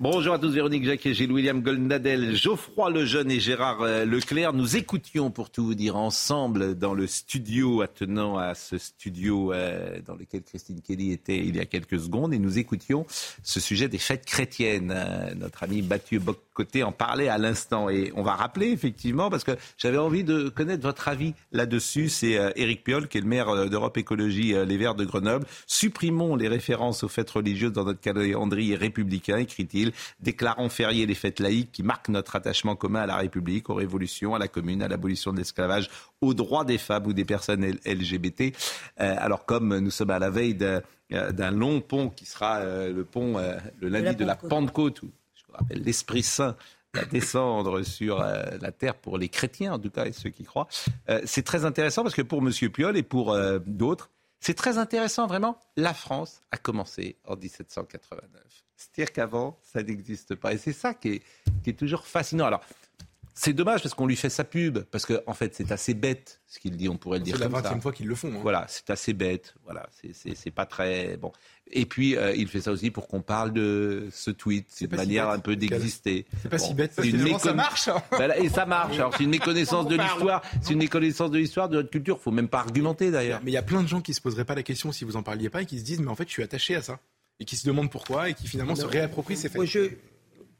Bonjour 0.00 0.32
à 0.32 0.38
tous, 0.38 0.50
Véronique 0.50 0.84
Jacquet, 0.84 1.12
Gilles 1.12 1.32
William 1.32 1.60
Goldnadel, 1.60 2.36
Geoffroy 2.36 2.88
Lejeune 2.90 3.32
et 3.32 3.40
Gérard 3.40 3.82
euh, 3.82 4.04
Leclerc. 4.04 4.52
Nous 4.52 4.76
écoutions, 4.76 5.32
pour 5.32 5.50
tout 5.50 5.64
vous 5.64 5.74
dire, 5.74 5.96
ensemble 5.96 6.78
dans 6.78 6.94
le 6.94 7.08
studio 7.08 7.82
attenant 7.82 8.38
à 8.38 8.54
ce 8.54 8.78
studio 8.78 9.52
euh, 9.52 9.98
dans 10.06 10.14
lequel 10.14 10.44
Christine 10.44 10.80
Kelly 10.82 11.10
était 11.10 11.38
il 11.38 11.56
y 11.56 11.58
a 11.58 11.64
quelques 11.64 11.98
secondes 11.98 12.32
et 12.32 12.38
nous 12.38 12.60
écoutions 12.60 13.06
ce 13.42 13.58
sujet 13.58 13.88
des 13.88 13.98
fêtes 13.98 14.24
chrétiennes. 14.24 14.94
Euh, 14.94 15.34
notre 15.34 15.64
ami 15.64 15.82
Mathieu 15.82 16.20
Boccoté 16.20 16.84
en 16.84 16.92
parlait 16.92 17.26
à 17.26 17.36
l'instant 17.36 17.90
et 17.90 18.12
on 18.14 18.22
va 18.22 18.36
rappeler 18.36 18.68
effectivement 18.68 19.30
parce 19.30 19.42
que 19.42 19.56
j'avais 19.78 19.98
envie 19.98 20.22
de 20.22 20.48
connaître 20.48 20.84
votre 20.84 21.08
avis 21.08 21.34
là-dessus. 21.50 22.08
C'est 22.08 22.38
Éric 22.54 22.84
Piolle 22.84 23.08
qui 23.08 23.18
est 23.18 23.22
le 23.22 23.26
maire 23.26 23.68
d'Europe 23.68 23.96
Écologie 23.96 24.54
Les 24.64 24.76
Verts 24.76 24.94
de 24.94 25.04
Grenoble. 25.04 25.44
Supprimons 25.66 26.36
les 26.36 26.46
références 26.46 27.02
aux 27.02 27.08
fêtes 27.08 27.30
religieuses 27.30 27.72
dans 27.72 27.84
notre 27.84 28.00
calendrier 28.00 28.76
républicain, 28.76 29.38
écrit-il 29.38 29.87
déclarant 30.20 30.68
férié 30.68 31.06
les 31.06 31.14
fêtes 31.14 31.40
laïques 31.40 31.72
qui 31.72 31.82
marquent 31.82 32.08
notre 32.08 32.36
attachement 32.36 32.76
commun 32.76 33.00
à 33.00 33.06
la 33.06 33.16
République, 33.16 33.70
aux 33.70 33.74
révolutions, 33.74 34.34
à 34.34 34.38
la 34.38 34.48
commune, 34.48 34.82
à 34.82 34.88
l'abolition 34.88 35.32
de 35.32 35.38
l'esclavage, 35.38 35.90
aux 36.20 36.34
droits 36.34 36.64
des 36.64 36.78
femmes 36.78 37.06
ou 37.06 37.12
des 37.12 37.24
personnes 37.24 37.64
LGBT. 37.84 38.54
Euh, 39.00 39.14
alors 39.18 39.44
comme 39.44 39.78
nous 39.78 39.90
sommes 39.90 40.10
à 40.10 40.18
la 40.18 40.30
veille 40.30 40.56
euh, 40.60 41.32
d'un 41.32 41.50
long 41.50 41.80
pont 41.80 42.10
qui 42.10 42.26
sera 42.26 42.58
euh, 42.58 42.92
le 42.92 43.04
pont 43.04 43.36
le 43.80 43.88
lundi 43.88 44.16
de 44.16 44.24
la, 44.24 44.36
Pentecôte, 44.36 45.02
où 45.02 45.10
je 45.34 45.42
vous 45.46 45.52
rappelle 45.54 45.82
l'Esprit 45.82 46.22
Saint 46.22 46.56
va 46.94 47.04
descendre 47.04 47.82
sur 47.84 48.18
la 48.18 48.72
terre 48.72 48.94
pour 48.94 49.18
les 49.18 49.28
chrétiens, 49.28 49.74
en 49.74 49.78
tout 49.78 49.90
cas, 49.90 50.06
et 50.06 50.12
ceux 50.12 50.30
qui 50.30 50.44
croient. 50.44 50.68
c'est 51.24 51.44
très 51.44 51.64
intéressant 51.64 52.02
parce 52.02 52.14
que 52.14 52.22
pour 52.22 52.40
M. 52.40 52.50
Piolle 52.70 52.96
et 52.96 53.02
pour 53.02 53.36
d'autres, 53.66 54.10
c'est 54.40 54.54
très 54.54 54.78
intéressant, 54.78 55.26
vraiment. 55.26 55.58
La 55.76 55.94
France 55.94 56.42
a 56.50 56.56
commencé 56.56 57.16
en 57.26 57.36
1789. 57.36 58.67
C'est-à-dire 58.78 59.12
qu'avant, 59.12 59.58
ça 59.62 59.82
n'existe 59.82 60.36
pas. 60.36 60.52
Et 60.52 60.58
c'est 60.58 60.72
ça 60.72 60.94
qui 60.94 61.08
est, 61.08 61.22
qui 61.64 61.70
est 61.70 61.78
toujours 61.78 62.06
fascinant. 62.06 62.46
Alors, 62.46 62.62
c'est 63.34 63.52
dommage 63.52 63.82
parce 63.82 63.94
qu'on 63.94 64.06
lui 64.06 64.16
fait 64.16 64.30
sa 64.30 64.44
pub, 64.44 64.78
parce 64.78 65.04
qu'en 65.04 65.18
en 65.26 65.34
fait, 65.34 65.54
c'est 65.54 65.72
assez 65.72 65.94
bête 65.94 66.40
ce 66.46 66.60
qu'il 66.60 66.76
dit, 66.76 66.88
on 66.88 66.96
pourrait 66.96 67.18
le 67.18 67.24
dire. 67.24 67.36
C'est 67.36 67.48
la 67.48 67.48
20 67.48 67.80
fois 67.80 67.92
qu'ils 67.92 68.06
le 68.06 68.14
font. 68.14 68.32
Hein. 68.32 68.40
Voilà, 68.42 68.66
c'est 68.68 68.90
assez 68.90 69.12
bête. 69.12 69.54
Voilà, 69.64 69.88
c'est 70.12 70.50
pas 70.52 70.64
très. 70.64 71.16
Bon. 71.16 71.32
Et 71.70 71.86
puis, 71.86 72.16
euh, 72.16 72.34
il 72.34 72.48
fait 72.48 72.60
ça 72.60 72.70
aussi 72.70 72.90
pour 72.90 73.08
qu'on 73.08 73.20
parle 73.20 73.52
de 73.52 74.08
ce 74.12 74.30
tweet. 74.30 74.66
C'est 74.68 74.86
une 74.86 74.96
manière 74.96 75.28
un 75.28 75.40
peu 75.40 75.56
d'exister. 75.56 76.26
C'est 76.42 76.48
pas 76.48 76.58
si 76.58 76.74
bête, 76.74 76.94
parce 76.94 77.08
que 77.08 77.38
ça 77.38 77.52
marche. 77.52 77.88
Hein. 77.88 78.02
et 78.36 78.48
ça 78.48 78.64
marche. 78.64 78.94
Alors, 78.96 79.14
c'est 79.16 79.24
une 79.24 79.30
méconnaissance 79.30 79.88
de 79.88 79.96
l'histoire. 79.96 80.42
C'est 80.62 80.72
une 80.72 80.80
méconnaissance 80.80 81.30
de 81.30 81.38
l'histoire, 81.38 81.68
de 81.68 81.76
notre 81.76 81.90
culture. 81.90 82.20
faut 82.20 82.30
même 82.30 82.48
pas 82.48 82.60
argumenter 82.60 83.10
d'ailleurs. 83.10 83.40
Mais 83.44 83.50
il 83.50 83.54
y 83.54 83.58
a 83.58 83.62
plein 83.62 83.82
de 83.82 83.88
gens 83.88 84.00
qui 84.00 84.14
se 84.14 84.20
poseraient 84.20 84.44
pas 84.44 84.54
la 84.54 84.62
question 84.62 84.92
si 84.92 85.04
vous 85.04 85.16
en 85.16 85.22
parliez 85.22 85.50
pas 85.50 85.62
et 85.62 85.66
qui 85.66 85.78
se 85.78 85.84
disent, 85.84 86.00
mais 86.00 86.10
en 86.10 86.16
fait, 86.16 86.26
je 86.26 86.32
suis 86.32 86.42
attaché 86.42 86.74
à 86.76 86.82
ça 86.82 86.98
et 87.40 87.44
qui 87.44 87.56
se 87.56 87.66
demandent 87.66 87.90
pourquoi 87.90 88.30
et 88.30 88.34
qui 88.34 88.48
finalement 88.48 88.74
se 88.74 88.84
réapproprient 88.84 89.36
ces 89.36 89.48
faits. 89.48 89.64
je, 89.64 89.90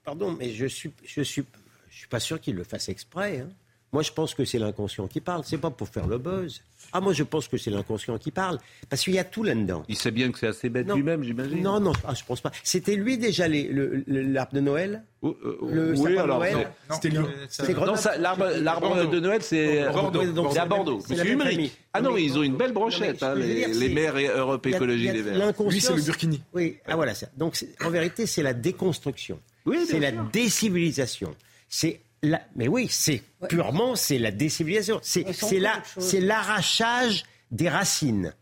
pardon, 0.04 0.32
mais 0.32 0.50
je 0.50 0.66
suis, 0.66 0.92
je 1.04 1.22
suis, 1.22 1.44
je 1.90 1.96
suis 1.96 2.08
pas 2.08 2.20
sûr 2.20 2.40
qu'il 2.40 2.54
le 2.54 2.64
fasse 2.64 2.88
exprès. 2.88 3.40
Hein. 3.40 3.48
Moi, 3.92 4.02
je 4.02 4.12
pense 4.12 4.34
que 4.34 4.44
c'est 4.44 4.58
l'inconscient 4.58 5.06
qui 5.06 5.20
parle. 5.20 5.42
C'est 5.44 5.58
pas 5.58 5.70
pour 5.70 5.88
faire 5.88 6.06
le 6.06 6.18
buzz. 6.18 6.60
Ah, 6.92 7.00
moi, 7.00 7.14
je 7.14 7.22
pense 7.22 7.48
que 7.48 7.56
c'est 7.56 7.70
l'inconscient 7.70 8.18
qui 8.18 8.30
parle. 8.30 8.58
Parce 8.90 9.02
qu'il 9.02 9.14
y 9.14 9.18
a 9.18 9.24
tout 9.24 9.42
là-dedans. 9.42 9.82
Il 9.88 9.96
sait 9.96 10.10
bien 10.10 10.30
que 10.30 10.38
c'est 10.38 10.46
assez 10.46 10.68
bête 10.68 10.92
lui-même, 10.92 11.22
j'imagine. 11.22 11.62
Non, 11.62 11.80
non, 11.80 11.92
ah, 12.06 12.12
je 12.14 12.22
pense 12.24 12.40
pas. 12.40 12.50
C'était 12.62 12.96
lui 12.96 13.16
déjà 13.16 13.46
l'arbre 13.48 14.52
de 14.52 14.60
Noël 14.60 15.04
oh, 15.22 15.36
euh, 15.42 15.58
Le 15.62 15.90
oui, 15.92 15.96
sapin 15.98 16.22
alors, 16.22 16.40
de 16.40 16.44
Noël 16.44 16.68
C'était 16.90 17.08
lui. 17.08 18.62
L'arbre 18.62 19.06
de 19.10 19.20
Noël, 19.20 19.42
c'est 19.42 19.80
à 19.80 20.66
Bordeaux. 20.66 21.00
C'est 21.06 21.26
Humeric. 21.26 21.72
Ah 21.94 22.02
non, 22.02 22.16
ils 22.16 22.36
ont 22.38 22.42
une 22.42 22.56
belle 22.56 22.72
brochette, 22.72 23.22
hein, 23.22 23.34
les, 23.34 23.88
maires 23.88 24.16
Europe 24.36 24.66
Écologie 24.66 25.10
Les 25.10 25.22
Verts. 25.22 25.54
Lui, 25.66 25.80
c'est 25.80 25.94
le 25.94 26.02
Burkini. 26.02 26.42
Oui, 26.52 26.76
ah 26.86 26.96
voilà 26.96 27.14
ça. 27.14 27.28
Donc, 27.36 27.58
en 27.84 27.90
vérité, 27.90 28.26
c'est 28.26 28.42
la 28.42 28.52
déconstruction. 28.52 29.40
c'est 29.86 30.00
la 30.00 30.12
décivilisation. 30.12 31.34
C'est 31.70 32.00
mais 32.22 32.68
oui, 32.68 32.88
c'est 32.90 33.22
purement 33.48 33.94
c'est 33.94 34.18
la 34.18 34.30
décivilisation. 34.30 35.00
C'est 35.02 35.26
c'est 35.32 36.20
l'arrachage 36.20 37.24
des 37.50 37.68
racines 37.68 38.34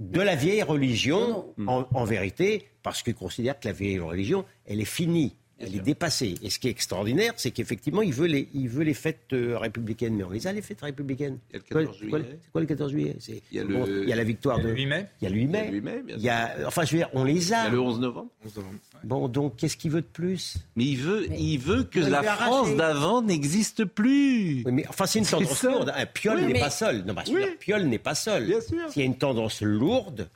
de 0.00 0.20
la 0.20 0.34
vieille 0.34 0.62
religion, 0.62 1.54
en, 1.66 1.86
en, 1.92 2.04
vérité, 2.04 2.66
parce 2.82 3.02
qu'ils 3.02 3.14
considèrent 3.14 3.60
que 3.60 3.68
la 3.68 3.74
vieille 3.74 3.98
religion, 3.98 4.46
elle 4.64 4.80
est 4.80 4.86
finie 4.86 5.36
elle 5.60 5.76
est 5.76 5.80
dépassée. 5.80 6.34
Et 6.42 6.50
ce 6.50 6.58
qui 6.58 6.68
est 6.68 6.70
extraordinaire, 6.70 7.32
c'est 7.36 7.50
qu'effectivement, 7.50 8.02
il 8.02 8.12
veut 8.12 8.26
les, 8.26 8.48
il 8.54 8.68
veut 8.68 8.82
les 8.82 8.94
fêtes 8.94 9.32
euh, 9.32 9.58
républicaines. 9.58 10.14
Mais 10.16 10.24
on 10.24 10.30
les 10.30 10.46
a, 10.46 10.52
les 10.52 10.62
fêtes 10.62 10.80
républicaines. 10.80 11.38
Il 11.52 11.56
y 11.56 11.56
a 11.56 11.58
le 11.58 11.64
14 11.64 11.98
juillet. 11.98 12.24
C'est 12.42 12.50
quoi, 12.50 12.60
le 12.60 12.66
14 12.66 12.90
juillet? 12.90 13.16
Il 13.28 13.56
y, 13.56 13.60
a 13.60 13.64
le... 13.64 14.02
il 14.02 14.08
y 14.08 14.12
a 14.12 14.16
la 14.16 14.24
victoire 14.24 14.58
de. 14.58 14.62
Il 14.62 14.66
y 14.66 14.70
a 14.70 14.74
le 14.74 14.76
8 14.76 14.86
mai. 14.86 15.06
Il 15.20 15.24
y 15.24 15.26
a 15.26 15.30
le 15.30 15.36
8 15.36 15.46
mai. 15.46 15.58
Il 15.58 15.64
y 15.64 15.68
a, 15.68 15.70
le 15.70 15.76
8 15.76 15.80
mai, 15.82 16.02
il 16.16 16.22
y 16.22 16.28
a... 16.28 16.56
Enfin, 16.66 16.84
je 16.84 16.92
veux 16.92 16.98
dire, 16.98 17.10
on 17.12 17.24
les 17.24 17.52
a. 17.52 17.60
Il 17.60 17.64
y 17.64 17.66
a 17.68 17.70
le 17.70 17.80
11 17.80 18.00
novembre. 18.00 18.28
11 18.44 18.56
novembre. 18.56 18.78
Bon, 19.04 19.28
donc, 19.28 19.56
qu'est-ce 19.56 19.76
qu'il 19.76 19.90
veut 19.90 20.02
de 20.02 20.06
plus? 20.06 20.56
Mais 20.76 20.84
il 20.84 20.96
veut, 20.96 21.26
il 21.36 21.58
veut 21.58 21.84
que 21.84 22.00
la 22.00 22.22
France 22.22 22.74
d'avant 22.76 23.22
n'existe 23.22 23.84
plus. 23.84 24.62
Oui, 24.64 24.72
mais 24.72 24.86
enfin, 24.88 25.06
c'est 25.06 25.18
une 25.18 25.26
tendance 25.26 25.62
lourde. 25.62 25.92
Un 25.94 26.06
Piolle 26.06 26.40
n'est 26.40 26.58
pas 26.58 26.70
seul. 26.70 27.04
Non, 27.06 27.14
parce 27.14 27.30
que 27.30 27.56
Piolle 27.56 27.84
n'est 27.84 27.98
pas 27.98 28.14
seul. 28.14 28.46
Bien 28.46 28.60
sûr. 28.60 28.90
S'il 28.90 29.00
y 29.00 29.04
a 29.04 29.06
une 29.06 29.18
tendance 29.18 29.62
lourde, 29.62 30.28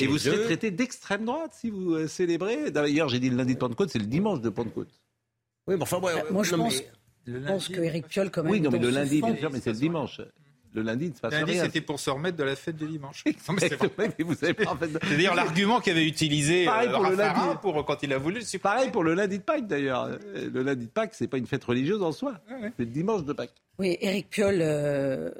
et 0.00 0.06
vous 0.06 0.18
serez 0.18 0.44
traité 0.44 0.70
d'extrême 0.70 1.24
droite 1.24 1.54
si 1.54 1.70
vous 1.70 1.94
euh, 1.94 2.08
célébrez. 2.08 2.70
D'ailleurs, 2.70 3.08
j'ai 3.08 3.18
dit 3.18 3.30
le 3.30 3.36
lundi 3.36 3.54
de 3.54 3.58
Pentecôte, 3.58 3.90
c'est 3.90 3.98
le 3.98 4.06
dimanche 4.06 4.40
de 4.40 4.48
Pentecôte. 4.48 4.90
Oui, 5.66 5.76
mais 5.76 5.82
enfin, 5.82 5.98
ouais, 5.98 6.12
moi, 6.30 6.42
je 6.44 6.54
pense, 6.54 6.82
pense 7.46 7.68
que 7.68 7.80
Eric 7.80 8.06
Piolle, 8.08 8.30
quand 8.30 8.42
même. 8.42 8.52
Oui, 8.52 8.60
non, 8.60 8.70
mais 8.70 8.78
le 8.78 8.90
lundi, 8.90 9.20
bien 9.20 9.36
sûr, 9.36 9.50
mais 9.50 9.60
c'est 9.60 9.72
le 9.72 9.78
dimanche. 9.78 10.20
Le 10.74 10.82
lundi, 10.82 11.08
ne 11.10 11.14
se 11.14 11.20
passe 11.20 11.32
le 11.32 11.38
lundi, 11.38 11.56
c'était 11.56 11.80
pour 11.80 12.00
se 12.00 12.10
remettre 12.10 12.36
de 12.36 12.42
la 12.42 12.56
fête 12.56 12.76
du 12.76 12.88
dimanche. 12.88 13.22
C'est-à-dire 13.58 15.34
l'argument 15.34 15.80
qu'avait 15.80 16.04
utilisé 16.04 16.64
Pareil 16.64 16.88
euh, 16.88 16.92
pour 16.94 17.04
le 17.04 17.14
lundi. 17.14 17.40
pour 17.62 17.84
quand 17.84 18.02
il 18.02 18.12
a 18.12 18.18
voulu. 18.18 18.40
Pareil 18.60 18.90
pour 18.90 19.04
le 19.04 19.14
lundi 19.14 19.38
de 19.38 19.44
Pâques 19.44 19.68
d'ailleurs. 19.68 20.18
Le 20.34 20.62
lundi 20.64 20.86
de 20.86 20.90
Pâques, 20.90 21.14
c'est 21.14 21.28
pas 21.28 21.38
une 21.38 21.46
fête 21.46 21.62
religieuse 21.62 22.02
en 22.02 22.10
soi. 22.10 22.40
C'est 22.76 22.80
le 22.80 22.86
dimanche 22.86 23.22
de 23.24 23.32
Pâques. 23.32 23.54
Oui, 23.78 23.96
Éric 24.00 24.30
Piolle 24.30 24.58
euh, 24.60 25.30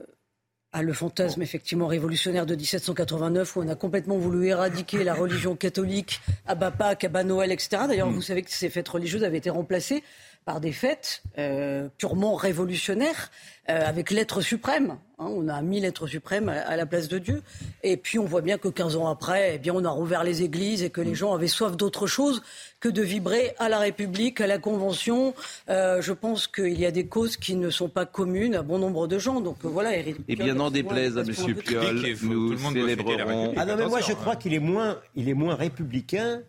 a 0.75 0.83
le 0.83 0.93
fantasme 0.93 1.41
effectivement 1.41 1.87
révolutionnaire 1.87 2.47
de 2.47 2.57
1789 2.57 3.57
où 3.57 3.63
on 3.63 3.69
a 3.69 3.77
complètement 3.77 4.19
voulu 4.19 4.49
éradiquer 4.49 5.05
la 5.05 5.15
religion 5.15 5.55
catholique 5.55 6.21
à 6.47 6.57
Pâques, 6.57 7.05
à 7.05 7.09
bas 7.09 7.23
Noël, 7.23 7.53
etc. 7.53 7.85
D'ailleurs, 7.89 8.11
mm. 8.11 8.15
vous 8.15 8.23
savez 8.23 8.43
que 8.43 8.51
ces 8.51 8.69
fêtes 8.69 8.89
religieuses 8.89 9.23
avaient 9.23 9.39
été 9.39 9.51
remplacées 9.51 10.03
par 10.45 10.61
des 10.61 10.73
fêtes 10.73 11.23
euh, 11.39 11.89
purement 11.97 12.35
révolutionnaires 12.35 13.31
euh, 13.71 13.81
avec 13.87 14.11
l'être 14.11 14.43
suprême. 14.43 14.97
Hein. 15.19 15.27
on 15.31 15.49
a 15.49 15.63
mis 15.63 15.81
l'être 15.81 16.07
suprême 16.07 16.51
à, 16.51 16.77
la 16.77 16.85
place 16.85 17.09
de 17.09 17.19
Dieu. 17.19 17.43
Et 17.83 17.97
puis 17.97 18.19
on 18.19 18.27
voit 18.27 18.43
bien 18.43 18.59
que 18.59 18.69
15 18.69 18.97
ans 18.97 19.09
après, 19.09 19.55
eh 19.55 19.59
bien, 19.59 19.73
on 19.75 19.85
a 19.85 19.91
rouvert 19.91 20.23
les 20.23 20.43
églises 20.43 20.83
et 20.83 20.91
que 20.91 21.01
les 21.01 21.15
gens 21.15 21.33
avaient 21.33 21.47
soif 21.47 21.77
d'autre 21.77 22.07
chose 22.07 22.43
que 22.81 22.91
de 22.91 23.01
vibrer 23.01 23.55
à 23.59 23.71
la 23.71 23.79
République, 23.79 24.43
à 24.43 24.47
la 24.47 24.59
Convention. 24.59 25.35
Euh, 25.71 26.03
je 26.03 26.13
pense 26.13 26.47
qu'il 26.47 26.79
y 26.79 26.85
a 26.85 26.91
des 26.91 27.07
causes 27.07 27.39
qui 27.39 27.57
ne 27.57 27.71
sont 27.71 27.89
pas 27.89 28.05
communes 28.05 28.55
à 28.55 28.63
bon 28.63 28.79
nombre 28.79 29.07
de 29.07 29.19
gens. 29.19 29.41
Donc 29.41 29.57
voilà, 29.63 29.97
Eric. 29.97 30.19
Et 30.29 30.37
bien 30.37 30.55
n'en 30.55 30.71
déplaise 30.71 31.17
à 31.17 31.23
M. 31.23 31.55
Piolle, 31.55 32.03
nous 32.23 32.59
célébrerons. 32.59 33.55
Ah 33.57 33.65
non, 33.65 33.77
mais 33.77 33.87
moi 33.87 34.01
je 34.01 34.13
crois 34.13 34.37
qu'il 34.37 34.53
est 34.53 34.59
moins, 34.59 34.99
il 35.17 35.31
est 35.31 35.35
moins 35.35 35.55
républicain 35.55 36.43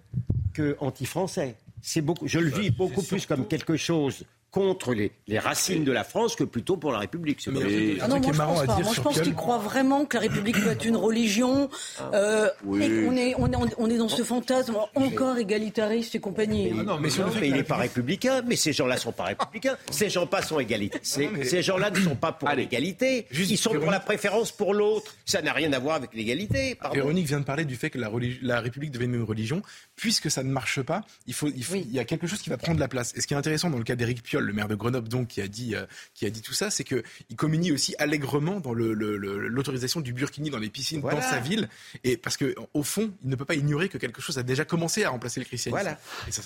que 0.54 0.76
anti-français 0.80 1.56
c'est 1.86 2.02
beaucoup, 2.02 2.28
je 2.28 2.40
le 2.40 2.50
vis 2.50 2.72
beaucoup 2.72 3.04
plus 3.04 3.28
comme 3.28 3.48
quelque 3.48 3.78
chose 3.78 4.26
contre 4.56 4.94
les, 4.94 5.12
les, 5.28 5.38
racines 5.38 5.84
de 5.84 5.92
la 5.92 6.06
France 6.06 6.38
que 6.38 6.46
plutôt 6.46 6.78
pour 6.78 6.94
la 6.94 7.00
République. 7.00 7.42
C'est 7.42 7.52
ah 8.00 8.08
non, 8.08 8.22
moi, 8.22 8.32
je 8.32 8.38
pense 8.38 8.66
pas. 8.66 8.80
Moi, 8.80 8.94
je 8.96 9.02
pense 9.02 9.20
qu'il 9.20 9.36
croit 9.36 9.58
vraiment 9.58 10.06
que 10.06 10.16
la 10.16 10.22
République 10.22 10.56
peut 10.56 10.70
être 10.70 10.86
une 10.86 10.96
religion. 10.96 11.70
Euh, 12.14 12.48
on, 12.66 12.80
est, 12.80 13.36
on, 13.38 13.52
est, 13.52 13.74
on 13.78 13.90
est 13.90 13.98
dans 13.98 14.08
ce 14.08 14.24
fantasme 14.24 14.78
encore 14.96 15.38
égalitariste 15.38 16.16
et 16.16 16.20
compagnie. 16.22 16.72
Mais, 16.74 16.84
non, 16.84 16.98
mais, 16.98 17.10
il 17.44 17.54
n'est 17.54 17.64
pas 17.64 17.76
républicain, 17.76 18.44
mais 18.48 18.56
ces 18.56 18.72
gens-là 18.72 18.96
ne 18.96 19.00
sont 19.02 19.12
pas 19.12 19.26
républicains. 19.26 19.76
Ces 19.92 20.10
gens-là 20.10 20.42
sont 20.42 20.58
égalité. 20.58 21.00
Ces 21.04 21.62
gens-là 21.62 21.92
ne 21.92 22.00
sont 22.00 22.16
pas 22.16 22.32
pour 22.32 22.48
l'égalité. 22.50 23.28
Ils 23.34 23.58
sont 23.58 23.74
pour 23.74 23.92
la 23.92 24.00
préférence 24.00 24.54
pour 24.54 24.74
l'autre. 24.74 25.14
Ça 25.26 25.42
n'a 25.42 25.52
rien 25.52 25.74
à 25.74 25.80
voir 25.80 25.98
avec 25.98 26.14
l'égalité. 26.14 26.80
Véronique 26.94 27.28
vient 27.28 27.42
de 27.42 27.46
parler 27.46 27.66
du 27.66 27.76
fait 27.76 27.90
que 27.90 28.00
la, 28.00 28.10
la 28.42 28.62
République 28.62 28.92
devienne 28.92 29.16
une 29.16 29.24
religion. 29.24 29.62
Puisque 29.96 30.30
ça 30.30 30.44
ne 30.44 30.52
marche 30.52 30.82
pas, 30.82 31.06
il, 31.26 31.34
faut, 31.34 31.48
il, 31.48 31.64
faut, 31.64 31.76
il 31.76 31.92
y 31.92 32.00
a 32.00 32.06
quelque 32.06 32.28
chose 32.28 32.42
qui 32.42 32.50
va 32.50 32.58
prendre 32.58 32.80
la 32.80 32.88
place. 32.88 33.14
Et 33.16 33.22
ce 33.22 33.28
qui 33.28 33.34
est 33.34 33.38
intéressant 33.38 33.70
dans 33.70 33.78
le 33.78 33.84
cas 33.84 33.96
d'Éric 33.96 34.24
Piolle, 34.24 34.44
le 34.44 34.54
maire 34.54 34.68
de 34.68 34.76
Grenoble, 34.76 35.08
donc, 35.08 35.30
qui 35.30 35.42
a 35.42 35.48
dit, 35.48 35.76
euh, 35.76 35.86
qui 36.14 36.26
a 36.26 36.30
dit 36.30 36.42
tout 36.42 36.54
ça, 36.54 36.70
c'est 36.70 36.84
qu'il 36.84 37.04
communie 37.38 37.72
aussi 37.72 37.96
allègrement 37.98 38.60
dans 38.60 38.74
l'autorisation 38.74 40.02
du 40.02 40.12
burkini 40.12 40.50
dans 40.50 40.60
les 40.60 40.70
piscines 40.70 41.02
dans 41.02 41.22
sa 41.22 41.40
ville. 41.40 41.70
Et 42.04 42.18
parce 42.18 42.38
qu'au 42.38 42.84
fond, 42.84 43.14
il 43.24 43.30
ne 43.30 43.36
peut 43.36 43.46
pas 43.46 43.56
ignorer 43.56 43.90
que 43.90 43.98
quelque 43.98 44.22
chose 44.22 44.38
a 44.38 44.44
déjà 44.44 44.66
commencé 44.66 45.04
à 45.04 45.10
remplacer 45.10 45.40
le 45.40 45.46
christianisme. 45.46 45.82
Voilà. 45.82 46.00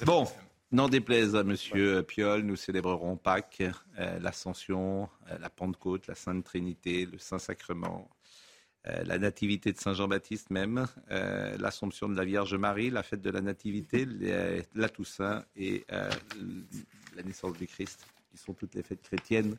bon. 0.05 0.27
N'en 0.71 0.87
déplaise 0.87 1.35
à 1.35 1.43
Monsieur 1.43 2.03
Piolle, 2.03 2.43
nous 2.43 2.55
célébrerons 2.55 3.17
Pâques, 3.17 3.63
euh, 3.97 4.19
l'Ascension, 4.19 5.09
euh, 5.31 5.37
la 5.39 5.49
Pentecôte, 5.49 6.05
la 6.05 6.13
Sainte 6.13 6.43
Trinité, 6.43 7.07
le 7.11 7.17
Saint-Sacrement, 7.17 8.07
euh, 8.87 9.03
la 9.05 9.17
Nativité 9.17 9.71
de 9.71 9.77
Saint 9.77 9.93
Jean-Baptiste 9.93 10.49
même, 10.49 10.87
l'Assomption 11.59 12.07
de 12.09 12.15
la 12.15 12.25
Vierge 12.25 12.55
Marie, 12.55 12.89
la 12.89 13.03
fête 13.03 13.21
de 13.21 13.29
la 13.29 13.41
Nativité, 13.41 14.07
la 14.75 14.89
Toussaint 14.89 15.43
et 15.55 15.85
la 15.89 17.23
naissance 17.23 17.57
du 17.57 17.67
Christ, 17.67 18.05
qui 18.31 18.37
sont 18.37 18.53
toutes 18.53 18.75
les 18.75 18.83
fêtes 18.83 19.01
chrétiennes 19.01 19.57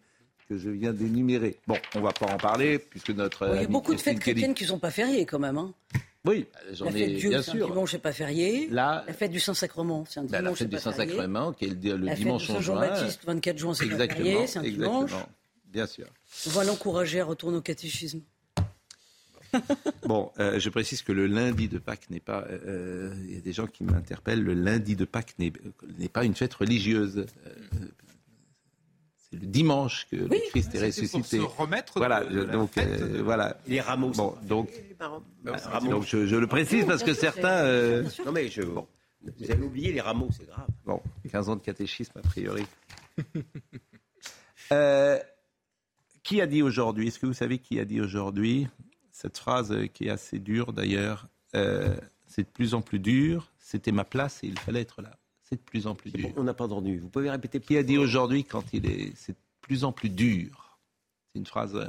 que 0.48 0.58
je 0.58 0.68
viens 0.68 0.92
d'énumérer. 0.92 1.56
Bon, 1.68 1.76
on 1.94 2.00
ne 2.00 2.04
va 2.04 2.12
pas 2.12 2.26
en 2.26 2.36
parler 2.36 2.78
puisque 2.80 3.10
notre... 3.10 3.48
il 3.54 3.62
y 3.62 3.64
a 3.64 3.68
beaucoup 3.68 3.94
de 3.94 4.00
fêtes 4.00 4.18
chrétiennes 4.18 4.54
qui 4.54 4.64
ne 4.64 4.68
sont 4.68 4.80
pas 4.80 4.90
fériées 4.90 5.24
quand 5.24 5.38
même. 5.38 5.58
Hein. 5.58 5.72
Oui, 6.24 6.46
j'en 6.72 6.86
ai 6.88 7.14
du, 7.14 7.28
bien 7.28 7.40
sûr. 7.40 7.54
Le 7.54 7.66
dimanche 7.66 7.94
n'est 7.94 8.00
pas 8.00 8.12
férié. 8.12 8.68
la 8.70 9.04
fête 9.16 9.30
du 9.30 9.40
Saint-Sacrement, 9.40 10.04
c'est 10.08 10.20
un 10.20 10.24
dimanche. 10.24 10.42
la 10.42 10.54
fête 10.54 10.68
du 10.68 10.78
Saint-Sacrement, 10.78 11.52
qui 11.52 11.66
est 11.66 11.82
le, 11.82 11.96
la 11.96 12.14
dimanche 12.14 12.46
fête 12.46 12.56
de 12.56 12.62
Saint-Jean-Baptiste, 12.62 13.24
24 13.24 13.58
juin, 13.58 13.74
c'est 13.74 13.88
pas 13.88 14.08
férié, 14.08 14.46
c'est 14.46 14.58
un 14.58 14.62
dimanche. 14.62 15.12
Bien 15.66 15.86
sûr. 15.86 16.06
On 16.48 16.50
va 16.50 16.64
l'encourager 16.64 17.20
à 17.20 17.24
retourner 17.24 17.58
au 17.58 17.62
catéchisme. 17.62 18.20
bon, 20.06 20.30
euh, 20.38 20.58
je 20.58 20.68
précise 20.70 21.02
que 21.02 21.12
le 21.12 21.26
lundi 21.26 21.68
de 21.68 21.78
Pâques 21.78 22.10
n'est 22.10 22.20
pas. 22.20 22.44
Euh, 22.48 22.58
euh, 22.66 23.14
il 23.24 23.34
y 23.34 23.38
a 23.38 23.40
des 23.40 23.52
gens 23.52 23.66
qui 23.66 23.84
m'interpellent. 23.84 24.42
Le 24.42 24.54
lundi 24.54 24.96
de 24.96 25.04
Pâques 25.04 25.34
n'est 25.38 26.08
pas 26.08 26.24
une 26.24 26.34
fête 26.34 26.54
religieuse 26.54 27.26
c'est 29.30 29.40
le 29.40 29.46
dimanche 29.46 30.06
que 30.10 30.16
le 30.16 30.48
Christ 30.50 30.74
est 30.74 30.86
ressuscité. 30.86 31.38
Pour 31.38 31.52
se 31.52 31.56
remettre 31.56 31.92
voilà, 31.98 32.24
donc 32.24 32.76
euh, 32.78 33.20
voilà. 33.22 33.56
Les 33.66 33.80
rameaux. 33.80 34.10
Bon, 34.10 34.34
donc, 34.42 34.70
donc 35.84 36.04
je, 36.04 36.26
je, 36.26 36.36
le 36.36 36.46
précise 36.46 36.84
parce 36.84 37.04
que 37.04 37.14
certains. 37.14 37.64
Euh... 37.64 38.04
Non 38.24 38.32
mais 38.32 38.48
je. 38.48 38.62
Bon. 38.62 38.86
Vous 39.22 39.50
avez 39.50 39.62
oublié 39.62 39.92
les 39.92 40.00
rameaux, 40.00 40.30
c'est 40.36 40.46
grave. 40.46 40.66
Bon, 40.86 41.00
15 41.30 41.50
ans 41.50 41.56
de 41.56 41.60
catéchisme 41.60 42.18
a 42.18 42.22
priori. 42.22 42.64
euh, 44.72 45.18
qui 46.22 46.40
a 46.40 46.46
dit 46.46 46.62
aujourd'hui 46.62 47.08
Est-ce 47.08 47.18
que 47.18 47.26
vous 47.26 47.34
savez 47.34 47.58
qui 47.58 47.78
a 47.78 47.84
dit 47.84 48.00
aujourd'hui? 48.00 48.66
Cette 49.20 49.38
phrase 49.38 49.74
qui 49.92 50.06
est 50.06 50.10
assez 50.10 50.38
dure 50.38 50.72
d'ailleurs 50.72 51.28
euh, 51.54 51.96
C'est 52.26 52.42
de 52.42 52.48
plus 52.48 52.74
en 52.74 52.82
plus 52.82 52.98
dur. 52.98 53.52
C'était 53.58 53.92
ma 53.92 54.04
place 54.04 54.42
et 54.42 54.46
il 54.46 54.58
fallait 54.58 54.80
être 54.80 55.02
là 55.02 55.20
c'est 55.50 55.56
de 55.56 55.62
plus 55.62 55.86
en 55.88 55.96
plus 55.96 56.12
dur. 56.12 56.30
on 56.36 56.44
n'a 56.44 56.54
pas 56.54 56.64
entendu. 56.64 56.98
Vous 56.98 57.08
pouvez 57.08 57.28
répéter 57.28 57.58
Qui 57.60 57.76
a 57.76 57.82
dit 57.82 57.98
aujourd'hui 57.98 58.44
quand 58.44 58.72
il 58.72 58.86
est, 58.86 59.12
c'est 59.16 59.32
de 59.32 59.38
plus 59.60 59.82
en 59.82 59.92
plus 59.92 60.08
dur? 60.08 60.78
C'est 61.26 61.40
une 61.40 61.46
phrase 61.46 61.74
euh, 61.74 61.88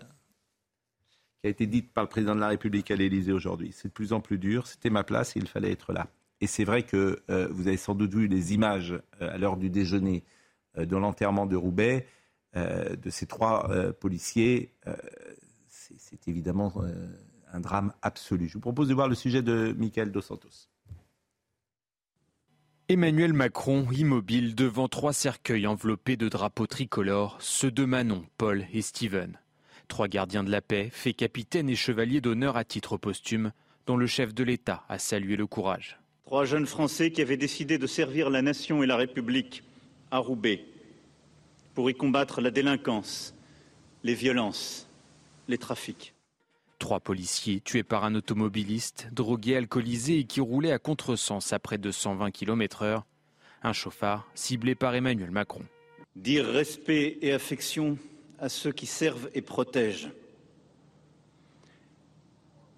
qui 1.39 1.48
a 1.48 1.50
été 1.50 1.68
dite 1.68 1.94
par 1.94 2.04
le 2.04 2.10
président 2.10 2.33
de 2.36 2.39
la 2.39 2.48
République 2.48 2.89
à 2.89 2.95
l'Élysée 2.95 3.31
aujourd'hui. 3.31 3.72
C'est 3.72 3.89
de 3.89 3.94
plus 3.94 4.13
en 4.13 4.19
plus 4.19 4.39
dur. 4.39 4.66
C'était 4.66 4.89
ma 4.89 5.04
place 5.04 5.36
et 5.36 5.39
il 5.39 5.48
fallait 5.48 5.72
être 5.72 5.94
là. 5.94 6.07
Et 6.42 6.48
c'est 6.48 6.63
vrai 6.63 6.81
que 6.81 7.22
euh, 7.30 7.48
vous 7.51 7.68
avez 7.68 7.77
sans 7.77 7.94
doute 7.94 8.16
vu 8.16 8.27
les 8.27 8.56
images 8.56 8.94
euh, 9.22 9.31
à 9.31 9.38
l'heure 9.38 9.57
du 9.57 9.69
déjeuner 9.69 10.24
de 10.75 10.95
l'enterrement 10.95 11.45
de 11.45 11.57
Roubaix, 11.57 12.07
de 12.56 13.10
ces 13.10 13.25
trois 13.25 13.68
policiers. 14.00 14.72
C'est 15.98 16.28
évidemment 16.28 16.74
un 17.54 17.60
drame 17.60 17.94
absolu. 18.02 18.48
Je 18.48 18.54
vous 18.54 18.60
propose 18.60 18.88
de 18.88 18.94
voir 18.94 19.08
le 19.08 19.16
sujet 19.16 19.42
de 19.42 19.76
Michael 19.78 20.12
Dos 20.12 20.22
Santos. 20.22 20.68
Emmanuel 22.90 23.32
Macron, 23.32 23.88
immobile 23.92 24.54
devant 24.54 24.90
trois 24.90 25.14
cercueils 25.14 25.66
enveloppés 25.66 26.18
de 26.18 26.28
drapeaux 26.28 26.68
tricolores, 26.68 27.38
ceux 27.40 27.72
de 27.72 27.86
Manon, 27.86 28.26
Paul 28.38 28.66
et 28.74 28.82
Steven. 28.82 29.40
Trois 29.88 30.10
gardiens 30.10 30.44
de 30.44 30.52
la 30.52 30.62
paix, 30.62 30.90
faits 30.92 31.16
capitaine 31.16 31.70
et 31.70 31.76
chevalier 31.76 32.20
d'honneur 32.20 32.58
à 32.58 32.66
titre 32.66 32.98
posthume, 32.98 33.54
dont 33.86 33.96
le 33.96 34.08
chef 34.08 34.34
de 34.34 34.44
l'État 34.44 34.84
a 34.90 35.00
salué 35.00 35.38
le 35.38 35.48
courage. 35.48 36.00
Trois 36.26 36.44
jeunes 36.44 36.66
Français 36.66 37.12
qui 37.12 37.22
avaient 37.22 37.38
décidé 37.38 37.78
de 37.78 37.88
servir 37.88 38.30
la 38.30 38.42
nation 38.42 38.84
et 38.84 38.88
la 38.88 38.98
République 38.98 39.64
à 40.12 40.18
Roubaix 40.18 40.66
pour 41.74 41.90
y 41.90 41.94
combattre 41.94 42.42
la 42.42 42.52
délinquance, 42.52 43.34
les 44.04 44.14
violences, 44.16 44.88
les 45.48 45.58
trafics. 45.58 46.14
Trois 46.80 47.00
policiers 47.00 47.62
tués 47.62 47.84
par 47.84 48.06
un 48.06 48.16
automobiliste, 48.16 49.08
drogué, 49.12 49.56
alcoolisé 49.56 50.20
et 50.20 50.24
qui 50.24 50.42
roulait 50.42 50.72
à 50.72 50.80
contresens 50.80 51.54
à 51.54 51.60
près 51.60 51.78
de 51.78 51.92
120 51.92 52.32
km/h. 52.32 53.04
Un 53.62 53.74
chauffard 53.74 54.28
ciblé 54.34 54.74
par 54.74 54.96
Emmanuel 54.96 55.30
Macron. 55.30 55.62
Dire 56.16 56.46
respect 56.46 57.20
et 57.22 57.34
affection 57.34 57.98
à 58.40 58.50
ceux 58.50 58.72
qui 58.72 58.88
servent 58.88 59.30
et 59.36 59.42
protègent. 59.42 60.10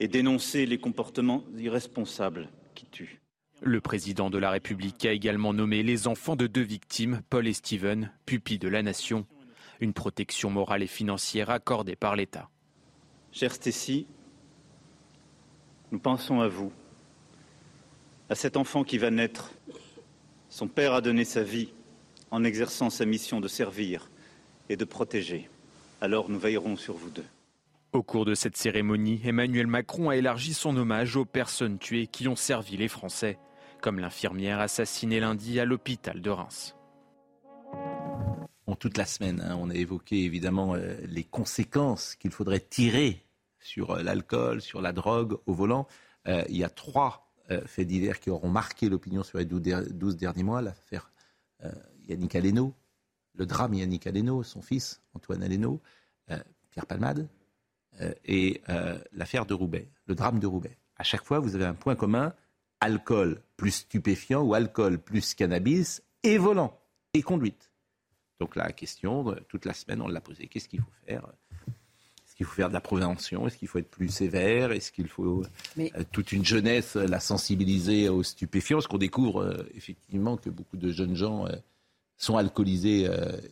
Et 0.02 0.10
dénoncer 0.10 0.66
les 0.66 0.78
comportements 0.78 1.46
irresponsables 1.58 2.50
qui 2.76 2.86
tuent. 2.88 3.22
Le 3.62 3.80
président 3.80 4.30
de 4.30 4.38
la 4.38 4.52
République 4.52 5.06
a 5.06 5.14
également 5.14 5.54
nommé 5.54 5.84
les 5.84 6.10
enfants 6.10 6.36
de 6.36 6.48
deux 6.48 6.62
victimes, 6.62 7.22
Paul 7.30 7.48
et 7.48 7.54
Steven, 7.54 8.12
pupilles 8.26 8.60
de 8.60 8.68
la 8.68 8.84
nation, 8.84 9.26
une 9.80 9.94
protection 9.94 10.50
morale 10.50 10.84
et 10.84 10.88
financière 10.88 11.50
accordée 11.50 11.96
par 11.96 12.18
l'État. 12.18 12.50
Cher 13.34 13.52
Stécie, 13.52 14.06
nous 15.92 15.98
pensons 15.98 16.42
à 16.42 16.48
vous, 16.48 16.72
à 18.30 18.36
cet 18.36 18.58
enfant 18.58 18.84
qui 18.84 19.00
va 19.00 19.10
naître. 19.10 19.52
Son 20.50 20.68
père 20.68 20.94
a 20.94 21.02
donné 21.02 21.26
sa 21.26 21.42
vie 21.42 21.70
en 22.30 22.44
exerçant 22.44 22.92
sa 22.92 23.06
mission 23.06 23.42
de 23.42 23.48
servir 23.48 24.12
et 24.70 24.78
de 24.78 24.86
protéger. 24.86 25.50
Alors 26.00 26.30
nous 26.30 26.38
veillerons 26.38 26.78
sur 26.78 26.94
vous 26.94 27.10
deux. 27.10 27.26
Au 27.92 28.04
cours 28.04 28.26
de 28.26 28.36
cette 28.36 28.56
cérémonie, 28.56 29.20
Emmanuel 29.26 29.66
Macron 29.66 30.10
a 30.10 30.16
élargi 30.16 30.54
son 30.54 30.78
hommage 30.78 31.16
aux 31.16 31.26
personnes 31.26 31.80
tuées 31.80 32.06
qui 32.06 32.28
ont 32.28 32.36
servi 32.36 32.78
les 32.78 32.88
Français, 32.88 33.40
comme 33.82 33.98
l'infirmière 33.98 34.60
assassinée 34.60 35.20
lundi 35.20 35.60
à 35.60 35.66
l'hôpital 35.66 36.22
de 36.22 36.30
Reims 36.30 36.76
toute 38.76 38.98
la 38.98 39.06
semaine. 39.06 39.42
Hein, 39.42 39.58
on 39.60 39.70
a 39.70 39.76
évoqué 39.76 40.24
évidemment 40.24 40.76
euh, 40.76 40.96
les 41.08 41.24
conséquences 41.24 42.16
qu'il 42.16 42.32
faudrait 42.32 42.60
tirer 42.60 43.23
sur 43.64 43.92
euh, 43.92 44.04
l'alcool, 44.04 44.62
sur 44.62 44.82
la 44.82 44.94
drogue 44.94 45.38
au 45.46 45.54
volant. 45.54 45.88
Euh, 46.28 46.44
il 46.50 46.58
y 46.58 46.64
a 46.64 46.70
trois 46.70 47.30
faits 47.66 47.86
divers 47.86 48.22
qui 48.22 48.30
auront 48.30 48.50
marqué 48.50 48.90
l'opinion 48.90 49.22
sur 49.22 49.38
les 49.38 49.46
12 49.46 50.16
derniers 50.16 50.44
mois. 50.44 50.62
L'affaire 50.62 51.12
Yannick 52.08 52.34
Aleno, 52.36 52.74
le 53.36 53.46
drame 53.46 53.76
Yannick 53.76 54.08
Aleno, 54.08 54.42
son 54.44 54.62
fils 54.62 55.02
Antoine 55.14 55.44
Aleno, 55.44 55.82
Pierre 56.72 56.86
Palmade, 56.88 57.28
et 58.24 58.62
l'affaire 59.12 59.46
de 59.46 59.54
Roubaix, 59.54 59.90
le 60.08 60.16
drame 60.16 60.40
de 60.40 60.48
Roubaix. 60.48 60.78
À 60.96 61.04
chaque 61.04 61.26
fois, 61.26 61.40
vous 61.40 61.54
avez 61.54 61.66
un 61.66 61.74
point 61.74 61.96
commun 61.96 62.34
alcool 62.80 63.42
plus 63.58 63.72
stupéfiant 63.72 64.42
ou 64.42 64.54
alcool 64.54 64.98
plus 64.98 65.36
cannabis 65.36 66.02
et 66.24 66.38
volant 66.38 66.80
et 67.14 67.22
conduite. 67.22 67.72
Donc 68.40 68.56
la 68.58 68.74
question, 68.74 69.32
euh, 69.32 69.40
toute 69.48 69.66
la 69.66 69.74
semaine, 69.74 70.02
on 70.02 70.08
l'a 70.08 70.20
posée. 70.20 70.48
Qu'est-ce 70.48 70.68
qu'il 70.68 70.82
faut 70.82 70.92
faire 71.06 71.26
Est-ce 72.34 72.38
qu'il 72.38 72.46
faut 72.48 72.56
faire 72.56 72.70
de 72.70 72.74
la 72.74 72.82
prévention? 72.82 73.46
Est-ce 73.46 73.58
qu'il 73.58 73.68
faut 73.68 73.78
être 73.78 73.92
plus 73.92 74.10
sévère? 74.10 74.72
Est-ce 74.72 74.92
qu'il 74.92 75.08
faut 75.08 75.44
euh, 75.78 75.86
toute 76.12 76.32
une 76.32 76.44
jeunesse 76.44 76.96
la 76.96 77.20
sensibiliser 77.20 78.10
aux 78.10 78.24
stupéfiants? 78.24 78.78
Parce 78.78 78.88
qu'on 78.88 78.98
découvre 78.98 79.44
euh, 79.44 79.70
effectivement 79.76 80.36
que 80.38 80.50
beaucoup 80.50 80.78
de 80.78 80.92
jeunes 80.92 81.16
gens 81.16 81.46
sont 82.18 82.38
alcoolisés 82.38 83.08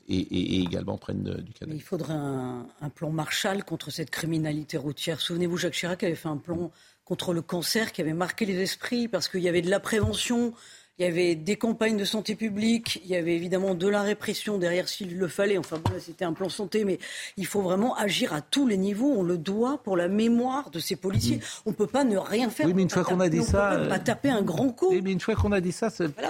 et, 0.07 0.61
également 0.61 0.97
prennent 0.97 1.41
du 1.41 1.53
cannabis. 1.53 1.81
il 1.81 1.83
faudrait 1.83 2.13
un, 2.13 2.65
un, 2.79 2.89
plan 2.89 3.11
Marshall 3.11 3.63
contre 3.63 3.91
cette 3.91 4.09
criminalité 4.09 4.77
routière. 4.77 5.19
Souvenez-vous, 5.19 5.57
Jacques 5.57 5.73
Chirac 5.73 6.03
avait 6.03 6.15
fait 6.15 6.29
un 6.29 6.37
plan 6.37 6.71
contre 7.03 7.33
le 7.33 7.41
cancer 7.41 7.91
qui 7.91 8.01
avait 8.01 8.13
marqué 8.13 8.45
les 8.45 8.61
esprits 8.61 9.07
parce 9.07 9.27
qu'il 9.27 9.41
y 9.41 9.49
avait 9.49 9.61
de 9.61 9.69
la 9.69 9.79
prévention, 9.79 10.53
il 11.01 11.05
y 11.05 11.07
avait 11.07 11.33
des 11.33 11.55
campagnes 11.55 11.97
de 11.97 12.05
santé 12.05 12.35
publique, 12.35 13.01
il 13.03 13.09
y 13.09 13.15
avait 13.15 13.35
évidemment 13.35 13.73
de 13.73 13.87
la 13.87 14.03
répression 14.03 14.59
derrière 14.59 14.87
s'il 14.87 15.17
le 15.17 15.27
fallait. 15.27 15.57
Enfin, 15.57 15.77
bon, 15.83 15.93
c'était 15.99 16.25
un 16.25 16.33
plan 16.33 16.47
santé, 16.47 16.85
mais 16.85 16.99
il 17.37 17.47
faut 17.47 17.61
vraiment 17.63 17.95
agir 17.95 18.35
à 18.35 18.41
tous 18.41 18.67
les 18.67 18.77
niveaux. 18.77 19.11
On 19.17 19.23
le 19.23 19.39
doit 19.39 19.79
pour 19.83 19.97
la 19.97 20.07
mémoire 20.07 20.69
de 20.69 20.77
ces 20.77 20.95
policiers. 20.95 21.39
On 21.65 21.71
ne 21.71 21.75
peut 21.75 21.87
pas 21.87 22.03
ne 22.03 22.17
rien 22.19 22.51
faire. 22.51 22.67
Oui, 22.67 22.73
mais 22.75 22.83
une 22.83 22.89
fois 22.91 23.03
qu'on 23.03 23.19
a 23.19 23.29
dit 23.29 23.41
ça. 23.41 23.71
On 23.73 23.77
ne 23.79 23.83
peut 23.83 23.89
pas 23.89 23.97
taper 23.97 24.29
un 24.29 24.43
grand 24.43 24.69
coup. 24.69 24.89
Oui, 24.91 25.01
mais 25.03 25.11
une 25.11 25.19
fois 25.19 25.33
qu'on 25.33 25.51
a 25.51 25.59
dit 25.59 25.71
ça, 25.71 25.89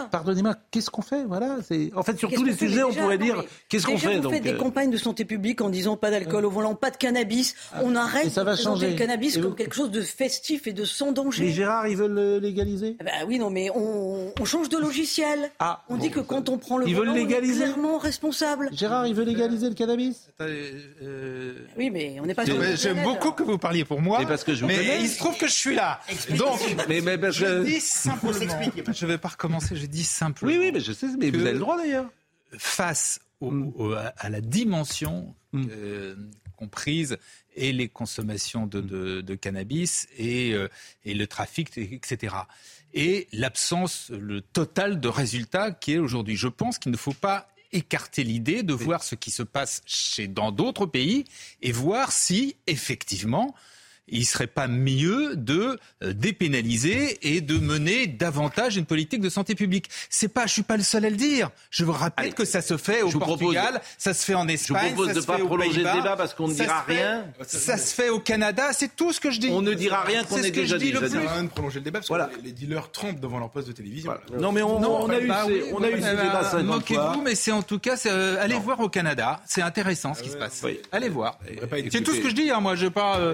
pardonnez-moi, 0.09 0.55
qu'est-ce 0.71 0.89
qu'on 0.89 1.01
fait? 1.01 1.25
Voilà, 1.25 1.57
En 1.93 2.03
fait, 2.03 2.17
sur 2.17 2.31
tous 2.31 2.45
les 2.45 2.55
sujets, 2.55 2.83
on 2.83 2.93
pourrait 2.93 3.17
dire 3.17 3.43
qu'est-ce 3.67 3.85
qu'on 3.85 3.97
fait. 3.97 4.25
On 4.25 4.29
fait 4.29 4.39
des 4.39 4.53
euh, 4.53 4.57
campagnes 4.57 4.91
de 4.91 4.97
santé 4.97 5.25
publique 5.25 5.59
en 5.59 5.69
disant 5.69 5.97
pas 5.97 6.11
d'alcool 6.11 6.45
au 6.45 6.49
volant, 6.49 6.75
pas 6.75 6.91
de 6.91 6.97
cannabis. 6.97 7.55
Ah. 7.73 7.81
on 7.83 7.93
arrête 7.95 8.29
ça 8.29 8.45
va 8.45 8.55
changer. 8.55 8.91
le 8.91 8.95
cannabis 8.95 9.37
comme 9.37 9.55
quelque 9.55 9.75
chose 9.75 9.91
de 9.91 10.01
festif 10.01 10.65
et 10.67 10.71
de 10.71 10.85
sans 10.85 11.11
danger. 11.11 11.43
Mais 11.43 11.51
Gérard, 11.51 11.89
ils 11.89 11.97
veulent 11.97 12.39
légaliser? 12.39 12.95
Bah 13.03 13.11
Oui, 13.27 13.37
non, 13.37 13.49
mais 13.49 13.69
on, 13.71 14.31
on 14.39 14.45
change 14.45 14.60
de 14.69 14.77
logiciel. 14.77 15.51
Ah, 15.59 15.83
on 15.89 15.97
dit 15.97 16.09
que 16.09 16.19
quand 16.19 16.49
on 16.49 16.57
prend 16.57 16.77
le 16.77 16.87
ils 16.87 16.95
veulent 16.95 17.13
légaliser. 17.13 17.63
on 17.63 17.67
est 17.67 17.73
clairement 17.73 17.97
responsable. 17.97 18.69
Gérard, 18.71 19.07
il 19.07 19.15
veut 19.15 19.23
légaliser 19.23 19.69
le 19.69 19.75
cannabis 19.75 20.29
euh, 20.41 21.53
Oui, 21.77 21.89
mais 21.89 22.19
on 22.19 22.25
n'est 22.25 22.33
pas. 22.33 22.45
J'aime 22.75 23.03
beaucoup 23.03 23.31
que 23.31 23.43
vous 23.43 23.57
parliez 23.57 23.85
pour 23.85 24.01
moi. 24.01 24.19
Mais 24.19 24.25
parce 24.25 24.43
que 24.43 24.53
je 24.53 24.65
mais 24.65 25.01
il 25.01 25.09
se 25.09 25.17
trouve 25.17 25.37
que 25.37 25.47
je 25.47 25.53
suis 25.53 25.75
là. 25.75 25.99
Donc, 26.37 26.59
mais, 26.87 27.01
mais 27.01 27.31
je 27.31 27.63
dis 27.63 27.79
simplement. 27.79 28.33
Je 28.33 29.05
ne 29.05 29.11
vais 29.11 29.17
pas 29.17 29.29
recommencer. 29.29 29.75
Je 29.75 29.85
dis 29.85 30.03
simplement. 30.03 30.51
Oui, 30.51 30.57
oui, 30.59 30.71
mais 30.73 30.79
je 30.79 30.91
sais, 30.91 31.07
mais 31.17 31.29
vous 31.29 31.41
avez 31.41 31.53
le 31.53 31.59
droit 31.59 31.77
d'ailleurs. 31.77 32.09
Face 32.57 33.19
mm. 33.41 33.69
à 34.17 34.29
la 34.29 34.41
dimension 34.41 35.33
mm. 35.53 35.67
comprise 36.57 37.17
et 37.55 37.71
les 37.71 37.89
consommations 37.89 38.67
de, 38.67 39.35
cannabis 39.35 40.07
et, 40.17 40.55
et, 41.05 41.13
le 41.13 41.27
trafic, 41.27 41.77
etc. 41.77 42.35
Et 42.93 43.27
l'absence, 43.31 44.09
le 44.09 44.41
total 44.41 44.99
de 44.99 45.07
résultats 45.07 45.71
qui 45.71 45.93
est 45.93 45.97
aujourd'hui. 45.97 46.35
Je 46.35 46.47
pense 46.47 46.77
qu'il 46.77 46.91
ne 46.91 46.97
faut 46.97 47.13
pas 47.13 47.47
écarter 47.71 48.23
l'idée 48.23 48.63
de 48.63 48.73
voir 48.73 49.03
ce 49.03 49.15
qui 49.15 49.31
se 49.31 49.43
passe 49.43 49.81
chez, 49.85 50.27
dans 50.27 50.51
d'autres 50.51 50.85
pays 50.85 51.25
et 51.61 51.71
voir 51.71 52.11
si, 52.11 52.55
effectivement, 52.67 53.55
il 54.11 54.25
serait 54.25 54.47
pas 54.47 54.67
mieux 54.67 55.35
de 55.35 55.79
euh, 56.03 56.13
dépénaliser 56.13 57.17
et 57.21 57.41
de 57.41 57.57
mener 57.57 58.07
davantage 58.07 58.77
une 58.77 58.85
politique 58.85 59.21
de 59.21 59.29
santé 59.29 59.55
publique. 59.55 59.89
C'est 60.09 60.27
pas, 60.27 60.45
je 60.45 60.53
suis 60.53 60.63
pas 60.63 60.77
le 60.77 60.83
seul 60.83 61.05
à 61.05 61.09
le 61.09 61.15
dire. 61.15 61.49
Je 61.69 61.85
vous 61.85 61.93
rappelle 61.93 62.33
que 62.33 62.45
ça 62.45 62.61
se 62.61 62.77
fait 62.77 63.01
au 63.01 63.09
Portugal, 63.11 63.81
ça 63.97 64.13
se 64.13 64.25
fait 64.25 64.35
en 64.35 64.47
Espagne, 64.47 64.81
je 64.83 64.89
vous 64.89 64.95
propose 64.95 65.15
de 65.15 65.19
ne 65.19 65.25
pas 65.25 65.37
prolonger 65.37 65.83
le 65.83 65.93
débat 65.93 66.15
parce 66.15 66.33
qu'on 66.33 66.47
ne 66.47 66.53
dira 66.53 66.81
rien. 66.81 67.25
Ça 67.45 67.77
se 67.77 67.93
fait 67.93 68.09
au 68.09 68.19
Canada, 68.19 68.71
c'est 68.73 68.95
tout 68.95 69.13
ce 69.13 69.19
que 69.19 69.31
je 69.31 69.39
dis. 69.39 69.49
On 69.49 69.61
ne 69.61 69.73
dira 69.73 70.03
rien 70.03 70.23
qu'on 70.23 70.37
ait 70.37 70.51
déjà 70.51 70.77
dit. 70.77 70.91
Ça 70.91 71.09
sert 71.09 71.29
à 71.29 71.33
rien 71.33 71.43
de 71.43 71.49
prolonger 71.49 71.79
le 71.79 71.85
débat 71.85 71.99
parce 71.99 72.09
voilà. 72.09 72.27
que 72.27 72.41
les 72.41 72.51
dealers 72.51 72.91
trempent 72.91 73.19
devant 73.19 73.39
leur 73.39 73.49
poste 73.49 73.67
de 73.67 73.73
télévision. 73.73 74.13
Non 74.37 74.51
mais 74.51 74.61
on, 74.61 74.77
a 75.09 75.19
eu, 75.19 75.31
on 75.73 75.83
a 75.83 75.89
eu 75.89 76.01
ce 76.01 76.09
débat. 76.09 76.63
Moquez-vous, 76.63 77.21
mais 77.21 77.35
c'est 77.35 77.51
en 77.51 77.63
tout 77.63 77.79
cas, 77.79 77.95
euh, 78.05 78.37
allez 78.41 78.59
voir 78.59 78.79
au 78.79 78.89
Canada, 78.89 79.41
c'est 79.45 79.61
intéressant 79.61 80.13
ce 80.13 80.23
qui 80.23 80.29
se 80.29 80.37
passe. 80.37 80.63
Allez 80.91 81.09
voir. 81.09 81.39
C'est 81.91 82.03
tout 82.03 82.13
ce 82.13 82.21
que 82.21 82.29
je 82.29 82.35
dis. 82.35 82.51
Hein, 82.51 82.59
moi, 82.59 82.75
je 82.75 82.87
pas. 82.87 83.33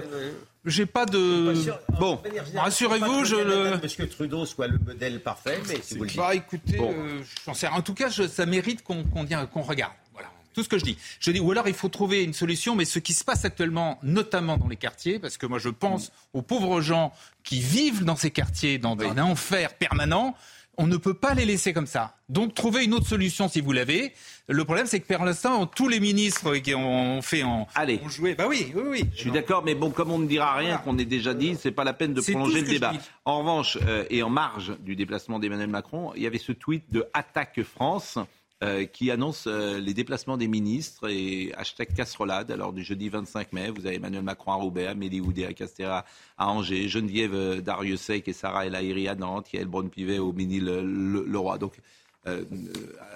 J'ai 0.68 0.86
pas 0.86 1.06
de. 1.06 1.54
Bon, 1.98 2.20
rassurez-vous, 2.54 3.24
je 3.24 3.36
le. 3.36 3.78
Parce 3.80 3.96
que 3.96 4.04
Trudeau 4.04 4.46
soit 4.46 4.68
le 4.68 4.78
modèle 4.78 5.20
parfait, 5.20 5.60
mais 5.66 5.80
si 5.82 5.96
vous 5.96 6.04
le 6.04 6.08
dites. 6.08 6.18
Bah, 6.18 6.34
écoutez, 6.34 6.78
euh, 6.78 7.22
j'en 7.46 7.54
sais. 7.54 7.68
En 7.68 7.82
tout 7.82 7.94
cas, 7.94 8.10
ça 8.10 8.46
mérite 8.46 8.82
qu'on 8.82 9.04
qu'on 9.04 9.62
regarde. 9.62 9.92
Voilà. 10.12 10.28
Tout 10.54 10.62
ce 10.62 10.68
que 10.68 10.78
je 10.78 10.84
dis. 10.84 10.98
Je 11.20 11.30
dis, 11.30 11.40
ou 11.40 11.50
alors 11.50 11.68
il 11.68 11.74
faut 11.74 11.88
trouver 11.88 12.22
une 12.22 12.34
solution, 12.34 12.76
mais 12.76 12.84
ce 12.84 12.98
qui 12.98 13.14
se 13.14 13.24
passe 13.24 13.44
actuellement, 13.44 13.98
notamment 14.02 14.56
dans 14.56 14.68
les 14.68 14.76
quartiers, 14.76 15.18
parce 15.18 15.36
que 15.36 15.46
moi 15.46 15.58
je 15.58 15.70
pense 15.70 16.12
aux 16.32 16.42
pauvres 16.42 16.80
gens 16.80 17.12
qui 17.44 17.60
vivent 17.60 18.04
dans 18.04 18.16
ces 18.16 18.30
quartiers, 18.30 18.78
dans 18.78 18.98
un 19.00 19.18
enfer 19.18 19.74
permanent, 19.74 20.34
on 20.78 20.86
ne 20.86 20.96
peut 20.96 21.14
pas 21.14 21.34
les 21.34 21.44
laisser 21.44 21.72
comme 21.72 21.86
ça. 21.88 22.14
Donc 22.28 22.54
trouvez 22.54 22.84
une 22.84 22.94
autre 22.94 23.06
solution 23.06 23.48
si 23.48 23.60
vous 23.60 23.72
l'avez. 23.72 24.12
Le 24.48 24.64
problème, 24.64 24.86
c'est 24.86 25.00
que 25.00 25.12
pour 25.12 25.24
l'instant, 25.24 25.66
tous 25.66 25.88
les 25.88 25.98
ministres 25.98 26.56
qui 26.56 26.74
ont 26.74 27.20
fait 27.20 27.42
en 27.42 27.66
Allez. 27.74 28.00
ont 28.02 28.08
joué. 28.08 28.34
Bah 28.34 28.46
oui, 28.48 28.72
oui, 28.74 28.82
oui. 28.86 29.04
Je 29.12 29.18
suis 29.20 29.30
d'accord, 29.30 29.64
mais 29.64 29.74
bon, 29.74 29.90
comme 29.90 30.10
on 30.12 30.18
ne 30.18 30.26
dira 30.26 30.54
rien 30.54 30.78
qu'on 30.78 30.96
ait 30.98 31.04
déjà 31.04 31.34
dit, 31.34 31.56
c'est 31.60 31.72
pas 31.72 31.84
la 31.84 31.92
peine 31.92 32.14
de 32.14 32.20
prolonger 32.20 32.60
le 32.60 32.68
débat. 32.68 32.92
En 33.24 33.40
revanche, 33.40 33.76
euh, 33.86 34.04
et 34.08 34.22
en 34.22 34.30
marge 34.30 34.72
du 34.80 34.94
déplacement 34.94 35.38
d'Emmanuel 35.38 35.68
Macron, 35.68 36.12
il 36.14 36.22
y 36.22 36.26
avait 36.26 36.38
ce 36.38 36.52
tweet 36.52 36.84
de 36.90 37.04
Attaque 37.12 37.62
France. 37.62 38.18
Euh, 38.64 38.86
qui 38.86 39.12
annonce 39.12 39.44
euh, 39.46 39.78
les 39.78 39.94
déplacements 39.94 40.36
des 40.36 40.48
ministres 40.48 41.08
et 41.08 41.54
hashtag 41.54 41.94
casserolade. 41.94 42.50
Alors 42.50 42.72
du 42.72 42.82
jeudi 42.82 43.08
25 43.08 43.52
mai, 43.52 43.70
vous 43.70 43.86
avez 43.86 43.94
Emmanuel 43.94 44.24
Macron 44.24 44.50
à 44.50 44.56
Roubaix, 44.56 44.88
Amélie 44.88 45.20
Oudé 45.20 45.44
à 45.44 45.52
Castéra 45.52 46.04
à 46.36 46.48
Angers, 46.48 46.88
Geneviève 46.88 47.34
euh, 47.34 47.60
Dariussec 47.60 48.26
et 48.26 48.32
Sarah 48.32 48.66
El 48.66 48.74
Haïri 48.74 49.06
à 49.06 49.14
Nantes, 49.14 49.52
Yael 49.52 49.68
Braun-Pivet 49.68 50.18
au 50.18 50.32
Mini-le-Roi. 50.32 51.58
Donc 51.58 51.74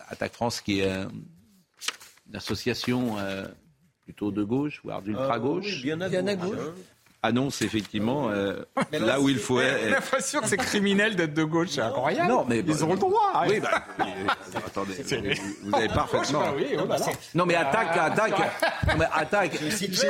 Attaque 0.09 0.33
France 0.33 0.61
qui 0.61 0.79
est 0.79 0.89
une 0.89 2.37
association 2.37 3.17
plutôt 4.05 4.31
de 4.31 4.45
gauche, 4.45 4.81
voire 4.85 5.03
d'ultra-gauche. 5.03 5.83
Oui, 5.83 5.83
bien 5.83 6.01
à 6.01 6.37
gauche 6.37 6.57
annonce 7.23 7.63
effectivement 7.63 8.29
euh, 8.31 8.65
là 8.93 9.21
où 9.21 9.29
il 9.29 9.39
faut 9.39 9.61
être. 9.61 9.79
J'ai 9.85 9.91
l'impression 9.91 10.41
que 10.41 10.49
c'est 10.49 10.57
criminel 10.57 11.15
d'être 11.17 11.35
de 11.35 11.45
gauche, 11.45 11.69
c'est 11.71 11.81
incroyable. 11.81 12.29
Non, 12.29 12.45
mais 12.49 12.59
ils 12.67 12.85
ont 12.85 12.93
le 12.93 12.99
droit. 12.99 13.45
Oui, 13.49 13.61
bah, 13.61 13.85
attendez, 14.67 14.95
vous, 15.63 15.77
avez 15.77 15.89
parfaitement. 15.89 16.45
non, 17.35 17.47
mais 17.47 17.55
attaque, 17.55 17.97
attaque, 17.97 18.35
mais 18.99 19.07
attaque, 19.15 19.59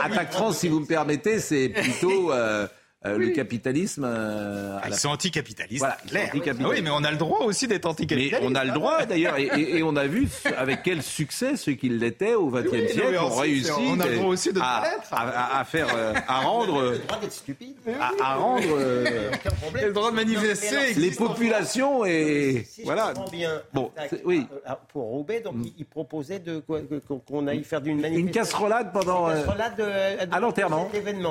attaque 0.03 0.33
France, 0.33 0.59
si 0.59 0.69
vous 0.69 0.81
me 0.81 0.87
permettez, 0.87 1.39
c'est 1.39 1.69
plutôt. 1.69 2.33
Euh, 2.33 2.67
euh, 3.05 3.19
le 3.19 3.31
capitalisme. 3.31 4.05
Euh, 4.07 4.79
Ils 4.87 4.95
sont 4.95 5.09
anticapitalistes. 5.09 5.81
Voilà, 5.81 5.97
clair. 6.07 6.31
Ah 6.33 6.69
oui, 6.69 6.81
mais 6.83 6.91
on 6.91 7.03
a 7.03 7.11
le 7.11 7.17
droit 7.17 7.41
aussi 7.41 7.67
d'être 7.67 7.87
anticapitaliste. 7.87 8.37
Mais 8.41 8.47
on 8.49 8.55
a 8.55 8.65
le 8.65 8.71
droit 8.71 9.05
d'ailleurs, 9.07 9.37
et, 9.39 9.83
on 9.83 9.97
a 9.97 10.07
vu 10.07 10.29
avec 10.57 10.83
quel 10.85 11.03
succet 11.03 11.57
ceux 11.57 11.73
qui 11.73 11.89
l'étaient 11.89 12.35
au 12.35 12.49
XXe 12.49 12.93
siècle 12.93 13.19
ont 13.21 13.35
réussi. 13.35 13.71
On 13.77 13.99
a 13.99 14.07
le 14.07 14.17
droit 14.17 14.29
aussi 14.29 14.53
de 14.53 14.61
à, 14.61 14.85
à, 15.11 15.61
à, 15.61 15.65
faire, 15.65 15.89
euh, 15.95 16.15
à 16.29 16.41
rendre, 16.41 16.93
le 16.93 16.99
droit 16.99 17.19
d'être 17.21 17.33
stupide. 17.33 17.77
À, 18.21 18.37
rendre, 18.37 18.63
le 18.69 19.93
droit 19.93 20.11
de 20.11 20.17
manifester. 20.17 20.95
Les 20.95 21.11
populations 21.11 22.05
et 22.05 22.67
si 22.69 22.83
voilà. 22.85 23.13
Bien, 23.33 23.61
bon, 23.73 23.91
oui. 24.25 24.47
Pour 24.93 25.05
Roubaix, 25.05 25.41
donc 25.41 25.57
mm. 25.57 25.67
il 25.79 25.87
proposait 25.87 26.39
de 26.39 26.63
qu'on 27.27 27.47
aille 27.47 27.65
faire 27.65 27.81
d'une 27.81 28.01
manifestation. 28.01 28.27
Une 28.27 28.33
casserolade 28.33 28.93
pendant. 28.93 29.29
Une 29.29 29.37
casserolade 29.37 30.31
à 30.31 30.41
l'enterrement. 30.41 30.89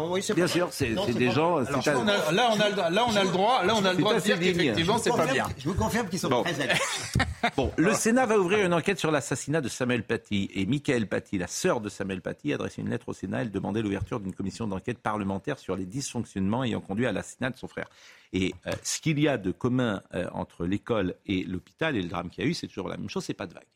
Oui, 0.09 0.21
bien 0.35 0.47
sûr, 0.47 0.67
c'est 0.71 0.95
des 1.13 1.31
gens 1.31 1.60
là, 1.69 1.79
on 1.97 2.07
a, 2.07 2.31
là, 2.31 2.49
on 2.53 2.59
a, 2.59 2.89
là, 2.89 3.05
on 3.07 3.15
a 3.15 3.23
le 3.23 3.31
droit, 3.31 3.63
là, 3.63 3.73
on 3.75 3.85
a 3.85 3.93
le 3.93 3.99
droit 3.99 4.15
de 4.15 4.19
dire 4.19 4.39
qu'effectivement, 4.39 4.97
c'est 4.97 5.09
pas 5.09 5.27
bien. 5.27 5.47
Je 5.57 5.69
vous 5.69 5.75
confirme 5.75 6.07
qu'ils 6.09 6.19
sont 6.19 6.29
bon. 6.29 6.43
très 6.43 6.53
Bon, 7.57 7.71
le 7.77 7.93
Sénat 7.93 8.25
va 8.25 8.37
ouvrir 8.37 8.65
une 8.65 8.73
enquête 8.73 8.99
sur 8.99 9.11
l'assassinat 9.11 9.61
de 9.61 9.69
Samuel 9.69 10.03
Paty. 10.03 10.49
Et 10.53 10.65
Michael 10.65 11.07
Paty, 11.07 11.37
la 11.37 11.47
sœur 11.47 11.81
de 11.81 11.89
Samuel 11.89 12.21
Paty, 12.21 12.51
a 12.51 12.55
adressé 12.55 12.81
une 12.81 12.89
lettre 12.89 13.09
au 13.09 13.13
Sénat. 13.13 13.41
Elle 13.41 13.51
demandait 13.51 13.81
l'ouverture 13.81 14.19
d'une 14.19 14.33
commission 14.33 14.67
d'enquête 14.67 14.99
parlementaire 14.99 15.57
sur 15.57 15.75
les 15.75 15.85
dysfonctionnements 15.85 16.63
ayant 16.63 16.81
conduit 16.81 17.07
à 17.07 17.11
l'assassinat 17.11 17.49
de 17.49 17.57
son 17.57 17.67
frère. 17.67 17.89
Et 18.33 18.53
euh, 18.67 18.71
ce 18.83 19.01
qu'il 19.01 19.19
y 19.19 19.27
a 19.27 19.37
de 19.37 19.51
commun 19.51 20.01
euh, 20.13 20.27
entre 20.33 20.65
l'école 20.65 21.15
et 21.25 21.43
l'hôpital 21.43 21.95
et 21.97 22.01
le 22.01 22.09
drame 22.09 22.29
qu'il 22.29 22.43
y 22.43 22.47
a 22.47 22.49
eu, 22.49 22.53
c'est 22.53 22.67
toujours 22.67 22.87
la 22.87 22.97
même 22.97 23.09
chose, 23.09 23.25
c'est 23.25 23.33
pas 23.33 23.47
de 23.47 23.53
vague. 23.53 23.67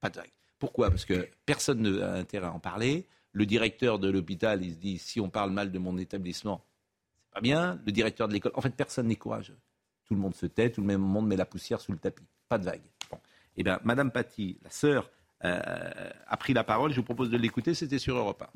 Pas 0.00 0.10
de 0.10 0.16
vague. 0.16 0.32
Pourquoi? 0.58 0.90
Parce 0.90 1.04
que 1.04 1.28
personne 1.44 1.82
n'a 1.82 2.14
intérêt 2.14 2.46
à 2.46 2.52
en 2.52 2.58
parler. 2.58 3.06
Le 3.32 3.44
directeur 3.44 3.98
de 3.98 4.08
l'hôpital, 4.08 4.64
il 4.64 4.72
se 4.72 4.78
dit 4.78 4.98
si 4.98 5.20
on 5.20 5.28
parle 5.28 5.50
mal 5.50 5.70
de 5.70 5.78
mon 5.78 5.98
établissement, 5.98 6.64
bien, 7.40 7.80
le 7.84 7.92
directeur 7.92 8.28
de 8.28 8.32
l'école. 8.32 8.52
En 8.54 8.60
fait, 8.60 8.74
personne 8.74 9.08
n'est 9.08 9.16
courageux. 9.16 9.58
Tout 10.06 10.14
le 10.14 10.20
monde 10.20 10.34
se 10.34 10.46
tait, 10.46 10.70
tout 10.70 10.82
le 10.82 10.96
monde 10.98 11.26
met 11.26 11.36
la 11.36 11.46
poussière 11.46 11.80
sous 11.80 11.92
le 11.92 11.98
tapis. 11.98 12.24
Pas 12.48 12.58
de 12.58 12.64
vague. 12.64 12.82
Eh 13.56 13.62
bien, 13.62 13.80
Madame 13.84 14.10
Paty, 14.10 14.58
la 14.62 14.70
sœur, 14.70 15.10
euh, 15.44 16.10
a 16.26 16.36
pris 16.36 16.52
la 16.52 16.64
parole. 16.64 16.92
Je 16.92 16.96
vous 16.96 17.02
propose 17.02 17.30
de 17.30 17.36
l'écouter. 17.36 17.74
C'était 17.74 17.98
sur 17.98 18.16
Europe 18.16 18.42
1. 18.42 18.48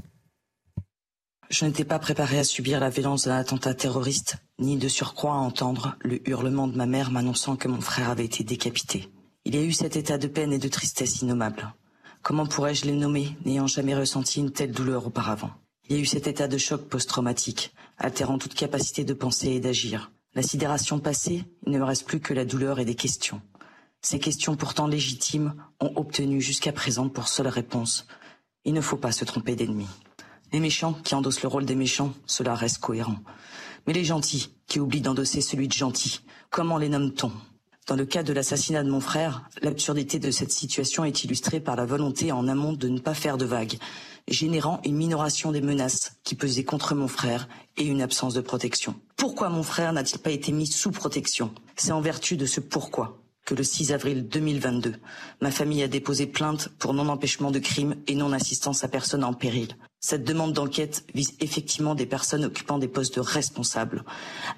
Je 1.51 1.65
n'étais 1.65 1.85
pas 1.85 1.99
préparée 1.99 2.39
à 2.39 2.45
subir 2.45 2.79
la 2.79 2.91
violence 2.91 3.25
d'un 3.25 3.37
attentat 3.37 3.75
terroriste, 3.75 4.37
ni 4.61 4.77
de 4.77 4.87
surcroît 4.87 5.33
à 5.33 5.39
entendre 5.39 5.97
le 6.03 6.27
hurlement 6.29 6.69
de 6.69 6.77
ma 6.77 6.87
mère 6.87 7.11
m'annonçant 7.11 7.57
que 7.57 7.67
mon 7.67 7.81
frère 7.81 8.09
avait 8.09 8.25
été 8.25 8.45
décapité. 8.45 9.09
Il 9.45 9.57
y 9.57 9.59
a 9.59 9.65
eu 9.65 9.73
cet 9.73 9.97
état 9.97 10.17
de 10.17 10.29
peine 10.29 10.53
et 10.53 10.59
de 10.59 10.69
tristesse 10.69 11.23
innommable. 11.23 11.75
Comment 12.23 12.47
pourrais-je 12.47 12.85
les 12.85 12.93
nommer, 12.93 13.37
n'ayant 13.45 13.67
jamais 13.67 13.97
ressenti 13.97 14.39
une 14.39 14.53
telle 14.53 14.71
douleur 14.71 15.07
auparavant? 15.07 15.51
Il 15.89 15.97
y 15.97 15.99
a 15.99 16.03
eu 16.03 16.07
cet 16.07 16.29
état 16.29 16.47
de 16.47 16.57
choc 16.57 16.89
post-traumatique, 16.89 17.75
altérant 18.01 18.39
toute 18.39 18.55
capacité 18.55 19.05
de 19.05 19.15
penser 19.15 19.51
et 19.51 19.61
d'agir. 19.61 20.11
La 20.35 20.43
sidération 20.43 20.99
passée, 20.99 21.45
il 21.67 21.73
ne 21.73 21.79
me 21.79 21.85
reste 21.85 22.07
plus 22.07 22.21
que 22.21 22.35
la 22.35 22.45
douleur 22.45 22.81
et 22.81 22.85
des 22.85 22.95
questions. 22.95 23.43
Ces 24.01 24.19
questions 24.19 24.57
pourtant 24.57 24.87
légitimes 24.87 25.55
ont 25.81 25.93
obtenu 25.97 26.41
jusqu'à 26.41 26.73
présent 26.73 27.09
pour 27.09 27.29
seule 27.29 27.49
réponse. 27.49 28.07
Il 28.65 28.73
ne 28.73 28.81
faut 28.81 28.97
pas 28.97 29.13
se 29.13 29.25
tromper 29.25 29.55
d'ennemis. 29.55 29.89
Les 30.53 30.61
méchants 30.61 30.95
qui 31.05 31.15
endossent 31.15 31.43
le 31.43 31.49
rôle 31.49 31.67
des 31.67 31.75
méchants, 31.75 32.15
cela 32.27 32.55
reste 32.55 32.79
cohérent. 32.79 33.19
Mais 33.87 33.93
les 33.93 34.05
gentils 34.05 34.51
qui 34.67 34.81
oublient 34.81 35.03
d'endosser 35.03 35.43
celui 35.43 35.69
de 35.69 35.73
gentil, 35.73 36.21
comment 36.51 36.79
les 36.79 36.89
nomme-t-on? 36.89 37.31
Dans 37.87 37.97
le 37.97 38.07
cas 38.07 38.23
de 38.23 38.33
l'assassinat 38.33 38.85
de 38.85 38.91
mon 38.91 39.01
frère, 39.01 39.49
l'absurdité 39.63 40.19
de 40.19 40.31
cette 40.31 40.53
situation 40.53 41.05
est 41.05 41.25
illustrée 41.25 41.61
par 41.61 41.77
la 41.77 41.87
volonté 41.87 42.33
en 42.33 42.49
amont 42.49 42.73
de 42.73 42.89
ne 42.89 43.01
pas 43.01 43.15
faire 43.15 43.37
de 43.37 43.45
vagues, 43.45 43.79
générant 44.29 44.81
une 44.85 44.97
minoration 44.97 45.53
des 45.53 45.61
menaces 45.61 46.13
qui 46.25 46.35
pesaient 46.35 46.65
contre 46.65 46.95
mon 46.95 47.09
frère 47.09 47.49
et 47.77 47.85
une 47.85 48.03
absence 48.03 48.35
de 48.35 48.41
protection. 48.41 48.95
Pourquoi 49.17 49.49
mon 49.49 49.63
frère 49.63 49.93
n'a-t-il 49.93 50.19
pas 50.21 50.31
été 50.31 50.53
mis 50.53 50.67
sous 50.67 50.91
protection? 50.91 51.53
C'est 51.77 51.93
en 51.93 52.01
vertu 52.01 52.37
de 52.37 52.47
ce 52.47 52.61
pourquoi 52.61 53.19
que 53.45 53.55
le 53.55 53.65
6 53.65 53.93
avril 53.93 54.29
2022, 54.29 54.95
ma 55.41 55.51
famille 55.51 55.83
a 55.83 55.89
déposé 55.89 56.27
plainte 56.27 56.69
pour 56.79 56.95
non-empêchement 56.95 57.51
de 57.51 57.59
crime 57.59 57.97
et 58.07 58.15
non-assistance 58.15 58.85
à 58.85 58.89
personne 58.89 59.25
en 59.25 59.33
péril. 59.33 59.77
Cette 60.03 60.25
demande 60.25 60.55
d'enquête 60.55 61.05
vise 61.15 61.37
effectivement 61.41 61.95
des 61.95 62.07
personnes 62.07 62.47
occupant 62.47 62.79
des 62.79 62.89
postes 62.89 63.17
de 63.17 63.21
responsables, 63.21 64.03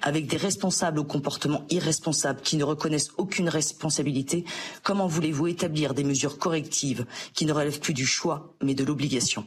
avec 0.01 0.25
des 0.25 0.37
responsables 0.37 0.99
au 0.99 1.03
comportement 1.03 1.65
irresponsable 1.69 2.39
qui 2.39 2.55
ne 2.55 2.63
reconnaissent 2.63 3.11
aucune 3.17 3.49
responsabilité. 3.49 4.45
Comment 4.83 5.05
voulez-vous 5.05 5.47
établir 5.47 5.93
des 5.93 6.05
mesures 6.05 6.37
correctives 6.37 7.05
qui 7.33 7.45
ne 7.45 7.51
relèvent 7.51 7.81
plus 7.81 7.93
du 7.93 8.05
choix 8.05 8.55
mais 8.63 8.73
de 8.73 8.85
l'obligation? 8.85 9.45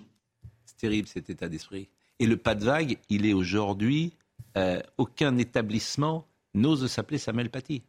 C'est 0.67 0.77
terrible 0.77 1.09
cet 1.09 1.31
état 1.31 1.49
d'esprit. 1.49 1.89
Et 2.19 2.27
le 2.27 2.37
pas 2.37 2.55
de 2.55 2.65
vague, 2.65 2.99
il 3.09 3.25
est 3.25 3.33
aujourd'hui, 3.33 4.13
euh, 4.59 4.83
aucun 4.99 5.39
établissement 5.39 6.27
n'ose 6.53 6.87
s'appeler 6.89 7.19
Samuel 7.19 7.49
Paty. 7.49 7.83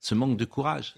Ce 0.00 0.14
manque 0.14 0.38
de 0.38 0.44
courage. 0.46 0.94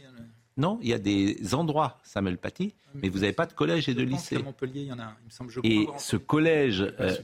Non, 0.56 0.78
il 0.82 0.88
y 0.88 0.94
a 0.94 0.98
des 0.98 1.54
endroits, 1.54 1.98
Samuel 2.02 2.38
Paty, 2.38 2.74
mais 2.94 3.10
vous 3.10 3.20
n'avez 3.20 3.34
pas 3.34 3.44
de 3.44 3.52
collège 3.52 3.90
et 3.90 3.94
de 3.94 4.02
lycée. 4.02 4.38
Montpellier, 4.38 4.82
il 4.82 4.86
y 4.86 4.92
en 4.92 4.98
a, 4.98 5.14
il 5.22 5.26
me 5.26 5.30
semble, 5.30 5.50
je 5.50 5.60
Et 5.64 5.86
ce 5.98 6.16
collège, 6.16 6.80
euh, 6.98 7.14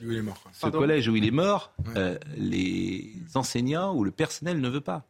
ce 0.52 0.66
collège 0.68 1.08
où 1.08 1.16
il 1.16 1.24
est 1.24 1.30
mort, 1.30 1.72
euh, 1.96 2.18
les 2.36 3.14
enseignants 3.34 3.94
ou 3.94 4.04
le 4.04 4.10
personnel 4.10 4.60
ne 4.60 4.68
veut 4.68 4.82
pas. 4.82 5.06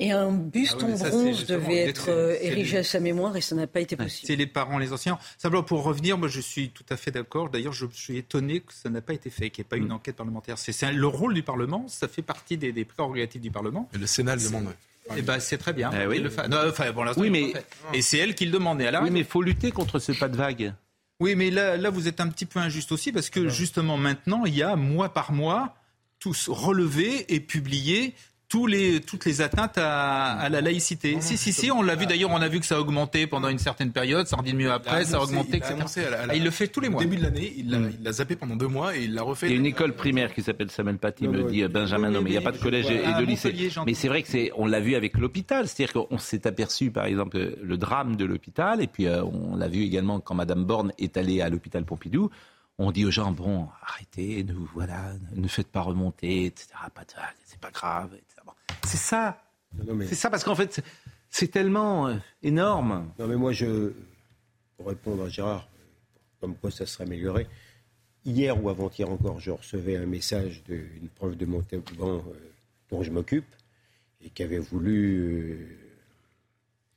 Et 0.00 0.10
un 0.10 0.32
buste 0.32 0.78
Ah 0.80 0.86
en 0.86 1.08
bronze 1.08 1.46
devait 1.46 1.88
être 1.88 2.10
euh, 2.10 2.36
érigé 2.40 2.78
à 2.78 2.84
sa 2.84 2.98
mémoire 2.98 3.36
et 3.36 3.40
ça 3.40 3.54
n'a 3.54 3.68
pas 3.68 3.80
été 3.80 3.96
possible. 3.96 4.26
C'est 4.26 4.36
les 4.36 4.48
parents, 4.48 4.78
les 4.78 4.92
enseignants. 4.92 5.20
Simplement 5.38 5.62
pour 5.62 5.84
revenir, 5.84 6.18
moi 6.18 6.26
je 6.26 6.40
suis 6.40 6.70
tout 6.70 6.84
à 6.90 6.96
fait 6.96 7.12
d'accord. 7.12 7.48
D'ailleurs, 7.48 7.72
je 7.72 7.86
suis 7.92 8.18
étonné 8.18 8.60
que 8.60 8.74
ça 8.74 8.90
n'a 8.90 9.00
pas 9.00 9.14
été 9.14 9.30
fait, 9.30 9.50
qu'il 9.50 9.62
n'y 9.62 9.66
ait 9.66 9.70
pas 9.70 9.76
eu 9.76 9.82
une 9.82 9.92
enquête 9.92 10.16
parlementaire. 10.16 10.58
C'est 10.58 10.92
le 10.92 11.06
rôle 11.06 11.32
du 11.32 11.44
Parlement, 11.44 11.86
ça 11.86 12.08
fait 12.08 12.22
partie 12.22 12.56
des, 12.58 12.72
des 12.72 12.84
prérogatives 12.84 13.40
du 13.40 13.52
Parlement. 13.52 13.88
Et 13.94 13.98
le 13.98 14.06
Sénat 14.06 14.34
le 14.34 14.42
demande. 14.42 14.74
Eh 15.16 15.22
ben, 15.22 15.38
c'est 15.40 15.58
très 15.58 15.72
bien. 15.72 15.90
Eh 15.92 16.06
oui. 16.06 16.16
Et 16.16 16.20
le 16.20 16.30
fa- 16.30 16.48
non, 16.48 16.58
enfin, 16.68 16.90
bon, 16.92 17.04
l'instant, 17.04 17.20
Oui, 17.20 17.28
ils 17.28 17.32
mais-. 17.32 17.52
Et 17.92 18.02
c'est 18.02 18.18
elle 18.18 18.34
qui 18.34 18.46
le 18.46 18.52
demandait. 18.52 18.84
Elle 18.84 18.94
a 18.94 19.02
Oui, 19.02 19.10
mais 19.10 19.20
il 19.20 19.24
faut 19.26 19.42
lutter 19.42 19.70
contre 19.70 19.98
ce 19.98 20.12
pas 20.12 20.28
de 20.28 20.36
vague. 20.36 20.74
Oui, 21.20 21.34
mais 21.36 21.50
là, 21.50 21.76
là, 21.76 21.90
vous 21.90 22.08
êtes 22.08 22.20
un 22.20 22.28
petit 22.28 22.46
peu 22.46 22.58
injuste 22.58 22.90
aussi 22.92 23.12
parce 23.12 23.30
que 23.30 23.48
justement 23.48 23.96
maintenant, 23.96 24.44
il 24.46 24.54
y 24.54 24.62
a 24.62 24.74
mois 24.76 25.12
par 25.12 25.32
mois 25.32 25.76
tous 26.18 26.48
relevés 26.48 27.32
et 27.34 27.40
publiés 27.40 28.14
tous 28.48 28.66
les, 28.66 29.00
toutes 29.00 29.24
les 29.24 29.40
atteintes 29.40 29.78
à, 29.78 30.32
à 30.34 30.48
la 30.48 30.60
laïcité. 30.60 31.16
si, 31.20 31.36
si, 31.36 31.52
si, 31.52 31.70
on 31.70 31.82
l'a 31.82 31.94
vu 31.96 32.06
d'ailleurs, 32.06 32.30
on 32.30 32.40
a 32.40 32.48
vu 32.48 32.60
que 32.60 32.66
ça 32.66 32.76
a 32.76 32.78
augmenté 32.80 33.26
pendant 33.26 33.48
une 33.48 33.58
certaine 33.58 33.90
période, 33.90 34.26
ça 34.26 34.36
redit 34.36 34.54
mieux 34.54 34.70
après, 34.70 35.04
ça 35.04 35.16
a 35.16 35.20
augmenté, 35.20 35.48
il 35.48 35.54
a 35.54 35.58
etc. 35.58 35.74
annoncé 35.74 36.04
à 36.04 36.10
la- 36.10 36.20
à 36.22 36.26
la- 36.26 36.34
il 36.36 36.44
le 36.44 36.50
fait 36.50 36.68
tous 36.68 36.80
les 36.80 36.88
Au 36.88 36.92
mois. 36.92 37.00
début 37.02 37.16
de 37.16 37.22
l'année, 37.22 37.52
il 37.56 37.70
l'a 37.70 37.78
il 37.78 38.02
l'a 38.02 38.12
zappé 38.12 38.36
pendant 38.36 38.54
deux 38.56 38.68
mois 38.68 38.96
et 38.96 39.04
il 39.04 39.14
l'a 39.14 39.22
refait. 39.22 39.46
Il 39.48 39.52
y 39.52 39.54
a 39.54 39.58
une 39.58 39.66
école 39.66 39.94
primaire 39.94 40.32
qui 40.34 40.42
s'appelle 40.42 40.70
Samuel 40.70 40.98
Paty, 40.98 41.26
me 41.26 41.42
dit 41.50 41.64
Benjamin, 41.68 42.10
non, 42.10 42.20
mais 42.22 42.30
il 42.30 42.32
n'y 42.32 42.38
a 42.38 42.42
pas 42.42 42.52
de 42.52 42.58
collège 42.62 42.86
et 42.90 43.02
Ah, 43.04 43.20
de 43.20 43.24
lycée. 43.26 43.52
Mais 43.86 43.94
c'est 43.94 44.08
vrai 44.08 44.22
que 44.22 44.28
c'est, 44.28 44.50
on 44.56 44.66
l'a 44.66 44.80
vu 44.80 44.94
avec 44.94 45.16
l'hôpital, 45.18 45.66
c'est-à-dire 45.66 45.92
qu'on 46.06 46.18
s'est 46.18 46.46
aperçu, 46.46 46.90
par 46.90 47.06
exemple, 47.06 47.56
le 47.60 47.76
drame 47.76 48.16
de 48.16 48.24
l'hôpital, 48.24 48.80
et 48.82 48.86
puis 48.86 49.06
euh, 49.06 49.24
on 49.24 49.56
l'a 49.56 49.68
vu 49.68 49.82
également 49.82 50.20
quand 50.20 50.34
Madame 50.34 50.64
Borne 50.64 50.92
est 50.98 51.16
allée 51.16 51.40
à 51.40 51.48
l'hôpital 51.48 51.84
Pompidou. 51.84 52.30
On 52.76 52.90
dit 52.90 53.04
aux 53.04 53.10
gens, 53.12 53.30
bon, 53.30 53.68
arrêtez, 53.86 54.42
ne, 54.42 54.52
voilà, 54.74 55.12
ne 55.36 55.46
faites 55.46 55.68
pas 55.68 55.80
remonter, 55.82 56.46
etc. 56.46 56.66
Pas 56.92 57.02
de 57.02 57.06
c'est 57.44 57.60
pas 57.60 57.70
grave, 57.70 58.10
etc. 58.14 58.33
C'est 58.86 58.96
ça. 58.96 59.40
C'est 60.06 60.14
ça 60.14 60.30
parce 60.30 60.44
qu'en 60.44 60.54
fait, 60.54 60.80
c'est- 61.30 61.48
tellement 61.48 62.06
euh, 62.08 62.16
énorme. 62.42 63.10
Non, 63.18 63.26
mais 63.26 63.36
moi, 63.36 63.52
je, 63.52 63.92
pour 64.76 64.86
répondre 64.88 65.24
à 65.24 65.28
Gérard, 65.28 65.68
comme 66.40 66.54
quoi 66.56 66.70
ça 66.70 66.86
serait 66.86 67.04
amélioré, 67.04 67.46
hier 68.24 68.62
ou 68.62 68.68
avant-hier 68.68 69.10
encore, 69.10 69.40
je 69.40 69.50
recevais 69.50 69.96
un 69.96 70.06
message 70.06 70.62
d'une 70.64 71.08
prof 71.16 71.36
de 71.36 71.44
Montauban 71.46 72.18
euh, 72.28 72.50
dont 72.90 73.02
je 73.02 73.10
m'occupe 73.10 73.46
et 74.22 74.30
qui 74.30 74.42
avait 74.42 74.58
voulu 74.58 75.52
euh, 75.52 75.66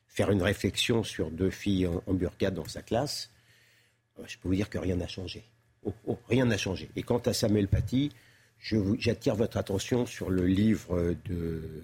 faire 0.08 0.30
une 0.32 0.44
réflexion 0.44 1.04
sur 1.04 1.32
deux 1.32 1.50
filles 1.50 1.88
en, 1.88 2.04
en 2.06 2.14
burqa 2.14 2.52
dans 2.52 2.68
sa 2.68 2.82
classe. 2.84 3.32
Euh, 4.20 4.24
Je 4.28 4.38
peux 4.38 4.50
vous 4.50 4.56
dire 4.56 4.70
que 4.70 4.78
rien 4.78 4.96
n'a 4.98 5.08
changé. 5.08 5.44
Oh, 5.84 5.94
oh, 6.06 6.20
rien 6.30 6.46
n'a 6.46 6.58
changé. 6.58 6.90
Et 6.96 7.04
quant 7.04 7.20
à 7.20 7.34
Samuel 7.34 7.68
Paty, 7.68 8.12
j'attire 8.60 9.36
votre 9.36 9.58
attention 9.58 10.06
sur 10.06 10.30
le 10.30 10.46
livre 10.46 11.16
de, 11.26 11.84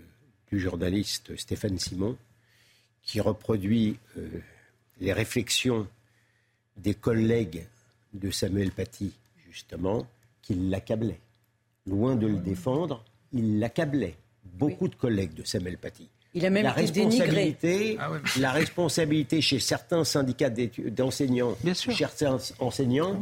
du 0.51 0.59
journaliste 0.59 1.35
Stéphane 1.37 1.79
Simon, 1.79 2.17
qui 3.01 3.21
reproduit 3.21 3.97
euh, 4.17 4.27
les 4.99 5.13
réflexions 5.13 5.87
des 6.77 6.93
collègues 6.93 7.65
de 8.13 8.31
Samuel 8.31 8.71
Paty, 8.71 9.11
justement, 9.49 10.07
qui 10.41 10.55
l'accablaient. 10.55 11.19
Loin 11.85 12.15
de 12.15 12.27
le 12.27 12.37
défendre, 12.37 13.03
il 13.31 13.59
l'accablait. 13.59 14.15
Beaucoup 14.45 14.87
de 14.87 14.95
collègues 14.95 15.33
de 15.33 15.43
Samuel 15.43 15.77
Paty. 15.77 16.09
Il 16.35 16.45
a 16.45 16.49
même 16.49 16.63
la 16.63 16.71
été 16.81 16.91
dénigré. 16.91 17.19
responsabilité, 17.27 17.97
Ah 17.99 18.11
ouais, 18.11 18.17
la 18.39 18.51
responsabilité 18.51 19.39
chez 19.41 19.59
certains 19.59 20.03
syndicats 20.03 20.49
d'enseignants, 20.49 21.55
chez 21.73 21.93
certains 21.93 22.37
enseignants, 22.59 23.19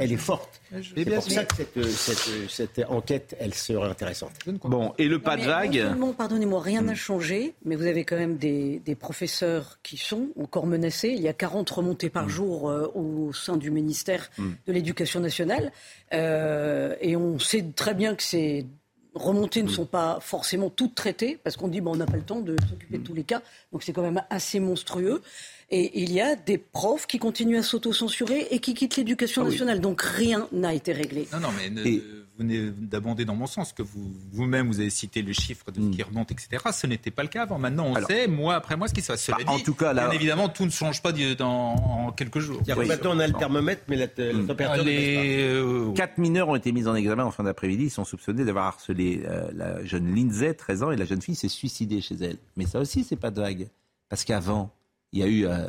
elle 0.00 0.12
est 0.12 0.16
forte. 0.16 0.60
C'est 0.96 1.04
pour 1.04 1.22
sûr. 1.22 1.32
ça 1.32 1.44
que 1.44 1.54
cette, 1.56 1.84
cette- 1.92 2.50
cette 2.50 2.80
enquête, 2.88 3.36
elle 3.38 3.54
serait 3.54 3.88
intéressante. 3.88 4.32
Bon, 4.64 4.92
et 4.98 5.08
le 5.08 5.18
pas 5.18 5.36
Non, 5.36 5.42
de 5.42 5.46
vague. 5.48 6.14
pardonnez-moi, 6.16 6.60
rien 6.62 6.82
Hmm. 6.82 6.86
n'a 6.86 6.94
changé, 6.94 7.54
mais 7.64 7.76
vous 7.76 7.86
avez 7.86 8.04
quand 8.04 8.16
même 8.16 8.36
des, 8.36 8.80
des 8.84 8.94
professeurs 8.94 9.78
qui 9.82 9.96
sont 9.96 10.28
encore 10.40 10.66
menacés. 10.66 11.10
Il 11.10 11.20
y 11.20 11.28
a 11.28 11.32
40 11.32 11.68
remontées 11.70 12.08
Hmm. 12.08 12.10
par 12.10 12.28
jour 12.28 12.68
euh, 12.70 12.90
au 12.94 13.32
sein 13.32 13.56
du 13.56 13.70
ministère 13.70 14.30
de 14.38 14.72
l'Éducation 14.72 15.20
nationale. 15.20 15.70
Euh, 16.12 16.94
et 17.00 17.16
on 17.16 17.38
sait 17.38 17.64
très 17.74 17.94
bien 17.94 18.14
que 18.14 18.22
ces 18.22 18.66
remontées 19.14 19.62
ne 19.62 19.68
sont 19.68 19.86
pas 19.86 20.18
forcément 20.20 20.70
toutes 20.70 20.94
traitées, 20.94 21.38
parce 21.42 21.56
qu'on 21.56 21.68
dit 21.68 21.80
bon, 21.80 21.92
on 21.92 21.96
n'a 21.96 22.06
pas 22.06 22.16
le 22.16 22.22
temps 22.22 22.40
de 22.40 22.56
s'occuper 22.68 22.98
de 22.98 23.02
tous 23.04 23.14
les 23.14 23.24
cas. 23.24 23.42
Donc 23.72 23.82
c'est 23.82 23.92
quand 23.92 24.02
même 24.02 24.22
assez 24.30 24.60
monstrueux. 24.60 25.22
Et 25.70 26.02
il 26.02 26.12
y 26.12 26.20
a 26.20 26.36
des 26.36 26.58
profs 26.58 27.06
qui 27.06 27.18
continuent 27.18 27.58
à 27.58 27.62
s'autocensurer 27.62 28.48
et 28.50 28.58
qui 28.58 28.74
quittent 28.74 28.96
l'éducation 28.96 29.42
Ah 29.42 29.48
nationale. 29.50 29.80
Donc 29.80 30.02
rien 30.02 30.48
n'a 30.52 30.74
été 30.74 30.92
réglé. 30.92 31.26
Non, 31.32 31.40
non, 31.40 31.48
mais 31.56 31.70
ne- 31.70 32.23
venez 32.38 32.70
d'abonder 32.70 33.24
dans 33.24 33.34
mon 33.36 33.46
sens, 33.46 33.72
que 33.72 33.82
vous, 33.82 34.12
vous-même, 34.32 34.66
vous 34.68 34.80
avez 34.80 34.90
cité 34.90 35.22
le 35.22 35.32
chiffre 35.32 35.70
de 35.70 35.80
ce 35.80 35.96
qui 35.96 36.02
remonte, 36.02 36.32
etc. 36.32 36.62
Ce 36.72 36.86
n'était 36.86 37.10
pas 37.10 37.22
le 37.22 37.28
cas 37.28 37.42
avant. 37.42 37.58
Maintenant, 37.58 37.86
on 37.86 37.94
Alors- 37.94 38.08
sait, 38.08 38.26
mois 38.26 38.54
après 38.56 38.76
mois, 38.76 38.88
ce 38.88 38.94
qui 38.94 39.02
se 39.02 39.08
passe. 39.08 39.22
Cela 39.24 39.38
Bah, 39.44 39.52
en 39.52 39.58
tout 39.60 39.74
cas, 39.74 39.92
là- 39.92 40.08
bien 40.08 40.16
évidemment, 40.16 40.48
tout 40.48 40.64
ne 40.64 40.70
change 40.70 41.00
pas 41.02 41.12
dans, 41.12 41.74
en 41.74 42.12
quelques 42.12 42.40
jours. 42.40 42.60
Que 42.66 42.72
Maintenant, 42.86 43.12
on 43.14 43.18
a 43.20 43.26
le 43.26 43.32
thermomètre, 43.34 43.82
mais 43.88 43.96
la, 43.96 44.06
la 44.16 44.32
Hmm. 44.32 44.46
température 44.46 44.84
ne 44.84 44.90
baisse 44.90 45.16
pas. 45.16 45.22
Les, 45.22 45.42
euh, 45.44 45.92
Quatre 45.92 46.18
mineurs 46.18 46.48
ont 46.48 46.56
été 46.56 46.72
mis 46.72 46.86
en 46.88 46.94
examen 46.94 47.24
en 47.24 47.30
fin 47.30 47.44
d'après-midi. 47.44 47.84
Ils 47.84 47.90
sont 47.90 48.04
soupçonnés 48.04 48.44
d'avoir 48.44 48.66
harcelé 48.66 49.22
euh, 49.26 49.50
la 49.54 49.84
jeune 49.84 50.14
Lindsay, 50.14 50.54
13 50.54 50.82
ans, 50.82 50.90
et 50.90 50.96
la 50.96 51.04
jeune 51.04 51.22
fille 51.22 51.34
s'est 51.36 51.48
suicidée 51.48 52.00
chez 52.00 52.16
elle. 52.20 52.38
Mais 52.56 52.66
ça 52.66 52.80
aussi, 52.80 53.04
c'est 53.04 53.16
pas 53.16 53.30
de 53.30 53.40
vague. 53.40 53.68
Parce 54.08 54.24
qu'avant, 54.24 54.70
il 55.12 55.20
y 55.20 55.22
a 55.22 55.26
eu. 55.26 55.46
euh, 55.46 55.68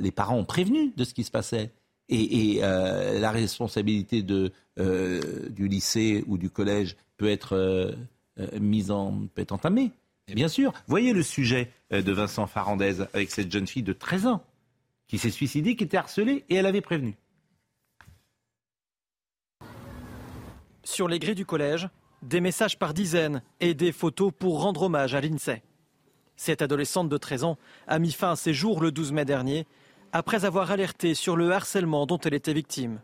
les 0.00 0.10
parents 0.10 0.36
ont 0.36 0.44
prévenu 0.44 0.92
de 0.96 1.04
ce 1.04 1.14
qui 1.14 1.22
se 1.24 1.30
passait. 1.30 1.70
Et, 2.12 2.58
euh, 2.62 3.20
la 3.20 3.30
responsabilité 3.30 4.22
de, 4.22 4.52
euh, 4.78 5.48
du 5.48 5.68
lycée 5.68 6.24
ou 6.26 6.38
du 6.38 6.50
collège 6.50 6.96
peut 7.16 7.28
être 7.28 7.56
euh, 7.56 7.92
mise 8.58 8.90
en. 8.90 9.26
peut 9.34 9.42
être 9.42 9.52
entamée. 9.52 9.92
Bien 10.26 10.48
sûr. 10.48 10.72
Voyez 10.86 11.12
le 11.12 11.22
sujet 11.22 11.70
de 11.90 12.12
Vincent 12.12 12.46
Farandez 12.46 13.00
avec 13.14 13.30
cette 13.30 13.50
jeune 13.50 13.66
fille 13.66 13.82
de 13.82 13.92
13 13.92 14.26
ans 14.26 14.44
qui 15.08 15.18
s'est 15.18 15.30
suicidée, 15.30 15.74
qui 15.74 15.82
était 15.84 15.96
harcelée, 15.96 16.44
et 16.48 16.54
elle 16.54 16.66
avait 16.66 16.80
prévenu. 16.80 17.16
Sur 20.84 21.08
les 21.08 21.18
grilles 21.18 21.34
du 21.34 21.46
collège, 21.46 21.88
des 22.22 22.40
messages 22.40 22.78
par 22.78 22.94
dizaines 22.94 23.42
et 23.58 23.74
des 23.74 23.90
photos 23.90 24.32
pour 24.36 24.62
rendre 24.62 24.82
hommage 24.82 25.14
à 25.14 25.20
l'INSEE. 25.20 25.62
Cette 26.36 26.62
adolescente 26.62 27.08
de 27.08 27.16
13 27.16 27.44
ans 27.44 27.58
a 27.86 27.98
mis 27.98 28.12
fin 28.12 28.32
à 28.32 28.36
ses 28.36 28.54
jours 28.54 28.80
le 28.80 28.92
12 28.92 29.12
mai 29.12 29.24
dernier, 29.24 29.66
après 30.12 30.44
avoir 30.44 30.70
alerté 30.70 31.14
sur 31.14 31.36
le 31.36 31.52
harcèlement 31.52 32.06
dont 32.06 32.18
elle 32.18 32.34
était 32.34 32.52
victime. 32.52 33.00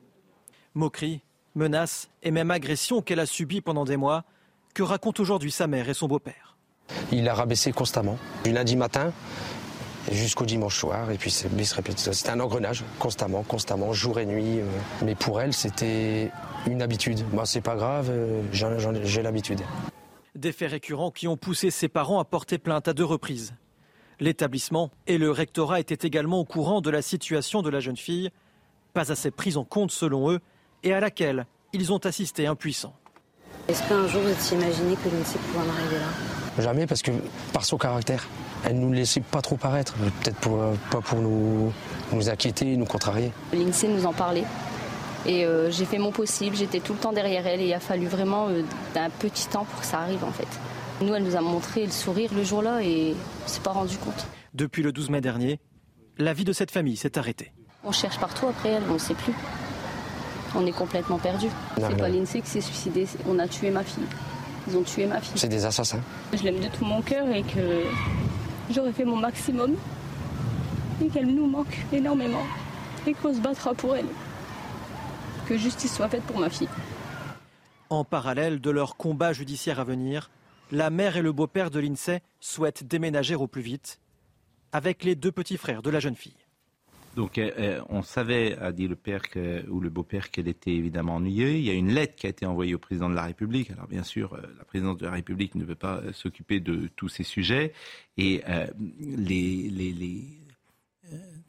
Moqueries, 0.75 1.23
menaces 1.55 2.09
et 2.23 2.31
même 2.31 2.51
agressions 2.51 3.03
qu'elle 3.03 3.21
a 3.21 3.27
subies 3.27 3.61
pendant 3.61 3.85
des 3.85 3.97
mois, 3.97 4.25
que 4.75 4.83
racontent 4.83 5.23
aujourd'hui 5.23 5.51
sa 5.51 5.67
mère 5.67 5.89
et 5.89 5.95
son 5.95 6.09
beau-père. 6.09 6.57
Il 7.13 7.25
l'a 7.25 7.35
rabaissé 7.35 7.73
constamment, 7.73 8.19
du 8.45 8.53
lundi 8.53 8.77
matin 8.77 9.13
jusqu'au 10.13 10.45
dimanche 10.45 10.79
soir, 10.79 11.11
et 11.11 11.19
puis 11.19 11.31
c'est. 11.31 11.49
C'était 11.97 12.31
un 12.31 12.41
engrenage, 12.41 12.85
constamment, 12.99 13.43
constamment, 13.43 13.93
jour 13.93 14.21
et 14.21 14.27
nuit. 14.27 14.61
euh. 14.61 14.65
Mais 15.05 15.15
pour 15.15 15.41
elle, 15.41 15.53
c'était 15.53 16.31
une 16.67 16.83
habitude. 16.83 17.25
Moi, 17.33 17.47
c'est 17.47 17.61
pas 17.61 17.77
grave, 17.77 18.09
euh, 18.11 18.43
j'ai 18.53 19.23
l'habitude. 19.23 19.63
Des 20.35 20.53
faits 20.53 20.71
récurrents 20.71 21.11
qui 21.11 21.29
ont 21.29 21.37
poussé 21.37 21.71
ses 21.71 21.89
parents 21.89 22.21
à 22.21 22.25
porter 22.25 22.59
plainte 22.59 22.89
à 22.89 22.93
deux 22.93 23.05
reprises. 23.05 23.55
L'établissement 24.19 24.91
et 25.07 25.19
le 25.19 25.31
rectorat 25.31 25.81
étaient 25.81 26.07
également 26.07 26.41
au 26.41 26.45
courant 26.45 26.81
de 26.81 26.91
la 26.91 27.03
situation 27.03 27.63
de 27.63 27.71
la 27.71 27.81
jeune 27.81 27.97
fille, 27.97 28.31
pas 28.95 29.13
assez 29.13 29.31
prise 29.31 29.57
en 29.57 29.65
compte 29.65 29.91
selon 29.91 30.31
eux, 30.31 30.41
et 30.83 30.93
à 30.95 31.01
laquelle 31.01 31.47
ils 31.73 31.93
ont 31.93 31.99
assisté 31.99 32.47
impuissants. 32.47 32.95
Est-ce 33.69 33.87
qu'un 33.89 34.07
jour 34.07 34.23
vous 34.23 34.31
étiez 34.31 34.57
imaginé 34.57 34.97
que 34.97 35.09
l'INSEE 35.09 35.39
pouvait 35.39 35.59
en 35.59 35.71
arriver 35.71 35.99
là? 35.99 36.63
Jamais, 36.63 36.87
parce 36.87 37.03
que 37.03 37.11
par 37.53 37.65
son 37.65 37.77
caractère, 37.77 38.27
elle 38.65 38.79
nous 38.79 38.93
laissait 38.93 39.21
pas 39.21 39.43
trop 39.43 39.57
paraître. 39.57 39.95
Peut-être 40.23 40.37
pour, 40.37 40.63
euh, 40.63 40.75
pas 40.91 41.01
pour 41.01 41.19
nous, 41.19 41.73
nous 42.13 42.31
inquiéter, 42.31 42.77
nous 42.77 42.87
contrarier. 42.87 43.33
L'INSEE 43.53 43.89
nous 43.89 44.07
en 44.07 44.13
parlait. 44.13 44.45
Et 45.27 45.45
euh, 45.45 45.71
j'ai 45.73 45.85
fait 45.85 45.99
mon 45.99 46.13
possible, 46.13 46.55
j'étais 46.55 46.79
tout 46.79 46.93
le 46.93 47.01
temps 47.01 47.13
derrière 47.13 47.47
elle 47.47 47.61
et 47.61 47.67
il 47.67 47.75
a 47.75 47.81
fallu 47.81 48.07
vraiment 48.07 48.49
euh, 48.49 48.63
d'un 48.95 49.11
petit 49.11 49.49
temps 49.49 49.65
pour 49.65 49.81
que 49.81 49.87
ça 49.87 49.99
arrive 49.99 50.23
en 50.23 50.31
fait. 50.31 50.47
Nous, 51.01 51.15
elle 51.15 51.25
nous 51.25 51.37
a 51.37 51.41
montré 51.43 51.85
le 51.85 51.93
sourire 51.93 52.33
le 52.35 52.43
jour-là 52.43 52.83
et 52.83 53.15
on 53.45 53.49
s'est 53.49 53.61
pas 53.61 53.73
rendu 53.73 53.99
compte. 53.99 54.27
Depuis 54.55 54.83
le 54.83 54.93
12 54.93 55.11
mai 55.11 55.21
dernier, 55.21 55.61
la 56.17 56.33
vie 56.33 56.45
de 56.45 56.53
cette 56.53 56.71
famille 56.71 56.97
s'est 56.97 57.19
arrêtée. 57.19 57.53
On 57.85 57.93
cherche 57.93 58.19
partout 58.19 58.47
après 58.47 58.71
elle, 58.71 58.83
on 58.89 58.95
ne 58.95 58.99
sait 58.99 59.15
plus. 59.15 59.35
On 60.55 60.65
est 60.65 60.73
complètement 60.73 61.19
perdu. 61.19 61.49
C'est 61.77 61.97
pas 61.97 62.09
l'INSEE 62.09 62.41
qui 62.41 62.49
s'est 62.49 62.61
suicidé, 62.63 63.07
on 63.29 63.39
a 63.39 63.47
tué 63.47 63.71
ma 63.71 63.85
fille. 63.85 64.05
Ils 64.69 64.77
ont 64.77 64.83
tué 64.83 65.07
ma 65.07 65.21
fille. 65.21 65.39
C'est 65.39 65.49
des 65.49 65.67
assassins. 65.67 66.01
Je 66.33 66.43
l'aime 66.43 66.61
de 66.61 66.69
tout 66.69 66.85
mon 66.85 67.03
cœur 67.03 67.29
et 67.29 67.43
que 67.43 67.83
j'aurais 68.71 68.93
fait 68.93 69.05
mon 69.05 69.17
maximum 69.17 69.75
et 71.05 71.09
qu'elle 71.09 71.27
nous 71.27 71.47
manque 71.47 71.79
énormément 71.93 72.43
et 73.07 73.13
qu'on 73.13 73.35
se 73.35 73.41
battra 73.41 73.75
pour 73.75 73.95
elle. 73.95 74.07
Que 75.47 75.59
justice 75.59 75.95
soit 75.95 76.09
faite 76.09 76.23
pour 76.23 76.41
ma 76.41 76.49
fille. 76.49 76.69
En 77.91 78.03
parallèle 78.03 78.61
de 78.61 78.71
leur 78.71 78.97
combat 78.97 79.33
judiciaire 79.33 79.79
à 79.79 79.85
venir, 79.85 80.31
la 80.73 80.91
mère 80.91 81.17
et 81.17 81.23
le 81.23 81.33
beau-père 81.33 81.71
de 81.71 81.81
l'INSEE 81.81 82.21
souhaitent 82.41 82.85
déménager 82.85 83.35
au 83.35 83.47
plus 83.47 83.63
vite 83.63 84.01
avec 84.73 85.05
les 85.05 85.15
deux 85.15 85.33
petits 85.33 85.57
frères 85.57 85.83
de 85.83 85.91
la 85.91 86.01
jeune 86.01 86.17
fille. 86.17 86.37
Donc, 87.17 87.39
euh, 87.39 87.51
euh, 87.59 87.81
on 87.89 88.03
savait, 88.03 88.59
a 88.59 88.73
dit 88.73 88.87
le 88.87 88.95
père 88.95 89.23
ou 89.69 89.81
le 89.81 89.89
beau-père, 89.89 90.31
qu'elle 90.31 90.49
était 90.49 90.75
évidemment 90.75 91.15
ennuyée. 91.15 91.57
Il 91.57 91.65
y 91.65 91.71
a 91.71 91.73
une 91.73 91.91
lettre 91.91 92.15
qui 92.15 92.27
a 92.27 92.31
été 92.31 92.45
envoyée 92.45 92.75
au 92.75 92.79
président 92.79 93.09
de 93.09 93.15
la 93.15 93.23
République. 93.23 93.71
Alors, 93.71 93.87
bien 93.87 94.03
sûr, 94.03 94.35
euh, 94.35 94.43
la 94.59 94.65
présidence 94.65 94.99
de 94.99 95.07
la 95.07 95.13
République 95.13 95.55
ne 95.55 95.65
veut 95.65 95.77
pas 95.77 96.03
s'occuper 96.13 96.61
de 96.61 96.91
tous 96.95 97.09
ces 97.09 97.23
sujets. 97.23 97.73
Et 98.19 98.43
les, 99.01 100.43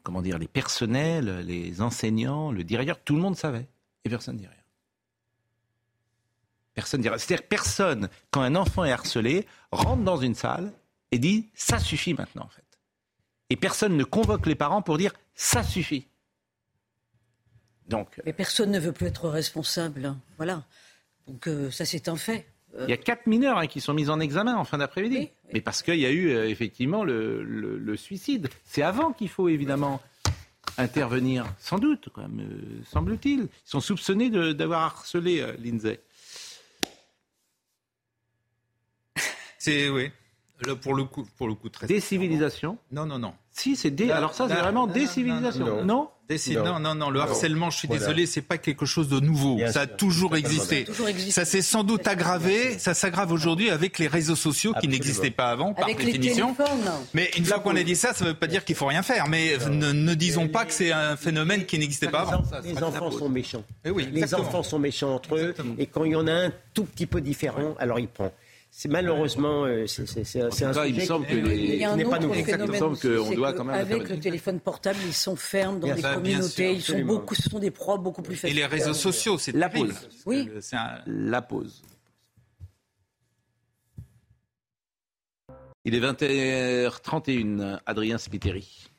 comment 0.02 0.22
dire, 0.22 0.38
les 0.38 0.48
personnels, 0.48 1.44
les 1.46 1.82
enseignants, 1.82 2.50
le 2.50 2.64
directeur, 2.64 2.98
tout 3.04 3.14
le 3.14 3.20
monde 3.20 3.36
savait. 3.36 3.68
Et 4.04 4.08
personne 4.08 4.36
ne 4.36 4.42
rien. 4.42 4.57
Personne 6.78 7.02
rien. 7.02 7.18
C'est-à-dire 7.18 7.44
personne, 7.48 8.08
quand 8.30 8.40
un 8.40 8.54
enfant 8.54 8.84
est 8.84 8.92
harcelé, 8.92 9.48
rentre 9.72 10.04
dans 10.04 10.18
une 10.18 10.36
salle 10.36 10.72
et 11.10 11.18
dit 11.18 11.48
ça 11.52 11.80
suffit 11.80 12.14
maintenant, 12.14 12.44
en 12.44 12.48
fait. 12.48 12.62
Et 13.50 13.56
personne 13.56 13.96
ne 13.96 14.04
convoque 14.04 14.46
les 14.46 14.54
parents 14.54 14.80
pour 14.80 14.96
dire 14.96 15.12
ça 15.34 15.64
suffit. 15.64 16.06
Donc, 17.88 18.20
Mais 18.24 18.32
personne 18.32 18.70
ne 18.70 18.78
veut 18.78 18.92
plus 18.92 19.06
être 19.06 19.28
responsable. 19.28 20.06
Hein. 20.06 20.20
Voilà. 20.36 20.62
Donc 21.26 21.48
euh, 21.48 21.68
ça, 21.72 21.84
c'est 21.84 22.06
un 22.06 22.14
fait. 22.14 22.46
Euh, 22.76 22.84
il 22.86 22.90
y 22.90 22.92
a 22.92 22.96
quatre 22.96 23.26
mineurs 23.26 23.58
hein, 23.58 23.66
qui 23.66 23.80
sont 23.80 23.92
mis 23.92 24.08
en 24.08 24.20
examen 24.20 24.54
en 24.54 24.62
fin 24.62 24.78
d'après-midi. 24.78 25.30
Mais 25.52 25.60
parce 25.60 25.82
qu'il 25.82 25.98
y 25.98 26.06
a 26.06 26.12
eu 26.12 26.30
euh, 26.30 26.48
effectivement 26.48 27.02
le, 27.02 27.96
suicide. 27.96 28.50
C'est 28.64 28.82
avant 28.82 29.12
qu'il 29.12 29.28
faut 29.28 29.48
évidemment 29.48 30.00
intervenir, 30.76 31.44
sans 31.58 31.80
doute, 31.80 32.08
quand 32.14 32.28
semble-t-il. 32.84 33.40
Ils 33.40 33.48
sont 33.64 33.80
soupçonnés 33.80 34.30
d'avoir 34.54 34.82
harcelé 34.82 35.44
Lindsay. 35.58 35.98
C'est 39.58 39.88
oui 39.88 40.10
pour 40.80 40.94
le 40.94 41.04
coup, 41.04 41.26
pour 41.36 41.48
le 41.48 41.54
coup 41.54 41.68
très. 41.68 41.86
Décivilisation 41.86 42.78
Non, 42.90 43.06
non, 43.06 43.18
non. 43.18 43.34
Si, 43.52 43.76
c'est 43.76 43.90
dé... 43.90 44.10
alors 44.10 44.34
ça, 44.34 44.46
c'est 44.48 44.54
vraiment 44.54 44.86
décivilisation. 44.86 45.84
Non, 45.84 45.84
non, 45.84 46.10
non, 46.64 46.80
non, 46.80 46.94
non, 46.94 47.10
Le 47.10 47.20
harcèlement, 47.20 47.70
je 47.70 47.78
suis 47.78 47.88
désolé, 47.88 48.26
c'est 48.26 48.42
pas 48.42 48.58
quelque 48.58 48.86
chose 48.86 49.08
de 49.08 49.18
nouveau. 49.18 49.58
ça 49.68 49.82
a 49.82 49.86
toujours 49.86 50.36
existé. 50.36 50.86
Ça 51.30 51.44
s'est 51.44 51.62
sans 51.62 51.84
doute 51.84 52.06
aggravé. 52.06 52.78
Ça 52.78 52.94
s'aggrave 52.94 53.32
aujourd'hui 53.32 53.70
avec 53.70 53.98
les 53.98 54.08
réseaux 54.08 54.36
sociaux 54.36 54.74
qui 54.80 54.88
n'existaient 54.88 55.30
pas 55.30 55.50
avant, 55.50 55.74
par 55.74 55.86
définition. 55.86 56.56
Mais 57.14 57.30
une 57.36 57.44
fois 57.44 57.60
qu'on 57.60 57.76
a 57.76 57.82
dit 57.82 57.96
ça, 57.96 58.12
ça 58.12 58.24
ne 58.24 58.30
veut 58.30 58.36
pas 58.36 58.46
dire 58.46 58.64
qu'il 58.64 58.76
faut 58.76 58.86
rien 58.86 59.02
faire. 59.02 59.28
Mais 59.28 59.56
ne, 59.70 60.14
disons 60.14 60.48
pas 60.48 60.64
que 60.64 60.72
c'est 60.72 60.92
un 60.92 61.16
phénomène 61.16 61.66
qui 61.66 61.78
n'existait 61.78 62.08
pas 62.08 62.20
avant. 62.20 62.42
Les 62.64 62.82
enfants 62.82 63.10
sont 63.10 63.28
méchants. 63.28 63.64
Eh 63.84 63.92
les 63.92 64.34
enfants 64.34 64.62
sont 64.62 64.78
méchants 64.78 65.14
entre 65.14 65.36
eux. 65.36 65.54
Et 65.78 65.86
quand 65.86 66.04
il 66.04 66.12
y 66.12 66.16
en 66.16 66.26
a 66.26 66.32
un 66.32 66.52
tout 66.74 66.84
petit 66.84 67.06
peu 67.06 67.20
différent, 67.20 67.74
alors 67.78 67.98
il 67.98 68.08
prend. 68.08 68.32
C'est 68.70 68.88
malheureusement, 68.88 69.64
euh, 69.64 69.86
c'est 69.86 70.02
un 70.40 70.52
sujet 70.52 70.90
il 70.90 70.94
me 70.94 71.00
semble 71.00 71.26
que 71.26 71.34
il 71.34 71.74
y 71.76 71.84
a 71.84 71.92
un 71.92 71.98
autre 71.98 72.44
phénomène, 72.44 72.80
qu'on 72.80 73.34
doit 73.34 73.52
quand 73.52 73.64
même 73.64 73.74
avec 73.74 74.08
le 74.08 74.20
téléphone 74.20 74.60
portable, 74.60 74.98
ils 75.06 75.14
sont 75.14 75.36
fermes 75.36 75.80
dans 75.80 75.92
les 75.92 76.02
communautés, 76.02 76.74
ils 76.74 76.82
sont 76.82 77.00
beaucoup, 77.00 77.34
ce 77.34 77.48
sont 77.48 77.58
des 77.58 77.70
proies 77.70 77.96
beaucoup 77.96 78.22
plus 78.22 78.36
faciles. 78.36 78.56
Et 78.56 78.60
les 78.60 78.66
réseaux 78.66 78.94
sociaux, 78.94 79.38
c'est 79.38 79.52
la 79.52 79.68
pause. 79.68 80.08
Oui, 80.26 80.48
la 81.06 81.42
pause. 81.42 81.82
Il 85.84 85.94
est 85.94 86.00
20h31, 86.00 87.78
Adrien 87.86 88.18
Spiteri. 88.18 88.90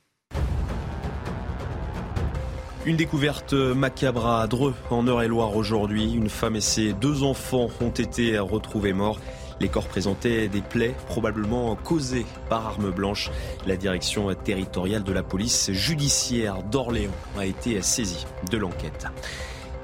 Une 2.85 2.95
découverte 2.95 3.53
macabre 3.53 4.25
à 4.25 4.47
Dreux, 4.47 4.73
en 4.89 5.05
Eure-et-Loire 5.05 5.55
aujourd'hui. 5.55 6.13
Une 6.13 6.29
femme 6.29 6.55
et 6.55 6.61
ses 6.61 6.93
deux 6.93 7.23
enfants 7.23 7.67
ont 7.81 7.91
été 7.91 8.39
retrouvés 8.39 8.93
morts. 8.93 9.19
Les 9.59 9.67
corps 9.67 9.87
présentaient 9.87 10.47
des 10.47 10.61
plaies 10.61 10.95
probablement 11.07 11.75
causées 11.75 12.25
par 12.49 12.65
arme 12.67 12.91
blanche. 12.91 13.29
La 13.67 13.75
direction 13.75 14.33
territoriale 14.33 15.03
de 15.03 15.11
la 15.11 15.23
police 15.23 15.71
judiciaire 15.71 16.63
d'Orléans 16.63 17.11
a 17.37 17.45
été 17.45 17.81
saisie 17.81 18.25
de 18.49 18.57
l'enquête. 18.57 19.07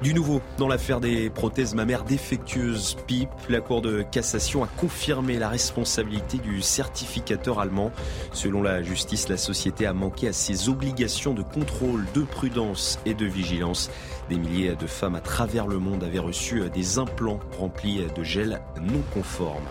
Du 0.02 0.12
nouveau, 0.12 0.42
dans 0.58 0.68
l'affaire 0.68 1.00
des 1.00 1.30
prothèses 1.30 1.74
mammaires 1.74 2.04
défectueuses 2.04 2.98
PIP, 3.06 3.30
la 3.48 3.62
Cour 3.62 3.80
de 3.80 4.02
cassation 4.02 4.62
a 4.62 4.66
confirmé 4.66 5.38
la 5.38 5.48
responsabilité 5.48 6.36
du 6.36 6.60
certificateur 6.60 7.60
allemand. 7.60 7.92
Selon 8.32 8.62
la 8.62 8.82
justice, 8.82 9.30
la 9.30 9.38
société 9.38 9.86
a 9.86 9.94
manqué 9.94 10.28
à 10.28 10.34
ses 10.34 10.68
obligations 10.68 11.32
de 11.32 11.42
contrôle, 11.42 12.04
de 12.12 12.20
prudence 12.20 12.98
et 13.06 13.14
de 13.14 13.24
vigilance. 13.24 13.90
Des 14.28 14.36
milliers 14.36 14.74
de 14.74 14.86
femmes 14.86 15.14
à 15.14 15.20
travers 15.20 15.66
le 15.66 15.78
monde 15.78 16.02
avaient 16.02 16.18
reçu 16.18 16.68
des 16.70 16.98
implants 16.98 17.40
remplis 17.58 18.00
de 18.14 18.22
gel 18.24 18.60
non 18.80 19.02
conforme. 19.14 19.64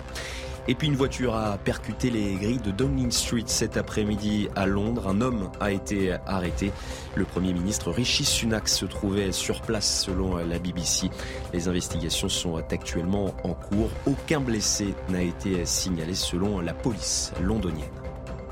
Et 0.68 0.74
puis 0.74 0.88
une 0.88 0.96
voiture 0.96 1.36
a 1.36 1.58
percuté 1.60 2.10
les 2.10 2.34
grilles 2.36 2.60
de 2.60 2.72
Downing 2.72 3.12
Street 3.12 3.44
cet 3.46 3.78
après-midi 3.78 4.50
à 4.56 4.66
Londres. 4.66 5.08
Un 5.08 5.22
homme 5.22 5.52
a 5.60 5.72
été 5.72 6.16
arrêté. 6.26 6.72
Le 7.14 7.24
Premier 7.24 7.54
ministre 7.54 7.92
Rishi 7.92 8.26
Sunak 8.26 8.68
se 8.68 8.86
trouvait 8.86 9.32
sur 9.32 9.62
place 9.62 10.02
selon 10.04 10.38
la 10.38 10.58
BBC. 10.58 11.12
Les 11.54 11.68
investigations 11.68 12.30
sont 12.30 12.56
actuellement 12.58 13.36
en 13.44 13.54
cours. 13.54 13.92
Aucun 14.08 14.40
blessé 14.40 14.96
n'a 15.10 15.22
été 15.22 15.66
signalé 15.66 16.16
selon 16.16 16.62
la 16.62 16.74
police 16.74 17.32
londonienne. 17.44 18.05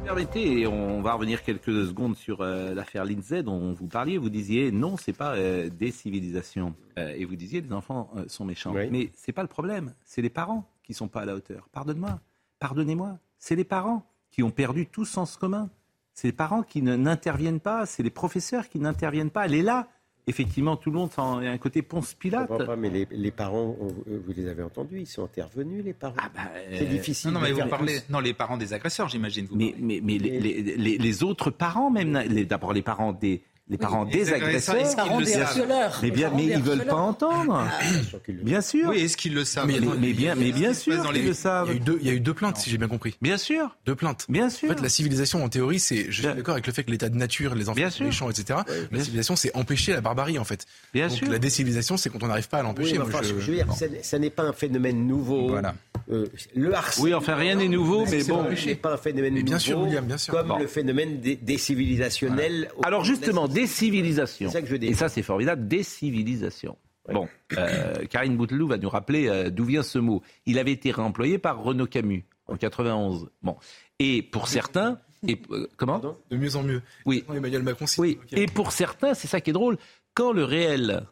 Permettez, 0.03 0.59
et 0.59 0.67
on 0.67 1.01
va 1.01 1.13
revenir 1.13 1.43
quelques 1.43 1.87
secondes 1.87 2.17
sur 2.17 2.41
euh, 2.41 2.73
l'affaire 2.73 3.05
Lindsay 3.05 3.41
dont 3.41 3.71
vous 3.71 3.87
parliez. 3.87 4.17
Vous 4.17 4.29
disiez 4.29 4.69
non, 4.69 4.97
c'est 4.97 5.13
pas 5.13 5.35
euh, 5.35 5.69
des 5.69 5.91
civilisations. 5.91 6.75
Euh, 6.99 7.15
et 7.15 7.23
vous 7.23 7.37
disiez 7.37 7.61
les 7.61 7.71
enfants 7.71 8.11
sont 8.27 8.43
méchants. 8.43 8.73
Mais 8.91 9.11
c'est 9.15 9.31
pas 9.31 9.43
le 9.43 9.47
problème, 9.47 9.93
c'est 10.03 10.21
les 10.21 10.29
parents 10.29 10.69
qui 10.83 10.93
sont 10.93 11.07
pas 11.07 11.21
à 11.21 11.25
la 11.25 11.35
hauteur. 11.35 11.69
Pardonne-moi, 11.71 12.19
pardonnez-moi. 12.59 13.17
C'est 13.39 13.55
les 13.55 13.63
parents 13.63 14.05
qui 14.29 14.43
ont 14.43 14.51
perdu 14.51 14.87
tout 14.87 15.05
sens 15.05 15.37
commun. 15.37 15.69
C'est 16.13 16.27
les 16.27 16.33
parents 16.33 16.63
qui 16.63 16.81
n'interviennent 16.81 17.61
pas, 17.61 17.85
c'est 17.85 18.03
les 18.03 18.09
professeurs 18.09 18.67
qui 18.67 18.79
n'interviennent 18.79 19.31
pas. 19.31 19.45
Elle 19.45 19.55
est 19.55 19.63
là 19.63 19.87
effectivement, 20.27 20.75
tout 20.75 20.91
le 20.91 20.97
monde, 20.97 21.09
a 21.17 21.21
un 21.21 21.57
côté 21.57 21.81
Ponce 21.81 22.13
Pilate. 22.13 22.47
Pas, 22.47 22.75
mais 22.75 22.89
les, 22.89 23.31
parents, 23.31 23.75
euh, 23.81 24.19
vous 24.25 24.33
les 24.33 24.47
avez 24.47 24.63
entendus, 24.63 25.01
ils 25.01 25.07
sont 25.07 25.23
intervenus, 25.23 25.83
les 25.83 25.93
parents. 25.93 26.15
Ah 26.17 26.29
bah, 26.33 26.41
c'est 26.71 26.85
difficile. 26.85 27.31
Non, 27.31 27.39
non, 27.39 27.45
mais 27.45 27.51
vous 27.51 27.67
parlez, 27.67 27.99
non, 28.09 28.19
les 28.19 28.33
parents 28.33 28.57
des 28.57 28.73
agresseurs, 28.73 29.09
j'imagine. 29.09 29.47
Mais, 29.51 29.75
mais, 29.77 29.99
mais 30.03 30.17
les, 30.17 30.97
les, 30.97 31.23
autres 31.23 31.49
parents, 31.51 31.89
même, 31.89 32.13
d'abord 32.45 32.73
les 32.73 32.81
parents 32.81 33.13
des, 33.13 33.43
les 33.69 33.77
parents 33.77 34.03
des 34.03 34.33
agresseurs, 34.33 34.75
les 34.75 34.95
parents 34.95 35.21
des 35.21 35.35
harceleurs. 35.37 35.99
Mais 36.03 36.11
bien, 36.11 36.31
mais 36.35 36.45
ils 36.47 36.61
veulent 36.61 36.85
pas 36.85 36.95
entendre. 36.95 37.65
Ah, 37.65 38.17
bien 38.27 38.59
sûr. 38.59 38.89
Oui, 38.89 38.99
est-ce 38.99 39.15
qu'ils 39.15 39.33
le 39.33 39.45
savent 39.45 39.67
Mais, 39.67 39.79
bien, 40.13 40.35
mais 40.35 40.51
bien 40.51 40.73
sûr 40.73 41.09
qu'ils 41.11 41.25
le 41.25 41.33
savent. 41.33 41.69
Il 41.69 41.75
y, 41.75 41.77
a 41.77 41.77
eu 41.77 41.79
deux, 41.79 41.97
il 42.01 42.07
y 42.07 42.09
a 42.09 42.13
eu 42.13 42.19
deux 42.19 42.33
plaintes, 42.33 42.57
si 42.57 42.69
j'ai 42.69 42.77
bien 42.77 42.89
compris. 42.89 43.15
Bien 43.21 43.37
sûr. 43.37 43.75
Deux 43.85 43.95
plaintes. 43.95 44.25
Bien 44.27 44.49
sûr. 44.49 44.69
En 44.69 44.75
fait, 44.75 44.81
la 44.81 44.89
civilisation, 44.89 45.43
en 45.43 45.49
théorie, 45.49 45.79
c'est, 45.79 46.07
je 46.09 46.11
suis 46.11 46.23
d'accord 46.23 46.53
avec 46.53 46.67
le 46.67 46.73
fait 46.73 46.83
que 46.83 46.91
l'état 46.91 47.07
de 47.07 47.15
nature, 47.15 47.55
les 47.55 47.69
enfants 47.69 47.89
sont 47.89 48.03
méchants, 48.03 48.29
etc. 48.29 48.59
la 48.91 48.99
civilisation, 48.99 49.35
c'est 49.37 49.55
empêcher 49.55 49.93
la 49.93 50.01
barbarie, 50.01 50.37
en 50.37 50.43
fait. 50.43 50.65
Bien 50.93 51.07
Donc, 51.07 51.17
sûr. 51.17 51.29
La 51.29 51.39
décivilisation, 51.39 51.95
c'est 51.95 52.09
quand 52.09 52.21
on 52.21 52.27
n'arrive 52.27 52.49
pas 52.49 52.59
à 52.59 52.63
l'empêcher. 52.63 52.99
enfin, 52.99 53.21
je... 53.23 53.33
veux 53.33 53.55
dire, 53.55 53.67
ça 54.01 54.19
n'est 54.19 54.29
pas 54.29 54.43
un 54.43 54.53
phénomène 54.53 55.07
nouveau. 55.07 55.47
Voilà. 55.47 55.73
Euh, 56.11 56.27
le 56.53 56.73
harcèlement. 56.73 57.05
Oui, 57.05 57.13
enfin, 57.13 57.35
rien 57.35 57.55
n'est 57.55 57.69
nouveau, 57.69 58.05
mais 58.05 58.23
bon. 58.23 58.45
C'est 58.57 58.75
pas 58.75 58.93
un 58.93 58.97
phénomène 58.97 59.35
nouveau. 59.35 59.45
Bien 59.45 59.59
sûr, 59.59 59.79
William, 59.79 60.05
bien 60.05 60.17
sûr. 60.17 60.33
Comme 60.33 60.59
le 60.59 60.67
phénomène 60.67 61.21
décivilisationnel. 61.21 62.69
Alors, 62.83 63.05
justement, 63.05 63.47
décivilisation. 63.53 64.49
Et 64.81 64.93
ça, 64.93 65.09
c'est 65.09 65.23
formidable. 65.23 65.67
Décivilisation. 65.67 66.77
Bon, 67.11 67.27
euh, 67.57 68.05
Karine 68.09 68.37
Bouteloup 68.37 68.67
va 68.67 68.77
nous 68.77 68.89
rappeler 68.89 69.27
euh, 69.27 69.49
d'où 69.49 69.65
vient 69.65 69.83
ce 69.83 69.99
mot. 69.99 70.21
Il 70.45 70.59
avait 70.59 70.71
été 70.71 70.91
réemployé 70.91 71.37
par 71.37 71.61
Renaud 71.61 71.87
Camus 71.87 72.25
en 72.47 72.55
91. 72.55 73.29
Bon, 73.41 73.57
et 73.99 74.21
pour 74.21 74.47
certains, 74.47 74.99
et 75.27 75.41
euh, 75.51 75.67
comment? 75.77 75.99
De 76.29 76.37
mieux 76.37 76.55
en 76.55 76.63
mieux. 76.63 76.81
Oui. 77.05 77.23
Emmanuel 77.33 77.63
Macron. 77.63 77.85
Oui. 77.97 78.19
Et 78.31 78.45
pour 78.45 78.71
certains, 78.71 79.13
c'est 79.13 79.27
ça 79.27 79.41
qui 79.41 79.49
est 79.49 79.53
drôle. 79.53 79.77
Quand 80.13 80.31
le 80.31 80.43
réel 80.43 81.05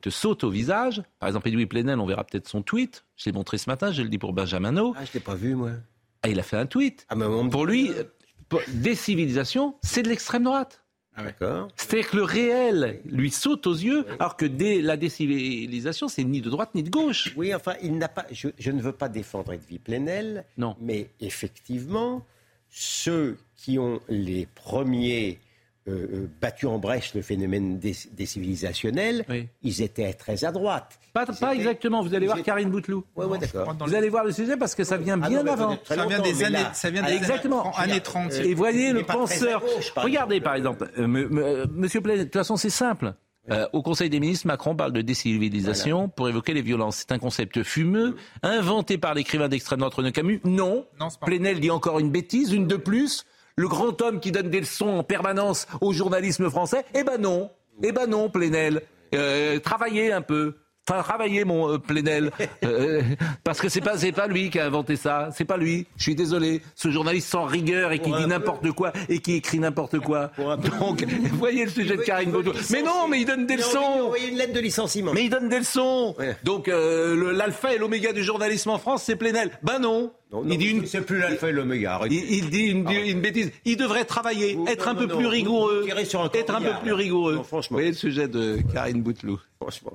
te 0.00 0.08
saute 0.08 0.44
au 0.44 0.50
visage, 0.50 1.02
par 1.18 1.28
exemple 1.28 1.48
Edoui 1.48 1.66
Plenel, 1.66 1.98
on 1.98 2.06
verra 2.06 2.22
peut-être 2.22 2.48
son 2.48 2.62
tweet. 2.62 3.04
Je 3.16 3.26
l'ai 3.26 3.32
montré 3.32 3.58
ce 3.58 3.68
matin. 3.68 3.90
Je 3.90 4.02
le 4.02 4.08
dis 4.08 4.18
pour 4.18 4.32
Benjamin 4.32 4.74
Ah, 4.96 5.04
je 5.04 5.12
l'ai 5.14 5.20
pas 5.20 5.34
vu 5.34 5.54
moi. 5.56 5.70
Ah, 6.22 6.28
il 6.28 6.38
a 6.38 6.42
fait 6.42 6.56
un 6.56 6.66
tweet. 6.66 7.06
Ah, 7.08 7.16
mais 7.16 7.26
pour 7.50 7.66
lui, 7.66 7.90
décivilisation, 8.68 9.76
c'est 9.82 10.02
de 10.02 10.08
l'extrême 10.08 10.44
droite. 10.44 10.84
Ah 11.18 11.66
C'est-à-dire 11.76 12.10
que 12.10 12.16
le 12.16 12.22
réel 12.22 13.00
lui 13.04 13.30
saute 13.30 13.66
aux 13.66 13.74
yeux, 13.74 14.06
alors 14.18 14.36
que 14.36 14.46
dès 14.46 14.80
la 14.80 14.96
décivilisation, 14.96 16.08
c'est 16.08 16.24
ni 16.24 16.40
de 16.40 16.50
droite 16.50 16.74
ni 16.74 16.82
de 16.82 16.90
gauche. 16.90 17.32
Oui, 17.36 17.54
enfin, 17.54 17.74
il 17.82 17.98
n'a 17.98 18.08
pas. 18.08 18.26
Je, 18.30 18.70
ne 18.70 18.80
veux 18.80 18.92
pas 18.92 19.08
défendre 19.08 19.52
Edwy 19.52 19.78
Plenel, 19.78 20.44
non. 20.56 20.76
mais 20.80 21.10
effectivement, 21.20 22.24
ceux 22.70 23.38
qui 23.56 23.78
ont 23.78 24.00
les 24.08 24.46
premiers 24.46 25.40
euh, 25.88 26.06
euh, 26.12 26.30
battu 26.40 26.66
en 26.66 26.78
brèche 26.78 27.14
le 27.14 27.22
phénomène 27.22 27.78
décivilisationnel, 27.78 29.24
ils 29.62 29.80
étaient 29.80 30.12
très 30.12 30.44
à 30.44 30.52
droite. 30.52 30.98
Pas, 31.14 31.24
pas 31.24 31.54
exactement, 31.54 32.02
vous 32.02 32.14
allez 32.14 32.26
voir 32.26 32.42
Karine 32.42 32.68
Bouteloup. 32.68 33.04
Ouais, 33.16 33.24
ouais, 33.24 33.38
d'accord. 33.38 33.74
Vous 33.80 33.94
allez 33.94 34.10
voir 34.10 34.24
le 34.24 34.32
sujet 34.32 34.58
parce 34.58 34.74
que 34.74 34.84
ça 34.84 34.98
vient 34.98 35.18
ah 35.22 35.28
bien 35.28 35.46
avant. 35.46 35.78
Ça 35.84 36.06
vient 36.06 36.20
des 36.20 36.44
années, 36.44 36.58
ça 36.74 36.90
vient 36.90 37.02
des 37.02 37.14
exactement. 37.14 37.74
années 37.76 38.00
30. 38.00 38.34
Et 38.34 38.52
voyez 38.54 38.92
le 38.92 39.02
penseur. 39.02 39.62
Regardez 39.96 40.40
par 40.40 40.56
exemple, 40.56 40.90
euh, 40.98 41.66
Monsieur 41.72 42.02
Plaine, 42.02 42.18
de 42.18 42.24
toute 42.24 42.34
façon 42.34 42.56
c'est 42.56 42.70
simple. 42.70 43.14
au 43.72 43.82
Conseil 43.82 44.10
des 44.10 44.20
ministres, 44.20 44.46
Macron 44.46 44.76
parle 44.76 44.92
de 44.92 45.00
décivilisation 45.00 46.10
pour 46.10 46.28
évoquer 46.28 46.52
les 46.52 46.62
violences. 46.62 46.96
C'est 46.96 47.12
un 47.12 47.18
concept 47.18 47.62
fumeux, 47.62 48.16
inventé 48.42 48.98
par 48.98 49.14
l'écrivain 49.14 49.48
d'extrême 49.48 49.78
droite 49.78 49.94
René 49.94 50.12
Camus. 50.12 50.42
Non. 50.44 50.84
non 51.00 51.08
Plenel 51.24 51.60
dit 51.60 51.70
encore 51.70 51.98
une 51.98 52.10
bêtise, 52.10 52.52
une 52.52 52.66
de 52.66 52.76
plus. 52.76 53.24
Le 53.58 53.66
grand 53.66 54.00
homme 54.02 54.20
qui 54.20 54.30
donne 54.30 54.50
des 54.50 54.60
leçons 54.60 54.88
en 54.88 55.02
permanence 55.02 55.66
au 55.80 55.92
journalisme 55.92 56.48
français. 56.48 56.84
Eh 56.94 57.02
ben 57.02 57.18
non, 57.18 57.50
eh 57.82 57.90
ben 57.90 58.06
non, 58.06 58.30
Plenel. 58.30 58.82
Euh, 59.14 59.58
travaillez 59.58 60.12
un 60.12 60.22
peu. 60.22 60.54
Enfin, 60.88 61.02
travailler 61.02 61.44
mon 61.44 61.70
euh, 61.70 61.78
Plenel, 61.78 62.30
euh, 62.64 63.02
parce 63.44 63.60
que 63.60 63.68
c'est 63.68 63.82
pas 63.82 63.98
c'est 63.98 64.12
pas 64.12 64.26
lui 64.26 64.48
qui 64.48 64.58
a 64.58 64.64
inventé 64.64 64.96
ça, 64.96 65.28
c'est 65.36 65.44
pas 65.44 65.58
lui. 65.58 65.86
Je 65.98 66.04
suis 66.04 66.14
désolé, 66.14 66.62
ce 66.74 66.90
journaliste 66.90 67.28
sans 67.28 67.44
rigueur 67.44 67.92
et 67.92 67.98
qui 67.98 68.10
dit 68.10 68.26
n'importe 68.26 68.72
quoi 68.72 68.94
et 69.10 69.18
qui 69.18 69.34
écrit 69.34 69.58
n'importe 69.58 69.98
quoi. 69.98 70.30
Donc, 70.38 71.04
vous 71.30 71.36
voyez 71.36 71.66
le 71.66 71.70
sujet 71.70 71.94
de 71.96 72.02
Karine 72.02 72.30
Baudou. 72.30 72.52
Mais 72.70 72.80
non, 72.80 73.06
mais 73.06 73.20
il 73.20 73.26
donne 73.26 73.44
des 73.44 73.56
leçons. 73.56 74.14
Il 74.18 74.30
une 74.30 74.38
lettre 74.38 74.54
de 74.54 74.60
licenciement. 74.60 75.12
Mais 75.12 75.24
il 75.24 75.30
donne 75.30 75.50
des 75.50 75.58
leçons. 75.58 76.16
Donc 76.42 76.68
euh, 76.68 77.34
l'alpha 77.34 77.74
et 77.74 77.78
l'oméga 77.78 78.14
du 78.14 78.24
journalisme 78.24 78.70
en 78.70 78.78
France, 78.78 79.02
c'est 79.04 79.16
Plenel. 79.16 79.50
Ben 79.62 79.80
non. 79.80 80.10
il 80.48 80.56
dit 80.56 80.70
une... 80.70 80.86
C'est 80.86 81.02
plus 81.02 81.18
l'alpha 81.18 81.50
et 81.50 81.52
l'oméga. 81.52 82.00
Il, 82.06 82.12
il, 82.12 82.48
dit 82.48 82.64
une, 82.64 82.88
une, 82.90 83.20
bêtise. 83.20 83.52
Il 83.66 83.76
devrait 83.76 84.06
travailler, 84.06 84.58
être 84.66 84.88
un 84.88 84.94
peu 84.94 85.06
plus 85.06 85.26
rigoureux, 85.26 85.86
être 86.32 86.54
un 86.54 86.62
peu 86.62 86.72
plus 86.80 86.94
rigoureux. 86.94 87.42
Vous 87.50 87.60
voyez 87.70 87.88
le 87.88 87.94
sujet 87.94 88.26
de 88.26 88.58
Karine 88.72 89.02
Bouteloup. 89.02 89.38
Franchement. 89.60 89.92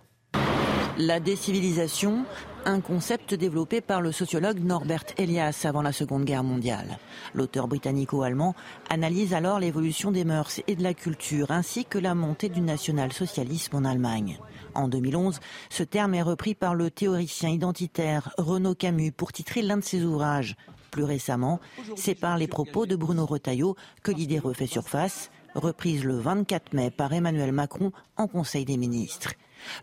La 1.00 1.20
décivilisation, 1.20 2.24
un 2.66 2.80
concept 2.80 3.34
développé 3.34 3.82
par 3.82 4.00
le 4.00 4.12
sociologue 4.12 4.60
Norbert 4.60 5.06
Elias 5.18 5.66
avant 5.68 5.82
la 5.82 5.92
Seconde 5.92 6.24
Guerre 6.24 6.44
mondiale. 6.44 7.00
L'auteur 7.34 7.68
britannico-allemand 7.68 8.54
analyse 8.92 9.34
alors 9.34 9.60
l'évolution 9.60 10.12
des 10.12 10.24
mœurs 10.24 10.62
et 10.68 10.76
de 10.76 10.84
la 10.84 10.94
culture 10.94 11.50
ainsi 11.50 11.86
que 11.86 11.98
la 11.98 12.14
montée 12.14 12.50
du 12.50 12.62
national-socialisme 12.62 13.76
en 13.78 13.86
Allemagne. 13.86 14.38
En 14.76 14.88
2011, 14.88 15.40
ce 15.72 15.82
terme 15.82 16.14
est 16.14 16.22
repris 16.22 16.54
par 16.54 16.76
le 16.76 16.92
théoricien 16.92 17.50
identitaire 17.50 18.32
Renaud 18.38 18.76
Camus 18.76 19.12
pour 19.12 19.32
titrer 19.32 19.64
l'un 19.64 19.78
de 19.78 19.84
ses 19.84 20.04
ouvrages. 20.04 20.56
Plus 20.92 21.06
récemment, 21.06 21.60
c'est 21.96 22.14
par 22.14 22.38
les 22.38 22.48
propos 22.48 22.86
de 22.86 22.96
Bruno 22.96 23.26
Retailleau 23.26 23.76
que 24.04 24.12
l'idée 24.12 24.38
refait 24.38 24.68
surface, 24.68 25.32
reprise 25.56 26.04
le 26.04 26.20
24 26.20 26.74
mai 26.74 26.92
par 26.92 27.14
Emmanuel 27.14 27.52
Macron 27.52 27.92
en 28.16 28.28
Conseil 28.28 28.66
des 28.66 28.78
ministres. 28.78 29.34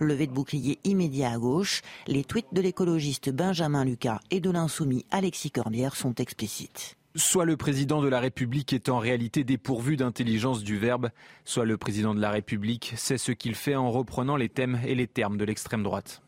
Levé 0.01 0.27
de 0.27 0.33
bouclier 0.33 0.79
immédiat 0.85 1.33
à 1.33 1.39
gauche, 1.39 1.83
les 2.07 2.25
tweets 2.25 2.53
de 2.53 2.61
l'écologiste 2.61 3.31
Benjamin 3.31 3.85
Lucas 3.85 4.21
et 4.31 4.41
de 4.41 4.51
l'insoumis 4.51 5.07
Alexis 5.11 5.51
Corbière 5.51 5.97
sont 5.97 6.15
explicites. 6.15 6.97
Soit 7.17 7.45
le 7.45 7.57
président 7.57 8.01
de 8.03 8.09
la 8.09 8.21
République 8.21 8.73
est 8.73 8.89
en 8.89 8.99
réalité 8.99 9.43
dépourvu 9.43 9.97
d'intelligence 9.97 10.63
du 10.63 10.79
verbe, 10.79 11.11
soit 11.45 11.65
le 11.65 11.77
président 11.77 12.15
de 12.15 12.21
la 12.21 12.31
République 12.31 12.93
sait 12.97 13.19
ce 13.19 13.33
qu'il 13.33 13.57
fait 13.57 13.75
en 13.75 13.91
reprenant 13.91 14.37
les 14.37 14.49
thèmes 14.49 14.79
et 14.87 14.95
les 14.95 15.09
termes 15.09 15.37
de 15.37 15.45
l'extrême 15.45 15.83
droite. 15.83 16.23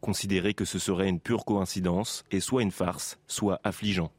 Considérer 0.00 0.54
que 0.54 0.64
ce 0.64 0.78
serait 0.78 1.08
une 1.08 1.18
pure 1.18 1.44
coïncidence 1.44 2.24
est 2.30 2.40
soit 2.40 2.62
une 2.62 2.70
farce, 2.70 3.18
soit 3.26 3.60
affligeant. 3.64 4.12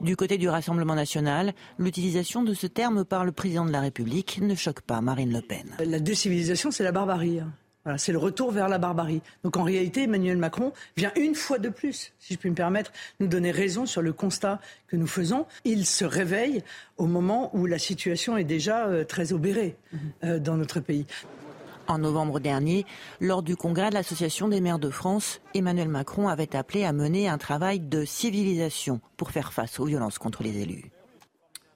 Du 0.00 0.14
côté 0.14 0.36
du 0.36 0.48
Rassemblement 0.48 0.94
national, 0.94 1.54
l'utilisation 1.78 2.42
de 2.42 2.52
ce 2.52 2.66
terme 2.66 3.04
par 3.04 3.24
le 3.24 3.32
président 3.32 3.64
de 3.64 3.70
la 3.70 3.80
République 3.80 4.40
ne 4.42 4.54
choque 4.54 4.82
pas 4.82 5.00
Marine 5.00 5.32
Le 5.32 5.40
Pen. 5.40 5.74
La 5.78 6.00
décivilisation, 6.00 6.70
c'est 6.70 6.84
la 6.84 6.92
barbarie. 6.92 7.40
C'est 7.96 8.12
le 8.12 8.18
retour 8.18 8.50
vers 8.50 8.68
la 8.68 8.78
barbarie. 8.78 9.22
Donc 9.44 9.56
en 9.56 9.62
réalité, 9.62 10.04
Emmanuel 10.04 10.36
Macron 10.36 10.72
vient 10.96 11.12
une 11.16 11.34
fois 11.34 11.58
de 11.58 11.68
plus, 11.68 12.12
si 12.18 12.34
je 12.34 12.38
puis 12.38 12.50
me 12.50 12.54
permettre, 12.54 12.92
nous 13.20 13.28
donner 13.28 13.50
raison 13.50 13.86
sur 13.86 14.02
le 14.02 14.12
constat 14.12 14.60
que 14.88 14.96
nous 14.96 15.06
faisons. 15.06 15.46
Il 15.64 15.86
se 15.86 16.04
réveille 16.04 16.62
au 16.96 17.06
moment 17.06 17.50
où 17.54 17.66
la 17.66 17.78
situation 17.78 18.36
est 18.36 18.44
déjà 18.44 18.86
euh, 18.86 19.04
très 19.04 19.32
obérée 19.32 19.76
euh, 20.24 20.38
dans 20.38 20.56
notre 20.56 20.80
pays. 20.80 21.06
En 21.88 21.98
novembre 21.98 22.40
dernier, 22.40 22.84
lors 23.20 23.42
du 23.42 23.54
congrès 23.54 23.90
de 23.90 23.94
l'Association 23.94 24.48
des 24.48 24.60
maires 24.60 24.80
de 24.80 24.90
France, 24.90 25.40
Emmanuel 25.54 25.88
Macron 25.88 26.26
avait 26.26 26.56
appelé 26.56 26.84
à 26.84 26.92
mener 26.92 27.28
un 27.28 27.38
travail 27.38 27.78
de 27.78 28.04
civilisation 28.04 29.00
pour 29.16 29.30
faire 29.30 29.52
face 29.52 29.78
aux 29.78 29.84
violences 29.84 30.18
contre 30.18 30.42
les 30.42 30.58
élus. 30.58 30.90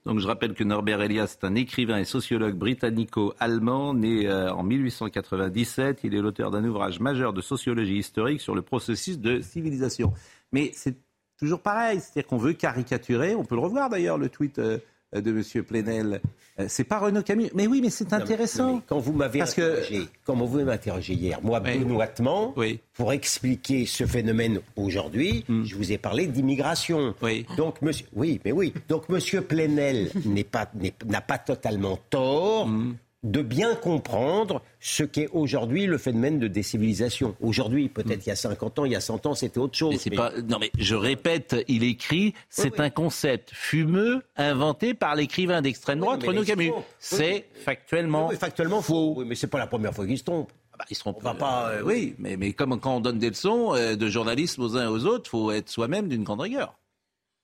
Donc 0.06 0.18
je 0.18 0.26
rappelle 0.26 0.54
que 0.54 0.64
Norbert 0.64 1.02
Elias 1.02 1.36
est 1.38 1.44
un 1.44 1.54
écrivain 1.54 1.98
et 1.98 2.04
sociologue 2.04 2.54
britannico-allemand 2.54 3.92
né 3.92 4.26
euh, 4.26 4.50
en 4.52 4.62
1897. 4.62 6.00
Il 6.04 6.14
est 6.14 6.20
l'auteur 6.20 6.50
d'un 6.50 6.64
ouvrage 6.64 7.00
majeur 7.00 7.34
de 7.34 7.42
sociologie 7.42 7.98
historique 7.98 8.40
sur 8.40 8.54
le 8.54 8.62
processus 8.62 9.18
de 9.18 9.40
civilisation. 9.40 10.14
Mais 10.52 10.70
c'est 10.74 10.96
toujours 11.38 11.60
pareil, 11.60 12.00
c'est-à-dire 12.00 12.26
qu'on 12.26 12.38
veut 12.38 12.54
caricaturer, 12.54 13.34
on 13.34 13.44
peut 13.44 13.54
le 13.54 13.60
revoir 13.60 13.90
d'ailleurs, 13.90 14.18
le 14.18 14.28
tweet 14.28 14.58
euh, 14.58 14.78
de 15.12 15.31
M. 15.31 15.64
Plenel. 15.64 16.20
Euh, 16.59 16.66
c'est 16.68 16.85
pas 16.85 16.99
Renaud 16.99 17.23
Camus. 17.23 17.51
Mais 17.55 17.66
oui, 17.66 17.81
mais 17.83 17.90
c'est 17.90 18.12
intéressant. 18.12 18.83
quand 18.87 18.99
vous 18.99 19.12
m'avez 19.12 19.40
interrogé, 19.40 20.09
que... 20.27 20.68
interrogé 20.68 21.14
hier, 21.14 21.40
moi, 21.42 21.61
oui. 21.64 21.79
benoîtement, 21.79 22.55
pour 22.94 23.12
expliquer 23.12 23.87
ce 23.87 24.07
phénomène 24.07 24.61
aujourd'hui, 24.77 25.44
hmm. 25.49 25.64
je 25.64 25.77
vous 25.77 25.92
ai 25.92 25.99
parlé 25.99 26.27
d'immigration. 26.27 27.14
Oui. 27.23 27.46
Donc, 27.57 27.83
monsieur, 27.83 28.07
oui, 28.14 28.40
mais 28.44 28.53
oui. 28.53 28.73
Donc, 28.88 29.09
Monsieur 29.09 29.42
Plenel 29.42 30.11
n'est 30.25 30.44
pas, 30.44 30.70
n'a 31.07 31.20
pas 31.20 31.38
totalement 31.38 31.99
tort. 32.11 32.68
Hmm 32.68 32.94
de 33.22 33.42
bien 33.42 33.74
comprendre 33.74 34.62
ce 34.80 35.02
qu'est 35.02 35.28
aujourd'hui 35.33 35.87
le 35.87 35.98
phénomène 35.98 36.38
de 36.38 36.48
décivilisation. 36.48 37.37
Aujourd'hui, 37.40 37.88
peut-être 37.88 38.24
il 38.26 38.30
y 38.30 38.33
a 38.33 38.37
50 38.37 38.78
ans, 38.78 38.85
il 38.87 38.92
y 38.92 38.96
a 38.96 39.00
100 39.00 39.26
ans, 39.26 39.35
c'était 39.35 39.59
autre 39.59 39.76
chose. 39.76 40.02
Mais 40.09 40.16
Pas... 40.16 40.33
Non, 40.48 40.59
mais 40.59 40.70
je 40.78 40.94
répète, 40.94 41.56
il 41.68 41.85
écrit, 41.85 42.35
c'est 42.48 42.80
un 42.80 42.88
concept 42.88 43.50
fumeux 43.52 44.22
inventé 44.37 44.94
par 44.94 45.14
l'écrivain 45.14 45.61
d'extrême 45.61 46.00
droite 46.00 46.22
Renaud 46.22 46.44
Camus. 46.44 46.72
C'est 46.98 47.46
factuellement, 47.54 48.30
factuellement 48.30 48.80
faux. 48.80 49.14
Oui, 49.18 49.24
mais 49.26 49.35
c'est 49.35 49.48
pas 49.48 49.59
la 49.59 49.66
première 49.66 49.94
fois 49.94 50.06
qu'il 50.06 50.18
se 50.18 50.24
trompe. 50.24 50.50
Ah 50.72 50.76
bah, 50.78 50.85
il 50.88 50.96
se 50.96 51.00
trompe. 51.00 51.22
pas. 51.22 51.70
Euh, 51.72 51.83
oui, 51.85 52.14
mais, 52.18 52.38
mais 52.38 52.54
comme 52.54 52.80
quand 52.80 52.96
on 52.96 53.00
donne 53.00 53.18
des 53.18 53.28
leçons 53.28 53.74
euh, 53.74 53.96
de 53.96 54.09
journalisme 54.09 54.62
aux 54.62 54.78
uns 54.78 54.85
et 54.85 54.88
aux 54.88 55.04
autres, 55.04 55.24
il 55.26 55.30
faut 55.30 55.50
être 55.50 55.68
soi-même 55.68 56.09
d'une 56.09 56.24
grande 56.24 56.40
rigueur. 56.40 56.74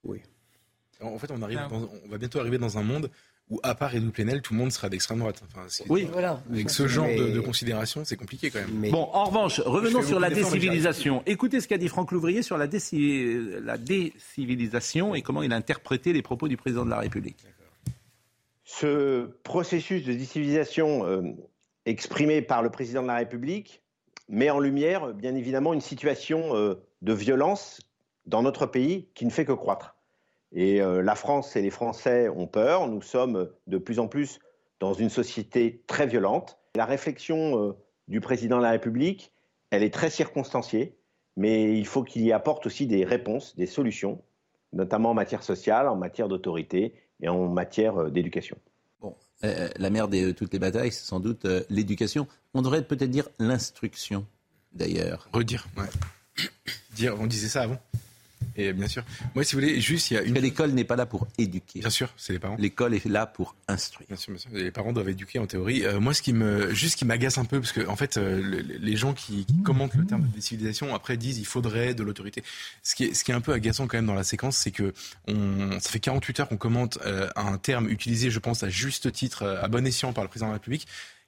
Oui. 0.05 0.23
En 1.03 1.19
fait, 1.19 1.31
on, 1.31 1.43
arrive 1.43 1.61
on 1.71 2.09
va 2.09 2.17
bientôt 2.17 2.41
arriver 2.41 2.57
dans 2.57 2.79
un 2.79 2.83
monde 2.83 3.11
où, 3.49 3.61
à 3.63 3.75
part 3.75 3.95
Edouard 3.95 4.13
Plenel, 4.13 4.43
tout 4.43 4.55
le 4.55 4.59
monde 4.59 4.73
sera 4.73 4.89
d'extrême 4.89 5.19
droite. 5.21 5.43
Enfin, 5.47 5.67
oui, 5.89 6.09
voilà. 6.11 6.43
Avec 6.51 6.69
ce 6.69 6.89
genre 6.89 7.07
de, 7.07 7.41
considération, 7.41 8.05
c'est 8.05 8.17
compliqué 8.17 8.51
quand 8.51 8.59
même. 8.59 8.91
Bon, 8.91 9.09
en 9.13 9.25
revanche, 9.25 9.61
revenons 9.61 10.03
sur 10.03 10.19
la 10.19 10.31
décivilisation. 10.31 11.23
Écoutez 11.27 11.61
ce 11.61 11.69
qu'a 11.69 11.79
dit 11.79 11.89
Franck 11.89 12.11
Louvrier 12.13 12.43
sur 12.43 12.59
la, 12.59 12.67
la 12.67 13.79
décivilisation 13.79 15.15
et 15.15 15.23
comment 15.23 15.43
il 15.43 15.53
a 15.53 15.57
interprété 15.57 16.13
les 16.13 16.23
propos 16.23 16.49
du 16.49 16.57
président 16.57 16.85
de 16.85 16.91
la 16.91 16.99
République. 16.99 17.39
Ce 18.65 19.27
processus 19.45 20.05
de 20.05 20.13
décivilisation 20.13 21.07
euh, 21.07 21.23
exprimé 21.85 22.43
par 22.43 22.63
le 22.63 22.71
président 22.71 23.03
de 23.03 23.07
la 23.07 23.17
République 23.17 23.83
met 24.29 24.51
en 24.51 24.59
lumière, 24.59 25.15
bien 25.15 25.37
évidemment, 25.37 25.73
une 25.73 25.81
situation 25.81 26.57
euh, 26.57 26.75
de 27.03 27.13
violence 27.13 27.81
dans 28.27 28.43
notre 28.43 28.67
pays 28.67 29.09
qui 29.15 29.25
ne 29.25 29.31
fait 29.31 29.45
que 29.45 29.53
croître. 29.53 29.96
Et 30.53 30.81
euh, 30.81 31.03
la 31.03 31.15
France 31.15 31.57
et 31.57 31.63
les 31.63 31.71
Français 31.71 32.29
ont 32.29 32.47
peur. 32.47 32.89
Nous 32.89 33.03
sommes 33.03 33.51
de 33.67 33.79
plus 33.79 33.99
en 33.99 34.09
plus 34.09 34.39
dans 34.81 34.93
une 34.93 35.11
société 35.11 35.83
très 35.87 36.07
violente. 36.07 36.59
La 36.75 36.85
réflexion 36.85 37.63
euh, 37.63 37.73
du 38.09 38.21
président 38.21 38.59
de 38.59 38.63
la 38.63 38.71
République, 38.71 39.33
elle 39.71 39.83
est 39.83 39.93
très 39.93 40.11
circonstanciée, 40.11 40.97
mais 41.37 41.77
il 41.77 41.87
faut 41.87 42.03
qu'il 42.03 42.23
y 42.23 42.33
apporte 42.33 42.67
aussi 42.67 42.87
des 42.87 43.05
réponses, 43.05 43.57
des 43.57 43.67
solutions, 43.67 44.23
notamment 44.73 45.11
en 45.11 45.15
matière 45.15 45.43
sociale, 45.43 45.89
en 45.89 45.97
matière 45.97 46.29
d'autorité 46.29 46.95
et 47.21 47.29
en 47.29 47.49
matière 47.49 47.97
euh, 47.97 48.11
d'éducation. 48.11 48.57
Bon, 49.01 49.15
la 49.43 49.91
mère 49.91 50.09
de 50.09 50.31
toutes 50.31 50.53
les 50.55 50.59
batailles, 50.59 50.91
c'est 50.91 51.05
sans 51.05 51.21
doute 51.21 51.47
l'éducation. 51.69 52.27
On 52.55 52.63
devrait 52.63 52.83
peut-être 52.83 53.11
dire 53.11 53.29
l'instruction, 53.39 54.25
d'ailleurs. 54.73 55.29
Redire, 55.35 55.67
ouais. 55.77 55.85
Dire, 56.95 57.15
on 57.21 57.27
disait 57.27 57.49
ça 57.49 57.63
avant 57.65 57.77
et 58.57 58.73
bien 58.73 58.89
sûr. 58.89 59.05
Moi, 59.35 59.45
si 59.45 59.55
vous 59.55 59.61
voulez, 59.61 59.81
juste, 59.81 60.11
il 60.11 60.15
y 60.15 60.17
a 60.17 60.23
une. 60.23 60.35
L'école 60.35 60.73
n'est 60.73 60.85
pas 60.85 60.97
là 60.97 61.07
pour 61.07 61.27
éduquer. 61.39 61.81
Bien 61.81 61.91
sûr, 61.91 62.13
c'est 62.17 62.33
les 62.33 62.39
parents. 62.39 62.57
L'école 62.59 62.95
est 62.95 63.05
là 63.07 63.27
pour 63.27 63.55
instruire. 63.69 64.07
Bien 64.09 64.17
sûr, 64.17 64.33
bien 64.33 64.41
sûr. 64.41 64.51
Les 64.53 64.71
parents 64.71 64.93
doivent 64.93 65.09
éduquer 65.09 65.39
en 65.39 65.47
théorie. 65.47 65.85
Euh, 65.85 66.01
moi, 66.01 66.15
ce 66.15 66.23
qui 66.23 66.33
me, 66.33 66.73
juste 66.73 66.97
qui 66.97 67.05
m'agace 67.05 67.39
un 67.39 67.45
peu, 67.45 67.61
parce 67.61 67.73
que 67.73 67.87
en 67.87 67.97
fait, 67.97 68.17
euh, 68.17 68.63
les 68.81 68.97
gens 68.97 69.13
qui, 69.13 69.47
commentent 69.65 69.95
le 69.95 70.07
terme 70.07 70.23
de 70.23 70.35
décivilisation 70.35 70.95
après 70.95 71.17
disent 71.17 71.39
il 71.39 71.47
faudrait 71.47 71.95
de 71.95 72.03
l'autorité. 72.03 72.43
Ce 72.83 72.95
qui 72.95 73.05
est, 73.05 73.15
ce 73.15 73.25
qui 73.25 73.33
est 73.33 73.35
un 73.35 73.41
peu 73.41 73.53
agaçant 73.53 73.87
quand 73.87 73.99
même 73.99 74.07
dans 74.07 74.15
la 74.15 74.25
séquence, 74.25 74.57
c'est 74.57 74.71
que 74.71 74.93
on, 75.29 75.79
ça 75.81 75.91
fait 75.91 76.01
48 76.01 76.41
heures 76.41 76.49
qu'on 76.49 76.57
commente 76.57 76.99
euh, 77.05 77.29
un 77.37 77.59
terme 77.59 77.89
utilisé, 77.89 78.31
je 78.31 78.39
pense, 78.39 78.63
à 78.63 78.69
juste 78.69 79.11
titre, 79.13 79.45
à 79.45 79.69
bon 79.69 79.87
escient 79.87 80.13
par 80.13 80.25
le 80.25 80.29
président 80.29 80.47
de 80.47 80.53
la 80.53 80.59
République 80.59 80.87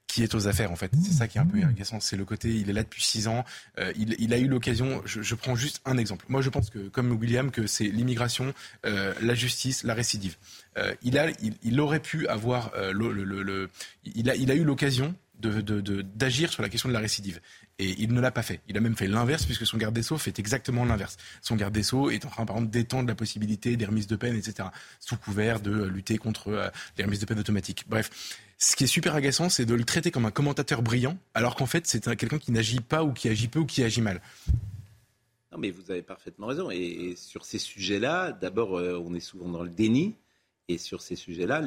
qui 0.08 0.22
est 0.22 0.34
aux 0.34 0.48
affaires 0.48 0.72
en 0.72 0.76
fait. 0.76 0.90
C'est 1.04 1.12
ça 1.12 1.28
qui 1.28 1.38
est 1.38 1.40
un 1.40 1.46
peu 1.46 1.62
agaçant. 1.62 2.00
C'est 2.00 2.16
le 2.16 2.24
côté, 2.24 2.48
il 2.48 2.68
est 2.68 2.72
là 2.72 2.82
depuis 2.82 3.02
six 3.02 3.28
ans. 3.28 3.44
Euh, 3.78 3.92
il, 3.96 4.16
il, 4.18 4.32
a 4.32 4.38
eu 4.38 4.48
l'occasion. 4.48 5.02
Je, 5.04 5.22
je, 5.22 5.34
prends 5.34 5.54
juste 5.54 5.80
un 5.84 5.98
exemple. 5.98 6.24
Moi, 6.28 6.40
je 6.40 6.48
pense 6.48 6.70
que 6.70 6.88
comme 6.88 7.12
William, 7.12 7.50
que 7.50 7.66
c'est 7.66 7.84
l'immigration, 7.84 8.52
euh, 8.86 9.14
la 9.20 9.34
justice, 9.34 9.84
la 9.84 9.94
récidive. 9.94 10.36
Euh, 10.78 10.94
il 11.02 11.18
a, 11.18 11.30
il, 11.42 11.54
il, 11.62 11.78
aurait 11.80 12.00
pu 12.00 12.26
avoir 12.26 12.72
euh, 12.74 12.92
le, 12.92 13.12
le, 13.12 13.42
le, 13.42 13.70
il 14.14 14.30
a, 14.30 14.34
il 14.34 14.50
a 14.50 14.54
eu 14.54 14.64
l'occasion 14.64 15.14
d'agir 15.38 15.62
de, 15.62 15.80
de, 15.80 16.02
d'agir 16.02 16.52
sur 16.52 16.62
la 16.62 16.68
question 16.68 16.88
de 16.88 16.94
la 16.94 17.00
récidive. 17.00 17.40
Et 17.78 17.94
il 17.98 18.12
ne 18.12 18.20
l'a 18.20 18.32
pas 18.32 18.42
fait. 18.42 18.60
Il 18.66 18.76
a 18.76 18.80
même 18.80 18.96
fait 18.96 19.06
l'inverse, 19.06 19.44
puisque 19.44 19.66
son 19.66 19.76
garde 19.76 19.94
des 19.94 20.02
Sceaux 20.02 20.18
fait 20.18 20.36
exactement 20.40 20.84
l'inverse. 20.84 21.16
Son 21.42 21.54
garde 21.54 21.72
des 21.72 21.84
Sceaux 21.84 22.10
est 22.10 22.24
en 22.24 22.28
train, 22.28 22.44
par 22.44 22.56
exemple, 22.56 22.72
d'étendre 22.72 23.06
la 23.06 23.14
possibilité 23.14 23.76
des 23.76 23.84
remises 23.84 24.08
de 24.08 24.16
peine, 24.16 24.34
etc., 24.34 24.70
sous 24.98 25.16
couvert 25.16 25.60
de 25.60 25.84
lutter 25.84 26.18
contre 26.18 26.72
les 26.96 27.04
remises 27.04 27.20
de 27.20 27.26
peine 27.26 27.38
automatiques. 27.38 27.84
Bref, 27.86 28.10
ce 28.60 28.74
qui 28.74 28.84
est 28.84 28.88
super 28.88 29.14
agaçant, 29.14 29.48
c'est 29.48 29.64
de 29.64 29.74
le 29.74 29.84
traiter 29.84 30.10
comme 30.10 30.26
un 30.26 30.32
commentateur 30.32 30.82
brillant, 30.82 31.16
alors 31.34 31.54
qu'en 31.54 31.66
fait, 31.66 31.86
c'est 31.86 32.04
quelqu'un 32.16 32.38
qui 32.38 32.50
n'agit 32.50 32.80
pas 32.80 33.04
ou 33.04 33.12
qui 33.12 33.28
agit 33.28 33.46
peu 33.46 33.60
ou 33.60 33.66
qui 33.66 33.84
agit 33.84 34.00
mal. 34.00 34.20
Non, 35.52 35.58
mais 35.58 35.70
vous 35.70 35.90
avez 35.92 36.02
parfaitement 36.02 36.48
raison. 36.48 36.68
Et, 36.70 37.14
sur 37.16 37.44
ces 37.44 37.58
sujets-là, 37.58 38.32
d'abord, 38.32 38.76
euh, 38.76 39.00
on 39.04 39.14
est 39.14 39.20
souvent 39.20 39.48
dans 39.48 39.62
le 39.62 39.70
déni. 39.70 40.16
Et 40.66 40.76
sur 40.76 41.02
ces 41.02 41.14
sujets-là, 41.14 41.62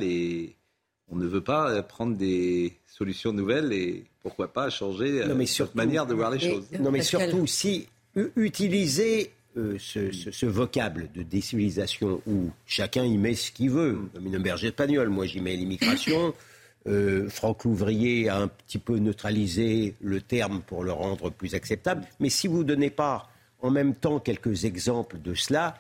on 1.10 1.16
ne 1.16 1.26
veut 1.26 1.42
pas 1.42 1.82
prendre 1.82 2.16
des 2.18 2.74
solutions 2.86 3.32
nouvelles 3.32 3.72
et 3.72 4.04
pourquoi 4.22 4.52
pas 4.52 4.70
changer 4.70 5.22
euh, 5.22 5.28
non, 5.28 5.36
notre 5.36 5.76
manière 5.76 6.06
de 6.06 6.14
voir 6.14 6.30
les 6.30 6.40
choses. 6.40 6.68
Non, 6.78 6.92
mais 6.92 7.02
surtout, 7.02 7.48
si 7.48 7.88
utiliser 8.36 9.32
euh, 9.58 9.78
ce, 9.80 10.46
vocable 10.46 11.10
de 11.16 11.24
décivilisation 11.24 12.22
où 12.28 12.52
chacun 12.66 13.06
y 13.06 13.18
met 13.18 13.34
ce 13.34 13.52
qu'il 13.52 13.70
veut, 13.70 13.98
comme 14.14 14.28
une 14.28 14.38
berger 14.38 14.68
espagnole, 14.68 15.10
moi 15.10 15.26
j'y 15.26 15.40
mets 15.40 15.56
l'immigration. 15.56 16.34
Euh, 16.88 17.30
Franck 17.30 17.64
Louvrier 17.64 18.30
a 18.30 18.38
un 18.38 18.48
petit 18.48 18.80
peu 18.80 18.98
neutralisé 18.98 19.96
le 20.02 20.20
terme 20.20 20.62
pour 20.62 20.84
le 20.84 20.92
rendre 20.92 21.30
plus 21.30 21.54
acceptable. 21.54 22.04
Mais 22.20 22.30
si 22.30 22.48
vous 22.48 22.60
ne 22.60 22.64
donnez 22.64 22.90
pas 22.90 23.30
en 23.62 23.70
même 23.70 23.94
temps 23.94 24.20
quelques 24.20 24.66
exemples 24.66 25.20
de 25.22 25.36
cela, 25.36 25.76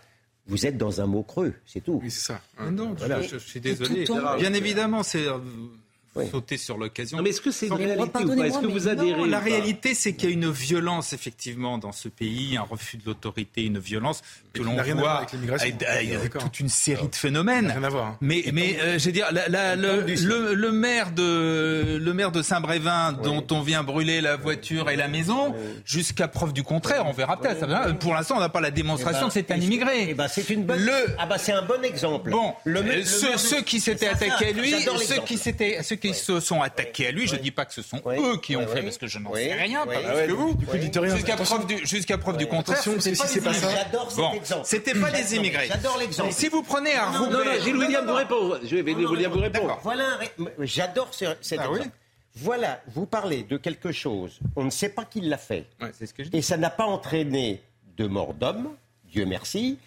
vous 0.46 0.66
êtes 0.66 0.78
dans 0.78 1.02
un 1.02 1.08
mot 1.08 1.24
creux, 1.24 1.54
c'est 1.66 1.82
tout. 1.82 2.00
Oui, 2.04 2.12
c'est 2.12 2.34
ça. 2.34 2.42
Non, 2.72 2.96
je, 2.98 3.38
suis 3.38 3.60
désolé. 3.60 4.06
Bien 4.38 4.54
évidemment, 4.54 5.02
c'est 5.02 5.26
sauter 6.30 6.58
sur 6.58 6.78
l'occasion. 6.78 7.22
Mais 7.22 7.30
est-ce 7.30 7.42
que 7.42 7.52
c'est 7.52 7.68
une 7.68 7.74
réalité 7.74 8.24
ou 8.24 8.36
pas 8.36 8.48
Est-ce 8.48 8.60
que 8.60 8.68
vous 8.68 8.88
adhérez 8.88 9.28
La 9.28 9.40
réalité, 9.40 9.94
c'est 9.94 10.14
qu'il 10.14 10.30
y 10.30 10.32
a 10.32 10.36
une 10.36 10.52
violence, 10.52 11.14
effectivement, 11.14 11.78
dans 11.78 11.92
ce 11.92 12.10
pays, 12.10 12.58
un 12.58 12.64
refus 12.64 12.98
de 12.98 13.06
l'autorité, 13.06 13.64
une 13.64 13.80
violence 13.80 14.22
que 14.54 14.62
l'on 14.62 14.76
voit 14.76 15.26
avec, 15.52 15.82
avec, 15.82 16.14
avec 16.14 16.38
toute 16.38 16.60
une 16.60 16.70
série 16.70 17.08
de 17.08 17.16
phénomènes. 17.16 17.74
Mais, 18.20 18.44
mais 18.54 18.78
euh, 18.82 19.00
je 19.00 19.06
veux 19.06 19.12
dire, 19.12 19.28
le, 19.32 20.72
maire 20.72 21.12
de, 21.12 21.98
le 21.98 22.14
maire 22.14 22.32
de 22.32 22.42
Saint-Brévin, 22.42 23.14
dont 23.14 23.46
on 23.52 23.62
vient 23.62 23.84
brûler 23.84 24.22
la 24.22 24.36
voiture 24.36 24.90
et 24.90 24.96
la 24.96 25.08
maison, 25.08 25.56
jusqu'à 25.86 26.28
preuve 26.28 26.54
du 26.54 26.64
contraire, 26.64 27.06
on 27.08 27.14
verra 27.14 27.40
peut-être. 27.40 27.64
Euh, 27.64 27.94
pour 27.94 28.14
l'instant, 28.14 28.36
on 28.38 28.40
n'a 28.42 28.50
pas 28.50 28.62
la 28.62 28.72
démonstration 28.72 29.28
eh 29.28 29.28
que 29.28 29.34
c'est 29.34 29.48
ben, 29.48 29.60
un 29.60 29.62
immigré. 29.62 30.14
Bah, 30.14 30.28
c'est 30.28 30.50
une 30.50 30.66
bonne... 30.66 30.90
Ah 31.18 31.26
bah 31.26 31.38
c'est 31.38 31.54
un 31.54 31.64
bon 31.64 31.84
exemple. 31.84 32.32
Bon, 32.32 32.54
ceux, 32.66 33.38
ceux, 33.38 33.62
qui 33.62 33.80
s'étaient 33.80 34.08
attaqués 34.08 34.48
à 34.48 34.52
lui, 34.52 34.74
ceux 34.98 35.22
qui 35.22 35.38
s'étaient 35.38 35.82
qui 36.02 36.14
se 36.14 36.40
sont 36.40 36.62
attaqués 36.62 37.08
à 37.08 37.12
lui. 37.12 37.28
Je 37.28 37.36
ne 37.36 37.42
dis 37.42 37.52
pas 37.52 37.66
que 37.66 37.74
ce 37.74 37.82
sont 37.82 38.02
eux 38.08 38.38
qui 38.42 38.56
ont 38.56 38.68
fait, 38.68 38.82
parce 38.82 38.98
que 38.98 39.08
je 39.08 39.20
n'en 39.20 39.34
sais 39.34 39.54
rien, 39.54 39.86
pas 39.86 39.94
ah 39.96 40.14
plus 40.14 40.28
que 40.28 40.32
vous. 40.34 40.58
Jusqu'à 41.16 41.38
preuve 41.38 41.68
du, 41.68 41.86
jusqu 41.86 42.18
preuve 42.18 42.38
du 42.38 42.48
contraire. 42.48 42.82
C'était 42.82 43.16
pas, 43.16 43.28
si 43.28 43.42
pas 43.42 43.54
ça. 43.54 43.68
Bon, 44.16 44.32
c'était 44.64 44.96
pas 44.96 45.12
des 45.12 45.36
immigrés. 45.36 45.68
J'adore 45.68 45.98
l'exemple. 45.98 46.34
Si 46.34 46.50
vous 46.50 46.64
prenez 46.64 46.96
un 46.96 47.12
Roubaix. 47.12 47.32
Non, 47.32 47.46
non, 47.46 47.64
Gilles 47.64 47.78
William 47.78 48.06
vous 48.06 48.16
répond. 48.16 48.60
Je 48.64 48.76
vais 48.76 48.94
vous 48.94 49.40
répondre. 49.40 49.80
Voilà, 49.84 50.20
j'adore 50.60 51.12
cet 51.14 51.60
ah 51.60 51.66
exemple. 51.66 51.90
Voilà, 52.36 52.82
vous 52.88 53.06
parlez 53.06 53.44
de 53.44 53.58
quelque 53.58 53.92
chose, 53.92 54.40
on 54.56 54.64
ne 54.64 54.70
sait 54.70 54.90
pas 54.90 55.04
qui 55.06 55.22
l'a 55.22 55.38
fait. 55.38 55.66
Et 56.32 56.42
ça 56.42 56.58
n'a 56.58 56.70
pas 56.70 56.86
entraîné 56.86 57.62
de 57.98 58.08
mort 58.08 58.34
d'homme, 58.34 58.70
Dieu 59.12 59.26
merci. 59.26 59.78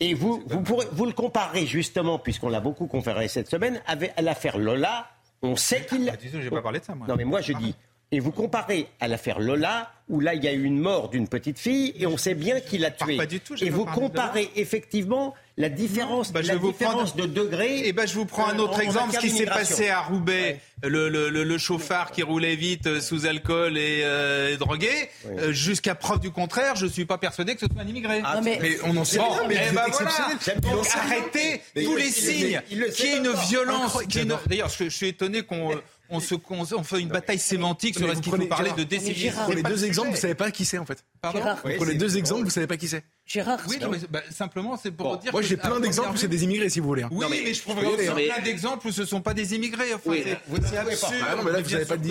Et 0.00 0.12
vous, 0.12 0.42
vous, 0.46 1.06
le 1.06 1.12
comparez 1.12 1.66
justement, 1.66 2.18
puisqu'on 2.18 2.48
l'a 2.48 2.60
beaucoup 2.60 2.86
conféré 2.86 3.28
cette 3.28 3.48
semaine, 3.48 3.80
avec 3.86 4.12
l'affaire 4.20 4.58
Lola 4.58 5.08
on 5.44 5.56
sait 5.56 5.82
ah, 5.82 5.88
qu'il. 5.88 6.10
Ah, 6.10 6.16
disons, 6.16 6.40
j'ai 6.40 6.50
pas 6.50 6.56
oh. 6.58 6.62
parlé 6.62 6.80
de 6.80 6.84
ça, 6.84 6.94
moi. 6.94 7.06
Non, 7.06 7.16
mais 7.16 7.24
moi, 7.24 7.40
je 7.40 7.52
ah. 7.54 7.58
dis, 7.58 7.74
et 8.14 8.20
vous 8.20 8.30
comparez 8.30 8.86
à 9.00 9.08
l'affaire 9.08 9.40
Lola, 9.40 9.90
où 10.08 10.20
là, 10.20 10.34
il 10.34 10.44
y 10.44 10.46
a 10.46 10.52
eu 10.52 10.62
une 10.62 10.78
mort 10.78 11.08
d'une 11.08 11.26
petite 11.26 11.58
fille, 11.58 11.92
et 11.98 12.06
on 12.06 12.16
sait 12.16 12.34
bien 12.34 12.60
qui 12.60 12.78
l'a 12.78 12.90
ah, 13.00 13.04
tuée. 13.04 13.16
Pas 13.16 13.26
du 13.26 13.40
tout, 13.40 13.56
et 13.60 13.70
vous 13.70 13.84
comparez 13.86 14.50
effectivement 14.54 15.34
la 15.56 15.68
différence, 15.68 16.32
bah, 16.32 16.42
la 16.42 16.56
différence 16.56 17.16
de 17.16 17.26
degré. 17.26 17.88
Et 17.88 17.92
ben, 17.92 18.06
je 18.06 18.14
vous 18.14 18.24
prends 18.24 18.46
un 18.46 18.58
autre 18.58 18.80
exemple, 18.80 19.14
ce 19.14 19.18
qui 19.18 19.30
s'est 19.30 19.46
passé 19.46 19.88
à 19.88 20.00
Roubaix, 20.02 20.60
le, 20.82 21.08
le, 21.08 21.58
chauffard 21.58 22.10
qui 22.10 22.22
roulait 22.22 22.56
vite 22.56 22.86
euh, 22.86 23.00
sous 23.00 23.26
alcool 23.26 23.78
et, 23.78 24.02
euh, 24.04 24.56
drogué. 24.56 24.90
Euh, 25.26 25.52
jusqu'à 25.52 25.94
preuve 25.94 26.20
du 26.20 26.30
contraire, 26.30 26.76
je 26.76 26.86
ne 26.86 26.90
suis 26.90 27.04
pas 27.04 27.18
persuadé 27.18 27.54
que 27.54 27.60
ce 27.60 27.66
soit 27.66 27.82
un 27.82 27.86
immigré. 27.86 28.20
Ah, 28.24 28.40
mais... 28.42 28.78
on 28.84 28.90
en 28.90 28.90
eh 28.90 28.94
ben, 28.94 29.04
sait 29.04 29.18
bon, 29.18 29.30
rien. 29.30 29.48
Mais 29.48 29.70
bah, 29.72 29.86
voilà. 29.90 30.60
Donc 30.60 30.86
arrêtez 30.94 31.62
tous 31.74 31.96
les 31.96 32.10
signes 32.10 32.60
qu'il 32.68 32.78
y 32.78 33.08
ait 33.08 33.16
une 33.18 33.32
violence. 33.48 33.98
D'ailleurs, 34.46 34.68
je, 34.68 34.88
suis 34.88 35.08
étonné 35.08 35.42
qu'on 35.42 35.70
on, 36.10 36.20
se, 36.20 36.34
on, 36.34 36.62
on 36.78 36.84
fait 36.84 37.00
une 37.00 37.08
bataille 37.08 37.38
sémantique 37.38 37.96
sur 37.98 38.10
est-ce 38.10 38.20
qu'il 38.20 38.32
faut 38.32 38.46
parler 38.46 38.72
de 38.72 38.84
décennie. 38.84 39.28
Vous 39.28 39.42
prenez 39.44 39.62
deux 39.62 39.84
exemples, 39.84 40.10
vous 40.10 40.16
savez 40.16 40.34
pas 40.34 40.50
qui 40.50 40.64
c'est 40.64 40.78
en 40.78 40.86
fait. 40.86 41.04
Pardon 41.20 41.40
Vous 41.64 41.76
prenez 41.76 41.94
deux 41.94 42.16
exemples, 42.16 42.44
vous 42.44 42.50
savez 42.50 42.66
pas 42.66 42.76
qui 42.76 42.88
c'est. 42.88 43.04
Gérard. 43.26 43.60
Oui, 43.68 43.78
mais, 43.90 43.98
bah, 44.10 44.20
simplement, 44.30 44.76
c'est 44.76 44.90
pour 44.90 45.16
dire. 45.16 45.32
Moi, 45.32 45.40
j'ai 45.40 45.56
plein 45.56 45.80
d'exemples 45.80 46.10
où 46.10 46.16
c'est 46.16 46.28
des 46.28 46.44
immigrés, 46.44 46.68
si 46.68 46.80
vous 46.80 46.88
voulez. 46.88 47.04
Hein. 47.04 47.08
Oui, 47.10 47.24
mais, 47.30 47.54
je 47.54 47.62
pourrais 47.62 47.86
aussi 47.86 48.26
plein 48.26 48.42
d'exemples 48.42 48.86
où 48.86 48.92
ce 48.92 49.00
ne 49.00 49.06
sont 49.06 49.22
pas 49.22 49.32
des 49.32 49.54
immigrés. 49.54 49.94
Enfin, 49.94 50.12
vous 50.46 50.58
ne 50.58 50.66
savez 50.66 50.94
pas. 50.96 51.36
Non, 51.36 51.42
mais 51.42 51.52
là, 51.52 51.60
vous 51.62 51.70
n'avez 51.70 51.86
pas 51.86 51.96
de 51.96 52.08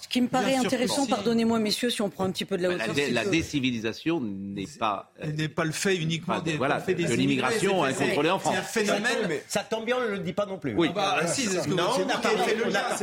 Ce 0.00 0.08
qui 0.08 0.22
me 0.22 0.28
paraît 0.28 0.56
intéressant, 0.56 1.06
pardonnez-moi, 1.06 1.58
messieurs, 1.58 1.90
si 1.90 2.00
on 2.00 2.08
prend 2.08 2.24
un 2.24 2.30
petit 2.30 2.46
peu 2.46 2.56
de 2.56 2.62
la 2.62 2.70
bah, 2.70 2.84
hauteur. 2.88 3.04
La, 3.10 3.24
décivilisation 3.26 4.20
n'est 4.20 4.66
pas. 4.66 5.12
Euh, 5.22 5.30
n'est 5.32 5.48
pas 5.48 5.64
le 5.64 5.72
fait 5.72 5.96
uniquement. 5.96 6.42
Voilà, 6.56 6.80
de 6.80 7.14
l'immigration 7.14 7.84
incontrôlée 7.84 8.30
en 8.30 8.38
France. 8.38 8.54
C'est 8.72 8.80
un 8.80 8.84
phénomène. 8.84 9.26
mais. 9.28 9.44
Ça 9.48 9.62
tombe 9.62 9.84
bien, 9.84 9.96
on 9.98 10.02
ne 10.02 10.16
le 10.16 10.18
dit 10.20 10.32
pas 10.32 10.46
non 10.46 10.58
plus. 10.58 10.74
Oui. 10.74 10.88
Ah 10.92 11.20
bah, 11.20 11.20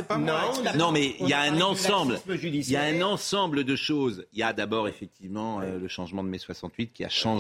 ah, 0.10 0.76
non, 0.76 0.92
mais 0.92 1.16
il 1.20 1.30
y 1.30 1.34
a 1.34 1.42
un 1.42 1.62
ensemble. 1.62 2.20
Il 2.28 2.72
y 2.72 2.76
a 2.76 2.82
un 2.82 3.02
ensemble 3.02 3.64
de 3.64 3.76
choses. 3.76 4.26
Il 4.34 4.40
y 4.40 4.44
a 4.44 4.52
d'abord, 4.52 4.88
effectivement, 4.88 5.62
euh, 5.62 5.78
le 5.80 5.88
changement 5.88 6.24
de 6.24 6.30
mai 6.30 6.40
68 6.40 6.92
qui 6.94 7.06
a 7.06 7.10
changé 7.10 7.35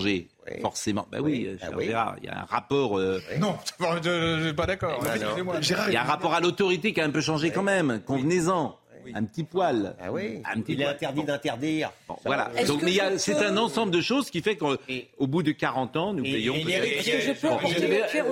Forcément. 0.62 1.08
Ben 1.12 1.22
oui, 1.22 1.48
euh, 1.48 1.58
ah 1.62 2.16
il 2.22 2.26
y 2.26 2.30
a 2.30 2.42
un 2.42 2.46
rapport. 2.46 3.00
Euh, 3.00 3.22
non, 3.40 3.58
je 4.04 4.44
suis 4.46 4.54
pas 4.54 4.66
d'accord. 4.66 5.02
Bah 5.02 5.16
il 5.16 5.94
y 5.94 5.98
a 5.98 6.02
un 6.02 6.06
rapport 6.06 6.34
à 6.34 6.40
l'autorité 6.40 6.94
qui 6.94 7.02
a 7.02 7.06
un 7.06 7.10
peu 7.10 7.22
changé 7.22 7.52
quand 7.52 7.64
même. 7.64 8.02
Convenez-en. 8.06 8.78
Un 9.14 9.24
petit 9.24 9.44
poil. 9.44 9.96
Ah 10.00 10.12
oui. 10.12 10.42
Un 10.52 10.62
petit 10.62 10.74
il 10.74 10.82
est 10.82 10.86
interdit 10.86 11.24
d'interdire. 11.24 11.92
Bon, 12.08 12.16
voilà. 12.26 12.50
Euh, 12.50 12.58
Est-ce 12.58 12.68
Donc 12.68 12.82
c'est 13.18 13.38
un 13.38 13.58
ensemble 13.58 13.92
de 13.92 14.02
choses 14.02 14.30
qui 14.30 14.42
fait 14.42 14.56
qu'au 14.56 14.78
bout 15.20 15.44
de 15.44 15.52
40 15.52 15.96
ans, 15.98 16.14
nous 16.14 16.24
payons. 16.24 16.56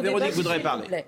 Véronique 0.02 0.34
voudrait 0.34 0.62
parler. 0.62 1.04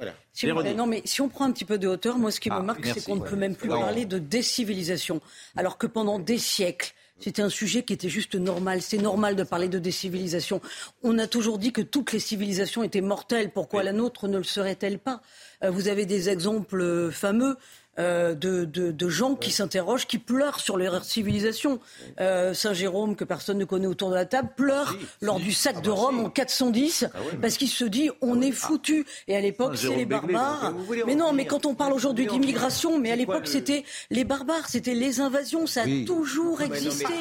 Non, 0.75 0.87
mais 0.87 1.01
si 1.05 1.21
on 1.21 1.29
prend 1.29 1.45
un 1.45 1.51
petit 1.51 1.65
peu 1.65 1.77
de 1.77 1.87
hauteur, 1.87 2.17
moi, 2.17 2.31
ce 2.31 2.39
qui 2.39 2.49
me 2.49 2.55
ah, 2.55 2.61
marque, 2.61 2.85
c'est 2.85 3.03
qu'on 3.03 3.15
ne 3.15 3.21
peut 3.21 3.35
même 3.35 3.55
plus 3.55 3.69
parler 3.69 4.05
de 4.05 4.19
décivilisation, 4.19 5.21
alors 5.55 5.77
que 5.77 5.87
pendant 5.87 6.19
des 6.19 6.37
siècles, 6.37 6.93
c'était 7.19 7.41
un 7.41 7.49
sujet 7.49 7.83
qui 7.83 7.93
était 7.93 8.09
juste 8.09 8.35
normal. 8.35 8.81
C'est 8.81 8.97
normal 8.97 9.35
de 9.35 9.43
parler 9.43 9.69
de 9.69 9.79
décivilisation. 9.79 10.61
On 11.01 11.17
a 11.17 11.27
toujours 11.27 11.57
dit 11.57 11.71
que 11.71 11.81
toutes 11.81 12.11
les 12.11 12.19
civilisations 12.19 12.83
étaient 12.83 13.01
mortelles. 13.01 13.51
Pourquoi 13.51 13.83
la 13.83 13.93
nôtre 13.93 14.27
ne 14.27 14.37
le 14.37 14.43
serait-elle 14.43 14.99
pas? 14.99 15.21
Euh, 15.63 15.71
vous 15.71 15.87
avez 15.87 16.05
des 16.05 16.29
exemples 16.29 16.81
euh, 16.81 17.11
fameux 17.11 17.57
euh, 17.97 18.33
de, 18.35 18.65
de, 18.65 18.91
de, 18.91 19.09
gens 19.09 19.35
qui 19.35 19.51
s'interrogent, 19.51 20.05
qui 20.05 20.17
pleurent 20.17 20.59
sur 20.59 20.77
leur 20.77 21.03
civilisation. 21.03 21.79
Euh, 22.19 22.53
Saint 22.53 22.73
Jérôme, 22.73 23.15
que 23.15 23.23
personne 23.23 23.57
ne 23.57 23.65
connaît 23.65 23.87
autour 23.87 24.09
de 24.09 24.15
la 24.15 24.25
table, 24.25 24.49
pleure 24.55 24.95
lors 25.21 25.39
du 25.39 25.53
sac 25.53 25.81
de 25.81 25.89
Rome 25.89 26.19
en 26.19 26.29
410 26.29 27.07
parce 27.41 27.57
qu'il 27.57 27.69
se 27.69 27.85
dit 27.85 28.09
on 28.21 28.41
est 28.41 28.51
foutu. 28.51 29.05
Et 29.27 29.35
à 29.35 29.41
l'époque, 29.41 29.77
c'est 29.77 29.95
les 29.95 30.05
barbares. 30.05 30.73
Mais 31.07 31.15
non, 31.15 31.33
mais 31.33 31.45
quand 31.45 31.65
on 31.65 31.75
parle 31.75 31.93
aujourd'hui 31.93 32.27
d'immigration, 32.27 32.99
mais 32.99 33.11
à 33.11 33.15
l'époque, 33.15 33.47
c'était 33.47 33.83
les 34.09 34.23
barbares, 34.23 34.67
c'était 34.67 34.93
les 34.93 35.19
invasions. 35.21 35.67
Ça 35.67 35.83
a 35.83 36.05
toujours 36.05 36.61
existé. 36.61 37.13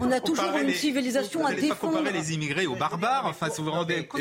On 0.00 0.10
a 0.10 0.20
toujours 0.20 0.56
une 0.56 0.72
civilisation 0.72 1.44
à 1.46 1.52
défendre. 1.52 1.72
Vous 1.72 1.90
pas 1.90 1.98
comparer 1.98 2.12
les 2.12 2.32
immigrés 2.34 2.66
aux 2.66 2.76
barbares. 2.76 3.26
Enfin, 3.26 3.48
si 3.50 3.60
vous 3.60 3.66
vous 3.66 3.72
rendez 3.72 4.06
compte. 4.06 4.20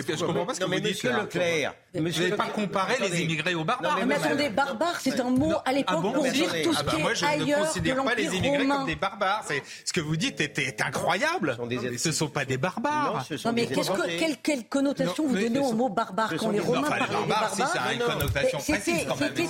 Leclerc, 1.21 1.76
mais 1.93 2.10
vous 2.10 2.19
n'avez 2.21 2.36
pas 2.36 2.47
comparé 2.47 2.95
les 3.01 3.21
immigrés 3.21 3.54
aux 3.54 3.65
barbares. 3.65 3.99
Non, 3.99 4.06
mais, 4.06 4.17
mais 4.17 4.25
attendez, 4.25 4.49
barbares, 4.49 4.99
c'est 5.01 5.19
un 5.19 5.30
mot 5.30 5.54
à 5.65 5.73
l'époque 5.73 5.95
ah 5.97 6.01
bon 6.01 6.13
pour 6.13 6.23
dire 6.23 6.54
tout 6.63 6.73
ce 6.73 6.80
ah 6.80 6.84
bah, 6.84 6.91
qui 6.91 6.99
est 6.99 7.04
Moi, 7.04 7.13
je 7.13 7.25
ne 7.25 7.65
considère 7.65 8.04
pas 8.04 8.15
les 8.15 8.36
immigrés 8.36 8.67
comme 8.67 8.86
des 8.86 8.95
barbares. 8.95 9.45
Ce 9.86 9.91
que 9.91 9.99
vous 9.99 10.15
dites 10.15 10.39
est, 10.39 10.82
incroyable. 10.82 11.58
Ce 11.97 12.08
ne 12.08 12.13
sont, 12.13 12.30
pas 12.30 12.45
des 12.45 12.58
barbares. 12.58 13.25
Mais 13.54 13.67
quelle, 13.67 14.65
connotation 14.67 15.27
vous 15.27 15.36
donnez 15.36 15.60
au 15.60 15.73
mot 15.73 15.89
barbare 15.89 16.34
quand 16.38 16.49
les 16.51 16.60
Romains 16.60 16.84
parlaient 16.84 17.08
des 17.08 17.27
barbares 17.27 17.54
si 17.54 17.62
ça 17.62 17.82
a 17.82 17.93
une 17.93 17.99
connotation 17.99 18.60
C'était 18.60 19.06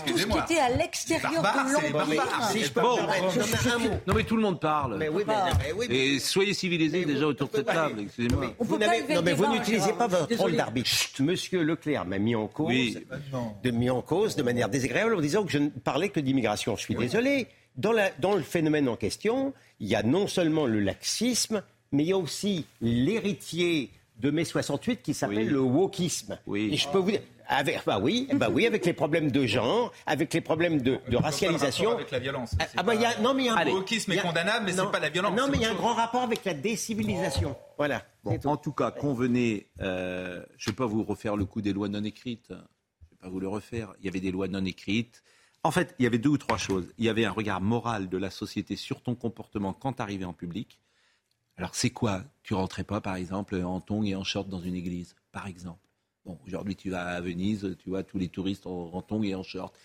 tout 0.05 0.17
ce 0.17 0.25
qui 0.25 0.37
était 0.37 0.59
à 0.59 0.69
l'extérieur 0.69 1.41
de 1.41 1.73
l'Empire. 1.73 2.23
Non, 4.07 4.13
mais 4.15 4.23
tout 4.23 4.35
le 4.35 4.41
monde 4.41 4.59
parle. 4.59 4.99
Et 5.89 6.19
soyez 6.19 6.53
civilisés 6.53 7.05
déjà 7.05 7.27
autour 7.27 7.49
de 7.49 7.57
cette 7.57 7.65
table. 7.67 8.01
Excusez-moi. 8.01 8.53
Non, 9.13 9.21
mais 9.23 9.33
vous 9.33 9.47
n'utilisez 9.47 9.93
pas 9.93 10.07
votre 10.07 10.35
rôle 10.37 10.55
d'arbitre. 10.55 10.89
Monsieur 11.19 11.61
Leclerc 11.61 12.05
m'a 12.05 12.17
en 12.35 12.47
cause, 12.47 12.99
de, 13.63 13.71
mis 13.71 13.89
en 13.89 14.01
cause 14.01 14.35
de 14.35 14.43
manière 14.43 14.69
désagréable 14.69 15.15
en 15.15 15.21
disant 15.21 15.43
que 15.43 15.51
je 15.51 15.57
ne 15.59 15.69
parlais 15.69 16.09
que 16.09 16.19
d'immigration. 16.19 16.75
Je 16.75 16.81
suis 16.81 16.95
désolé. 16.95 17.47
Dans, 17.77 17.93
la, 17.93 18.09
dans 18.19 18.35
le 18.35 18.41
phénomène 18.41 18.89
en 18.89 18.97
question, 18.97 19.53
il 19.79 19.87
y 19.87 19.95
a 19.95 20.03
non 20.03 20.27
seulement 20.27 20.65
le 20.65 20.81
laxisme, 20.81 21.63
mais 21.91 22.03
il 22.03 22.09
y 22.09 22.13
a 22.13 22.17
aussi 22.17 22.65
l'héritier 22.81 23.89
de 24.19 24.29
mai 24.29 24.45
68 24.45 25.01
qui 25.01 25.13
s'appelle 25.13 25.49
le 25.49 25.61
wokisme. 25.61 26.37
Et 26.53 26.77
je 26.77 26.87
peux 26.89 26.99
vous 26.99 27.11
dire, 27.11 27.21
avec, 27.47 27.81
bah 27.85 27.99
oui, 28.01 28.27
ah 28.31 28.35
bah 28.35 28.47
oui, 28.51 28.65
avec 28.65 28.85
les 28.85 28.93
problèmes 28.93 29.31
de 29.31 29.45
genre, 29.45 29.91
avec 30.05 30.33
les 30.33 30.41
problèmes 30.41 30.81
de, 30.81 30.99
de 31.09 31.17
racialisation. 31.17 31.91
Avec 31.91 32.11
la 32.11 32.19
violence. 32.19 32.55
Ah, 32.59 32.65
ah 32.77 32.83
bah, 32.83 32.95
y 32.95 33.03
a, 33.03 33.19
non 33.19 33.33
mais 33.33 33.45
y 33.45 33.49
a 33.49 33.55
un. 33.55 33.65
Le 33.65 33.73
wokisme 33.73 34.13
est 34.13 34.17
condamnable, 34.17 34.65
mais 34.65 34.71
c'est 34.71 34.91
pas 34.91 34.99
la 34.99 35.09
violence. 35.09 35.35
Non 35.35 35.47
mais 35.49 35.57
il 35.57 35.63
y 35.63 35.65
a 35.65 35.71
un 35.71 35.75
grand 35.75 35.93
rapport 35.93 36.21
avec 36.21 36.45
la 36.45 36.53
décivilisation. 36.53 37.55
Oh. 37.59 37.73
Voilà. 37.77 38.03
En 38.23 38.57
tout 38.57 38.71
cas, 38.71 38.91
convenez, 38.91 39.69
euh, 39.79 40.45
je 40.57 40.69
ne 40.69 40.73
vais 40.73 40.75
pas 40.75 40.85
vous 40.85 41.03
refaire 41.03 41.35
le 41.35 41.45
coup 41.45 41.61
des 41.61 41.73
lois 41.73 41.89
non 41.89 42.03
écrites. 42.03 42.49
Je 42.49 42.53
ne 42.53 42.59
vais 42.59 43.17
pas 43.19 43.29
vous 43.29 43.39
le 43.39 43.47
refaire. 43.47 43.93
Il 43.99 44.05
y 44.05 44.09
avait 44.09 44.19
des 44.19 44.31
lois 44.31 44.47
non 44.47 44.63
écrites. 44.63 45.23
En 45.63 45.71
fait, 45.71 45.95
il 45.99 46.03
y 46.03 46.05
avait 46.05 46.19
deux 46.19 46.29
ou 46.29 46.37
trois 46.37 46.57
choses. 46.57 46.91
Il 46.97 47.05
y 47.05 47.09
avait 47.09 47.25
un 47.25 47.31
regard 47.31 47.61
moral 47.61 48.09
de 48.09 48.17
la 48.17 48.29
société 48.29 48.75
sur 48.75 49.01
ton 49.01 49.15
comportement 49.15 49.73
quand 49.73 49.93
tu 49.93 50.01
arrivais 50.01 50.25
en 50.25 50.33
public. 50.33 50.79
Alors, 51.57 51.75
c'est 51.75 51.89
quoi 51.89 52.23
Tu 52.43 52.53
rentrais 52.53 52.83
pas, 52.83 53.01
par 53.01 53.15
exemple, 53.15 53.55
en 53.55 53.81
tongs 53.81 54.03
et 54.03 54.15
en 54.15 54.23
short 54.23 54.49
dans 54.49 54.61
une 54.61 54.75
église, 54.75 55.15
par 55.31 55.47
exemple? 55.47 55.87
Bon, 56.25 56.39
aujourd'hui, 56.45 56.75
tu 56.75 56.89
vas 56.91 57.05
à 57.05 57.21
Venise, 57.21 57.75
tu 57.79 57.89
vois 57.89 58.03
tous 58.03 58.19
les 58.19 58.29
touristes 58.29 58.67
en, 58.67 58.91
en 58.93 59.01
tongs 59.01 59.23
et 59.23 59.35
en 59.35 59.43
short. 59.43 59.75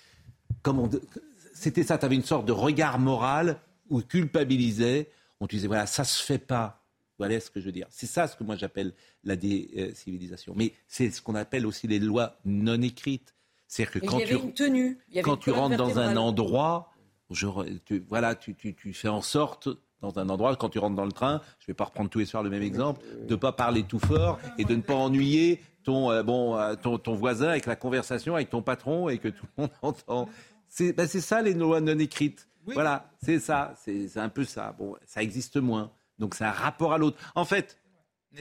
C'était 1.54 1.82
ça, 1.82 1.98
tu 1.98 2.04
avais 2.04 2.14
une 2.14 2.22
sorte 2.22 2.46
de 2.46 2.52
regard 2.52 2.98
moral 2.98 3.60
où 3.88 4.00
culpabilisait. 4.02 5.10
On 5.40 5.46
te 5.46 5.54
disait, 5.56 5.68
voilà, 5.68 5.86
ça 5.86 6.04
se 6.04 6.22
fait 6.22 6.38
pas 6.38 6.85
voilà 7.18 7.40
ce 7.40 7.50
que 7.50 7.60
je 7.60 7.66
veux 7.66 7.72
dire. 7.72 7.86
C'est 7.90 8.06
ça 8.06 8.26
ce 8.26 8.36
que 8.36 8.44
moi 8.44 8.56
j'appelle 8.56 8.92
la 9.24 9.36
décivilisation. 9.36 10.54
Mais 10.56 10.72
c'est 10.86 11.10
ce 11.10 11.22
qu'on 11.22 11.34
appelle 11.34 11.66
aussi 11.66 11.86
les 11.86 11.98
lois 11.98 12.38
non 12.44 12.80
écrites. 12.82 13.34
C'est 13.68 13.86
que 13.86 13.98
quand, 13.98 14.18
tu, 14.18 14.52
tenue. 14.52 14.98
quand 15.24 15.36
tu 15.36 15.50
rentres 15.50 15.76
dans 15.76 15.98
un 15.98 16.16
endroit, 16.16 16.92
je, 17.30 17.48
tu, 17.84 18.04
voilà, 18.08 18.34
tu, 18.36 18.54
tu, 18.54 18.74
tu, 18.74 18.92
fais 18.92 19.08
en 19.08 19.22
sorte 19.22 19.68
dans 20.00 20.18
un 20.18 20.28
endroit, 20.28 20.54
quand 20.54 20.68
tu 20.68 20.78
rentres 20.78 20.94
dans 20.94 21.04
le 21.04 21.12
train, 21.12 21.40
je 21.58 21.64
ne 21.64 21.66
vais 21.68 21.74
pas 21.74 21.84
reprendre 21.84 22.08
tous 22.08 22.20
les 22.20 22.26
soirs 22.26 22.42
le 22.42 22.50
même 22.50 22.62
exemple, 22.62 23.04
de 23.26 23.34
ne 23.34 23.36
pas 23.36 23.52
parler 23.52 23.82
tout 23.82 23.98
fort 23.98 24.38
et 24.58 24.64
de 24.64 24.76
ne 24.76 24.82
pas 24.82 24.94
ennuyer 24.94 25.60
ton, 25.82 26.12
euh, 26.12 26.22
bon, 26.22 26.56
euh, 26.56 26.74
ton, 26.76 26.98
ton, 26.98 27.14
voisin 27.14 27.48
avec 27.48 27.66
la 27.66 27.76
conversation 27.76 28.34
avec 28.34 28.50
ton 28.50 28.62
patron 28.62 29.08
et 29.08 29.18
que 29.18 29.28
tout 29.28 29.46
le 29.56 29.62
monde 29.62 29.72
entend. 29.82 30.28
C'est 30.68 30.92
ben 30.92 31.06
ça 31.08 31.42
les 31.42 31.54
lois 31.54 31.80
non 31.80 31.98
écrites. 31.98 32.48
Voilà, 32.66 33.10
c'est 33.22 33.38
ça, 33.38 33.74
c'est 33.76 34.16
un 34.16 34.28
peu 34.28 34.44
ça. 34.44 34.74
Bon, 34.76 34.96
ça 35.06 35.22
existe 35.22 35.56
moins. 35.56 35.92
Donc 36.18 36.34
c'est 36.34 36.44
un 36.44 36.52
rapport 36.52 36.92
à 36.92 36.98
l'autre. 36.98 37.18
En 37.34 37.44
fait, 37.44 37.78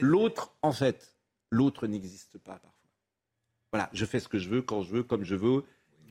l'autre, 0.00 0.52
en 0.62 0.72
fait, 0.72 1.16
l'autre 1.50 1.86
n'existe 1.86 2.38
pas 2.38 2.54
parfois. 2.54 2.72
Voilà, 3.72 3.90
je 3.92 4.04
fais 4.04 4.20
ce 4.20 4.28
que 4.28 4.38
je 4.38 4.48
veux, 4.48 4.62
quand 4.62 4.82
je 4.82 4.90
veux, 4.90 5.02
comme 5.02 5.24
je 5.24 5.34
veux, 5.34 5.64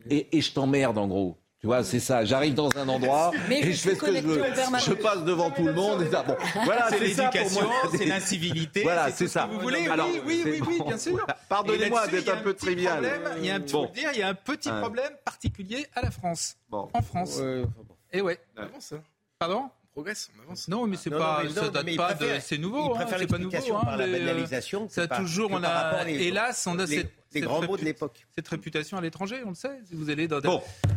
et, 0.10 0.38
et 0.38 0.42
je 0.42 0.54
t'emmerde 0.54 0.98
en 0.98 1.08
gros. 1.08 1.38
Tu 1.66 1.68
vois, 1.68 1.84
c'est 1.84 2.00
ça. 2.00 2.24
J'arrive 2.26 2.54
dans 2.54 2.70
un 2.78 2.88
endroit 2.88 3.32
et 3.50 3.72
je, 3.72 3.78
fais 3.90 3.96
ce 3.96 4.02
que 4.02 4.16
je 4.16 4.22
veux. 4.22 4.44
Je 4.44 4.94
passe 4.94 5.24
devant 5.24 5.50
tout 5.50 5.66
le 5.66 5.74
monde 5.74 6.04
et 6.04 6.12
ça. 6.12 6.22
Bon, 6.22 6.36
voilà, 6.64 6.90
c'est 6.90 7.00
l'éducation, 7.00 7.68
c'est 7.92 8.06
l'incivilité. 8.06 8.84
Voilà, 8.84 9.10
c'est 9.10 9.28
ça. 9.28 9.48
Vous 9.48 9.60
voulez 9.60 9.88
Alors, 9.88 10.08
oui, 10.28 10.44
oui, 10.46 10.62
oui, 10.68 10.80
bien 10.86 10.98
sûr. 11.00 11.26
Pardonnez-moi 11.50 12.08
d'être 12.10 12.30
un 12.30 12.42
peu 12.44 12.54
trivial. 12.54 13.10
il 13.40 13.46
y 13.46 13.50
a 13.50 13.56
un 13.56 13.62
petit, 13.62 13.74
bon. 13.74 13.90
dire, 13.96 14.12
il 14.14 14.20
y 14.20 14.22
a 14.22 14.28
un 14.28 14.36
petit 14.36 14.70
problème 14.70 15.12
particulier 15.24 15.88
à 15.96 16.04
la 16.04 16.12
France. 16.12 16.56
Bon. 16.70 16.88
En 16.94 17.02
France. 17.02 17.42
Et 18.12 18.22
ouais. 18.22 18.40
Pardon? 19.40 19.70
Progresse, 19.96 20.30
on 20.38 20.44
avance. 20.44 20.68
Non, 20.68 20.88
mais 20.88 20.98
c'est 20.98 21.10
pas, 21.10 21.42
ça 21.54 21.70
date 21.70 21.96
pas 21.96 22.14
de, 22.14 22.28
c'est 22.42 22.58
nouveau, 22.58 22.96
hein, 22.96 23.06
c'est 23.08 23.28
pas 23.28 23.38
nouveau. 23.38 23.56
Hein, 23.56 23.82
par 23.86 23.96
la 23.96 24.08
banalisation. 24.08 24.90
Ça 24.90 25.08
toujours, 25.08 25.52
on 25.52 25.64
a, 25.64 26.06
hélas, 26.10 26.68
on 26.68 26.78
a 26.80 26.86
cette, 26.86 27.14
les 27.34 27.40
grands 27.42 27.62
mots 27.62 27.78
de 27.78 27.86
l'époque. 27.86 28.26
Cette 28.36 28.48
réputation 28.50 28.98
à 28.98 29.02
l'étranger, 29.02 29.42
on 29.46 29.50
le 29.50 29.56
sait. 29.56 29.80
Si 29.86 29.96
vous 29.96 30.10
allez 30.10 30.28
dans 30.28 30.42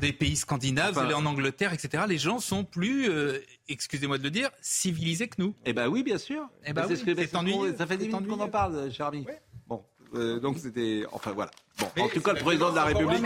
des, 0.01 0.12
pays 0.12 0.34
scandinaves, 0.34 0.94
vous 0.94 1.01
allez 1.01 1.14
en 1.14 1.26
Angleterre, 1.26 1.72
etc. 1.72 2.05
Les 2.09 2.18
gens 2.18 2.40
sont 2.40 2.64
plus, 2.64 3.09
euh, 3.09 3.38
excusez-moi 3.68 4.18
de 4.18 4.24
le 4.24 4.30
dire, 4.30 4.51
civilisés 4.61 5.28
que 5.28 5.40
nous. 5.40 5.55
Eh 5.64 5.72
ben 5.72 5.86
oui, 5.86 6.03
bien 6.03 6.18
sûr. 6.18 6.49
Eh 6.66 6.72
ben 6.72 6.84
oui, 6.88 6.96
c'est 6.96 7.76
Ça 7.76 7.86
fait 7.86 7.96
10 7.96 8.09
minutes 8.09 8.26
qu'on 8.26 8.40
en 8.40 8.49
parle, 8.49 8.92
cher 8.92 9.07
ami. 9.07 9.24
Euh, 10.14 10.40
donc 10.40 10.59
c'était, 10.59 11.04
enfin 11.12 11.32
voilà. 11.32 11.50
Bon, 11.78 12.04
en 12.04 12.09
tout 12.09 12.20
cas, 12.20 12.32
le 12.32 12.40
président 12.40 12.70
de 12.70 12.76
la 12.76 12.84
République. 12.84 13.22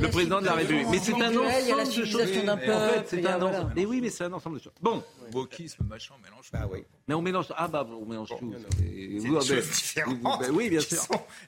le 0.00 0.08
président 0.08 0.40
de 0.40 0.46
la 0.46 0.54
République. 0.54 0.88
Mais 0.90 0.98
c'est 0.98 1.12
un 1.14 1.36
ensemble 1.36 1.86
de 1.86 2.04
choses. 2.04 2.20
En 2.48 2.56
fait, 2.56 3.04
c'est 3.06 3.26
un 3.26 3.42
ensemble. 3.42 3.72
Mais 3.76 3.84
oui, 3.84 4.00
mais 4.02 4.10
c'est 4.10 4.24
un 4.24 4.32
ensemble 4.32 4.58
de 4.58 4.62
choses. 4.62 4.72
Bon. 4.80 5.02
Wokisme, 5.32 5.84
machin, 5.84 6.14
on 6.18 6.22
mélange. 6.22 6.46
Bah 6.52 6.68
oui. 6.70 6.84
Mais 7.06 7.14
on 7.14 7.22
mélange. 7.22 7.46
Ah 7.56 7.68
bah 7.68 7.86
on 7.88 8.04
mélange 8.04 8.28
tout. 8.38 8.52
C'est 8.76 8.84
des 8.84 9.28
choses 9.28 9.70
différentes. 9.70 10.44
Oui, 10.52 10.68
bien 10.68 10.80
sûr. 10.80 10.98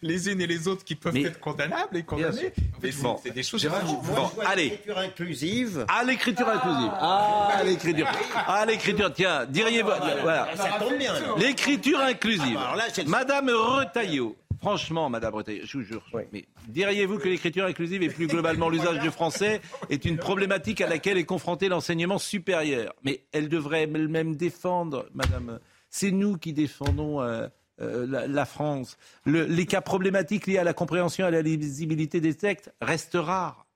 Les 0.01 0.31
unes 0.31 0.41
et 0.41 0.47
les 0.47 0.69
autres 0.69 0.85
qui 0.85 0.95
peuvent 0.95 1.17
être 1.17 1.41
condamnables 1.41 1.97
et 1.97 2.03
condamnées. 2.03 2.53
Bon, 3.03 3.19
c'est 3.23 3.33
des 3.33 3.43
choses. 3.43 3.67
Bon, 3.67 4.31
allez. 4.47 4.71
L'écriture 4.71 4.99
inclusive. 4.99 5.87
Ah, 5.89 6.05
l'écriture 6.05 6.49
inclusive. 6.49 6.91
Ah, 6.95 7.63
l'écriture. 7.65 8.09
Ah, 8.35 8.65
l'écriture. 8.67 9.13
Tiens, 9.13 9.47
diriez-vous. 9.47 9.91
Voilà. 10.23 10.49
Ça 10.57 10.79
tombe 10.79 10.99
bien. 10.99 11.15
L'écriture 11.37 12.01
inclusive. 12.01 12.59
Madame 13.07 13.49
Retailleau. 13.51 14.37
Franchement, 14.65 15.11
Madame 15.11 15.35
Retailleau, 15.35 15.67
je 15.67 15.77
vous 15.77 15.85
jure, 15.85 16.03
mais 16.33 16.47
diriez-vous 16.69 17.19
que 17.19 17.29
l'écriture 17.29 17.67
inclusive 17.67 18.03
et 18.03 18.09
plus 18.09 18.27
globalement 18.27 18.71
l'usage 18.71 18.99
du 19.01 19.11
français 19.11 19.61
est 19.91 20.07
une 20.07 20.17
problématique 20.17 20.81
à 20.81 20.89
laquelle 20.89 21.19
est 21.19 21.27
confronté 21.27 21.69
l'enseignement 21.69 22.17
supérieur? 22.17 22.95
Mais 23.03 23.27
elle 23.33 23.51
devrait 23.51 23.83
elle-même 23.83 24.37
défendre, 24.37 25.07
Madame. 25.13 25.61
C'est 25.91 26.13
nous 26.13 26.39
qui 26.39 26.55
défendons 26.55 27.21
euh, 27.21 27.47
euh, 27.83 28.27
la, 28.27 28.45
France. 28.47 28.97
les 29.27 29.67
cas 29.67 29.83
problématiques 29.83 30.47
liés 30.47 30.57
à 30.57 30.65
la 30.65 30.73
compréhension 30.73 31.27
et 31.27 31.29
à 31.29 31.31
la 31.31 31.43
lisibilité 31.43 32.23
des 32.23 32.33
textes 32.35 32.73
restent 32.81 33.19
rares. 33.21 33.67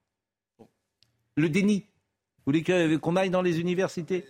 Le 1.36 1.50
déni. 1.50 1.80
Vous 2.46 2.52
voulez 2.54 2.98
qu'on 2.98 3.16
aille 3.16 3.28
dans 3.28 3.42
les 3.42 3.60
universités? 3.60 4.24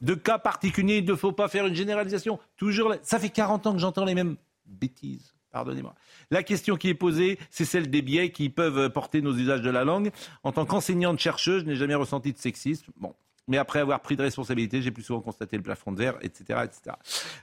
De 0.00 0.14
cas 0.14 0.38
particuliers, 0.38 0.96
il 0.96 1.04
ne 1.04 1.14
faut 1.14 1.32
pas 1.32 1.48
faire 1.48 1.66
une 1.66 1.74
généralisation. 1.74 2.38
Toujours, 2.56 2.94
ça 3.02 3.18
fait 3.18 3.28
40 3.28 3.66
ans 3.66 3.72
que 3.74 3.78
j'entends 3.78 4.06
les 4.06 4.14
mêmes 4.14 4.36
bêtises. 4.64 5.34
Pardonnez-moi. 5.58 5.96
La 6.30 6.44
question 6.44 6.76
qui 6.76 6.88
est 6.88 6.94
posée, 6.94 7.36
c'est 7.50 7.64
celle 7.64 7.90
des 7.90 8.00
biais 8.00 8.30
qui 8.30 8.48
peuvent 8.48 8.90
porter 8.90 9.22
nos 9.22 9.34
usages 9.34 9.60
de 9.60 9.70
la 9.70 9.82
langue. 9.82 10.12
En 10.44 10.52
tant 10.52 10.64
qu'enseignante 10.64 11.18
chercheuse, 11.18 11.62
je 11.62 11.66
n'ai 11.66 11.74
jamais 11.74 11.96
ressenti 11.96 12.32
de 12.32 12.38
sexisme. 12.38 12.92
Bon. 12.96 13.12
Mais 13.48 13.56
après 13.56 13.80
avoir 13.80 13.98
pris 14.00 14.14
de 14.14 14.22
responsabilité, 14.22 14.82
j'ai 14.82 14.92
plus 14.92 15.02
souvent 15.02 15.20
constaté 15.20 15.56
le 15.56 15.64
plafond 15.64 15.90
de 15.90 15.98
verre, 15.98 16.16
etc. 16.20 16.60
etc. 16.62 16.94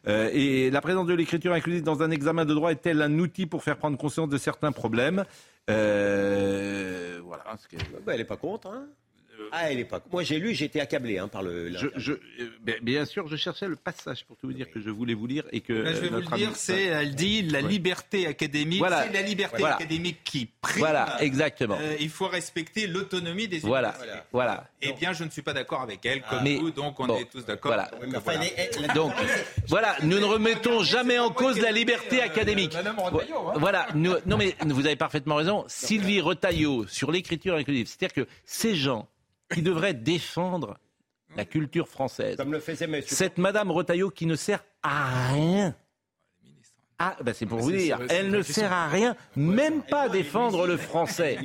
Euh, 0.08 0.30
et 0.32 0.72
la 0.72 0.80
présence 0.80 1.08
de 1.08 1.14
l'écriture 1.14 1.52
inclusive 1.52 1.84
dans 1.84 2.04
un 2.04 2.12
examen 2.12 2.46
de 2.46 2.54
droit 2.54 2.72
est-elle 2.72 3.02
un 3.02 3.20
outil 3.20 3.48
pour 3.48 3.64
faire 3.64 3.76
prendre 3.76 3.98
conscience 3.98 4.30
de 4.30 4.38
certains 4.38 4.72
problèmes? 4.72 5.26
Euh, 5.70 7.20
Voilà. 7.22 7.44
Bah, 8.06 8.14
elle 8.14 8.20
n'est 8.20 8.24
pas 8.24 8.38
contre. 8.38 8.70
Hein 8.70 8.88
ah, 9.58 9.72
elle 9.72 9.80
est 9.80 9.86
pas. 9.86 10.02
Moi, 10.12 10.24
j'ai 10.24 10.38
lu, 10.38 10.54
j'étais 10.54 10.82
accablé 10.82 11.18
hein, 11.18 11.28
par 11.28 11.42
le. 11.42 11.72
Je, 11.96 12.12
euh, 12.12 12.20
bien 12.82 13.06
sûr, 13.06 13.28
je 13.28 13.38
cherchais 13.38 13.68
le 13.68 13.78
passage 13.78 14.26
pour 14.26 14.36
tout 14.36 14.48
vous 14.48 14.54
dire 14.54 14.70
que 14.70 14.82
je 14.82 14.90
voulais 14.90 15.14
vous 15.14 15.28
lire 15.28 15.46
et 15.52 15.62
que. 15.62 15.86
je 15.86 16.00
vais 16.00 16.10
vous 16.10 16.20
le 16.20 16.38
dire, 16.38 16.52
c'est, 16.56 16.84
elle 16.84 17.16
dit, 17.16 17.42
la 17.44 17.62
liberté 17.62 18.28
académique. 18.28 18.80
Voilà. 18.80 19.04
C'est 19.04 19.14
la 19.14 19.22
liberté 19.22 19.64
académique 19.64 20.20
qui 20.26 20.50
prime. 20.62 20.80
Voilà, 20.80 21.22
exactement. 21.22 21.78
Euh, 21.80 21.96
il 22.00 22.10
faut 22.10 22.28
respecter 22.28 22.88
l'autonomie 22.88 23.48
des 23.48 23.60
voilà. 23.60 23.96
Voilà. 24.32 24.68
Eh 24.82 24.92
bien, 24.94 25.14
je 25.14 25.24
ne 25.24 25.30
suis 25.30 25.42
pas 25.42 25.54
d'accord 25.54 25.82
avec 25.82 26.06
elle, 26.06 26.22
comme 26.22 26.46
vous, 26.46 26.72
donc 26.72 27.00
on 27.00 27.16
est 27.18 27.30
tous 27.30 27.46
d'accord. 27.46 27.72
Voilà. 27.72 27.90
Donc, 28.94 29.14
voilà, 29.68 29.96
nous 30.04 30.20
ne 30.20 30.26
remettons 30.26 30.84
jamais 30.84 31.18
en 31.18 31.30
cause 31.30 31.60
la 31.60 31.72
liberté 31.72 32.22
académique. 32.22 32.76
Hein. 32.76 32.96
Voilà. 33.56 33.88
non, 33.96 34.38
mais 34.38 34.56
vous 34.66 34.86
avez 34.86 34.96
parfaitement 34.96 35.36
raison. 35.36 35.64
Sylvie 35.68 36.20
Retailleau 36.20 36.86
sur 36.88 37.12
l'écriture 37.12 37.56
inclusive. 37.56 37.88
C'est-à-dire 37.88 38.26
que 38.26 38.30
ces 38.46 38.76
gens 38.76 39.08
qui 39.52 39.62
devrait 39.62 39.94
défendre 39.94 40.78
la 41.36 41.46
culture 41.46 41.88
française. 41.88 42.38
Comme 42.38 42.52
le 42.52 42.60
faisait 42.60 42.88
monsieur. 42.88 43.16
Cette 43.16 43.38
Madame 43.38 43.72
Retailleau 43.72 44.10
qui 44.10 44.26
ne 44.26 44.36
sert 44.36 44.64
à 44.84 45.32
rien. 45.32 45.76
Ah, 46.98 47.18
ben 47.22 47.34
c'est 47.34 47.46
pour 47.46 47.60
vous 47.60 47.74
dire, 47.74 48.00
elle 48.10 48.32
ne 48.32 48.42
sert 48.42 48.72
à 48.72 48.88
rien, 48.88 49.18
même 49.36 49.82
pas 49.84 50.04
à 50.04 50.10
défendre 50.10 50.66
le 50.66 50.78
français. 50.78 51.38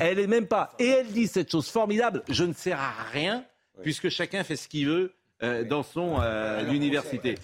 Elle 0.00 0.18
est 0.18 0.26
même 0.26 0.48
pas. 0.48 0.74
Et 0.80 0.88
elle 0.88 1.06
dit 1.12 1.28
cette 1.28 1.52
chose 1.52 1.68
formidable, 1.68 2.24
je 2.28 2.42
ne 2.42 2.52
sers 2.52 2.80
à 2.80 2.92
rien, 3.12 3.44
puisque 3.82 4.08
chacun 4.08 4.42
fait 4.42 4.56
ce 4.56 4.66
qu'il 4.66 4.88
veut 4.88 5.14
euh, 5.44 5.64
dans 5.64 5.82
son 5.82 6.16
euh, 6.20 6.72
université. 6.72 7.34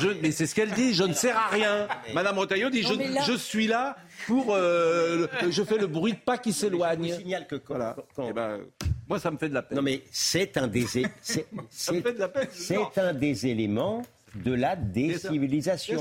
Je, 0.00 0.08
mais 0.22 0.30
c'est 0.30 0.46
ce 0.46 0.54
qu'elle 0.54 0.70
dit, 0.70 0.94
je 0.94 1.02
ne 1.02 1.12
sers 1.12 1.36
à 1.36 1.48
rien. 1.48 1.88
Madame 2.14 2.38
Retailleau 2.38 2.70
dit, 2.70 2.82
je, 2.82 2.94
je, 3.26 3.36
suis 3.36 3.66
là 3.66 3.96
pour... 4.26 4.54
Euh, 4.54 5.26
je 5.50 5.62
fais 5.62 5.78
le 5.78 5.86
bruit 5.86 6.12
de 6.12 6.18
pas 6.18 6.38
qui 6.38 6.52
s'éloigne. 6.52 7.08
Je 7.08 7.14
signale 7.14 7.46
que 7.46 7.56
quand, 7.56 7.74
voilà. 7.74 7.96
Eh 8.28 8.32
ben, 8.32 8.60
moi, 9.08 9.18
ça 9.18 9.30
me 9.30 9.38
fait 9.38 9.48
de 9.48 9.54
la 9.54 9.62
peine. 9.62 9.76
Non, 9.76 9.82
mais 9.82 10.02
c'est 10.10 10.56
un 10.56 10.68
des... 10.68 10.86
C'est 11.70 12.98
un 12.98 13.12
des 13.12 13.46
éléments 13.46 14.02
de 14.34 14.52
la 14.52 14.76
décivilisation. 14.76 16.00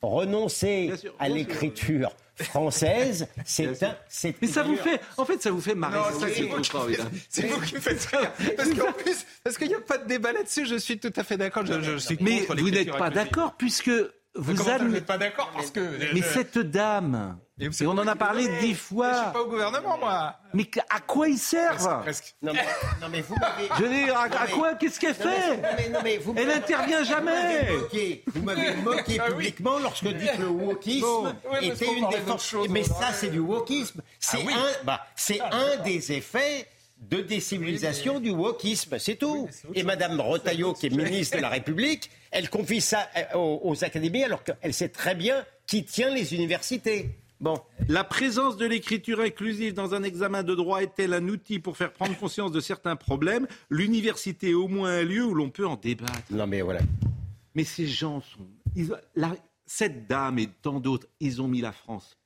Renoncer 0.00 0.92
à 1.18 1.28
l'écriture 1.28 2.10
française, 2.40 3.26
c'est 3.44 3.82
un. 3.82 3.96
Mais 4.40 4.48
ça 4.48 4.62
vous 4.62 4.76
fait, 4.76 5.00
en 5.16 5.24
fait, 5.24 5.42
ça 5.42 5.50
vous 5.50 5.60
fait 5.60 5.74
marrer. 5.74 5.98
C'est 7.28 7.46
vous 7.46 7.60
qui 7.60 7.74
me 7.74 7.80
faites 7.80 8.04
rire. 8.06 8.32
Parce 8.56 8.70
qu'en 8.70 8.92
plus, 8.92 9.26
parce 9.44 9.58
qu'il 9.58 9.68
n'y 9.68 9.74
a 9.74 9.80
pas 9.80 9.98
de 9.98 10.06
débat 10.06 10.32
là-dessus, 10.32 10.66
je 10.66 10.76
suis 10.76 10.98
tout 10.98 11.12
à 11.16 11.24
fait 11.24 11.36
d'accord. 11.36 11.66
Je, 11.66 11.80
je, 11.80 11.96
suis 11.96 12.16
mais 12.20 12.46
vous 12.56 12.70
n'êtes 12.70 12.96
pas 12.96 13.10
d'accord 13.10 13.54
puisque 13.56 13.90
vous 14.34 14.52
n'êtes 14.52 15.06
pas 15.06 15.18
d'accord? 15.18 15.50
Parce 15.54 15.70
que. 15.70 16.14
Mais 16.14 16.22
cette 16.22 16.58
dame. 16.58 17.38
Et, 17.60 17.68
on 17.86 17.90
en 17.90 18.06
a 18.06 18.16
parlé 18.16 18.48
dix 18.60 18.74
fois. 18.74 19.12
Je 19.12 19.22
suis 19.22 19.32
pas 19.32 19.42
au 19.42 19.48
gouvernement, 19.48 19.98
moi. 19.98 20.36
Mais 20.54 20.68
à 20.88 21.00
quoi 21.00 21.28
ils 21.28 21.38
servent 21.38 22.00
presque, 22.00 22.34
Non, 22.40 22.52
mais, 22.52 22.64
non, 23.00 23.08
mais 23.10 23.20
vous 23.20 23.36
m'avez. 23.36 23.68
Je 23.78 23.82
veux 23.82 23.88
dire, 23.88 24.16
à, 24.18 24.46
quoi 24.48 24.74
Qu'est-ce 24.74 24.98
qu'elle 24.98 25.14
fait 25.14 25.58
non, 25.90 25.98
mais, 26.02 26.16
vous 26.16 26.34
Elle 26.36 26.48
n'intervient 26.48 27.04
jamais. 27.04 27.68
Vous 28.26 28.42
m'avez 28.42 28.74
moqué, 28.76 29.18
ah 29.20 29.30
publiquement 29.30 29.78
lorsque 29.78 30.04
vous 30.04 30.12
dites 30.12 30.32
que 30.32 30.42
le 30.42 30.48
wokisme 30.48 31.34
était 31.60 31.92
une 31.92 32.08
des 32.08 32.18
forces. 32.18 32.54
Mais 32.70 32.84
ça, 32.84 33.12
c'est 33.12 33.30
du 33.30 33.40
wokisme. 33.40 34.00
C'est 34.18 34.44
ah 34.48 34.58
un, 34.58 34.84
bah, 34.84 35.06
c'est 35.14 35.40
un 35.40 35.76
des 35.84 36.12
effets 36.12 36.66
de 37.02 37.20
décivilisation 37.20 38.20
du 38.20 38.30
wokisme, 38.30 38.98
c'est 38.98 39.16
tout. 39.16 39.48
Et 39.74 39.82
Madame 39.82 40.20
Retailleau, 40.20 40.72
qui 40.72 40.86
est 40.86 40.90
ministre 40.90 41.36
de 41.36 41.42
la 41.42 41.48
République, 41.48 42.10
elle 42.30 42.48
confie 42.48 42.80
ça 42.80 43.08
euh, 43.16 43.36
aux, 43.36 43.84
académies 43.84 44.24
alors 44.24 44.44
qu'elle 44.44 44.72
sait 44.72 44.88
très 44.88 45.14
bien 45.14 45.44
qui 45.66 45.84
tient 45.84 46.10
les 46.10 46.34
universités. 46.34 47.10
Bon. 47.42 47.60
La 47.88 48.04
présence 48.04 48.56
de 48.56 48.64
l'écriture 48.64 49.20
inclusive 49.20 49.74
dans 49.74 49.94
un 49.94 50.02
examen 50.02 50.42
de 50.42 50.54
droit 50.54 50.82
est-elle 50.82 51.12
un 51.12 51.28
outil 51.28 51.58
pour 51.58 51.76
faire 51.76 51.92
prendre 51.92 52.16
conscience 52.16 52.52
de 52.52 52.60
certains 52.60 52.96
problèmes? 52.96 53.46
L'université 53.68 54.50
est 54.50 54.54
au 54.54 54.68
moins 54.68 54.90
un 54.90 55.02
lieu 55.02 55.24
où 55.24 55.34
l'on 55.34 55.50
peut 55.50 55.66
en 55.66 55.76
débattre. 55.76 56.30
Non 56.30 56.46
mais 56.46 56.62
voilà. 56.62 56.80
Mais 57.54 57.64
ces 57.64 57.86
gens 57.86 58.22
sont... 58.22 58.86
cette 59.66 60.06
dame 60.06 60.38
et 60.38 60.48
tant 60.62 60.80
d'autres, 60.80 61.08
ils 61.20 61.42
ont 61.42 61.48
mis 61.48 61.60
la 61.60 61.72
France 61.72 62.16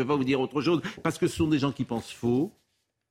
peux 0.00 0.06
pas 0.06 0.16
vous 0.16 0.24
dire 0.24 0.40
autre 0.40 0.60
chose. 0.60 0.80
Parce 1.02 1.18
que 1.18 1.26
ce 1.26 1.36
sont 1.36 1.48
des 1.48 1.58
gens 1.58 1.72
qui 1.72 1.84
pensent 1.84 2.12
faux, 2.12 2.52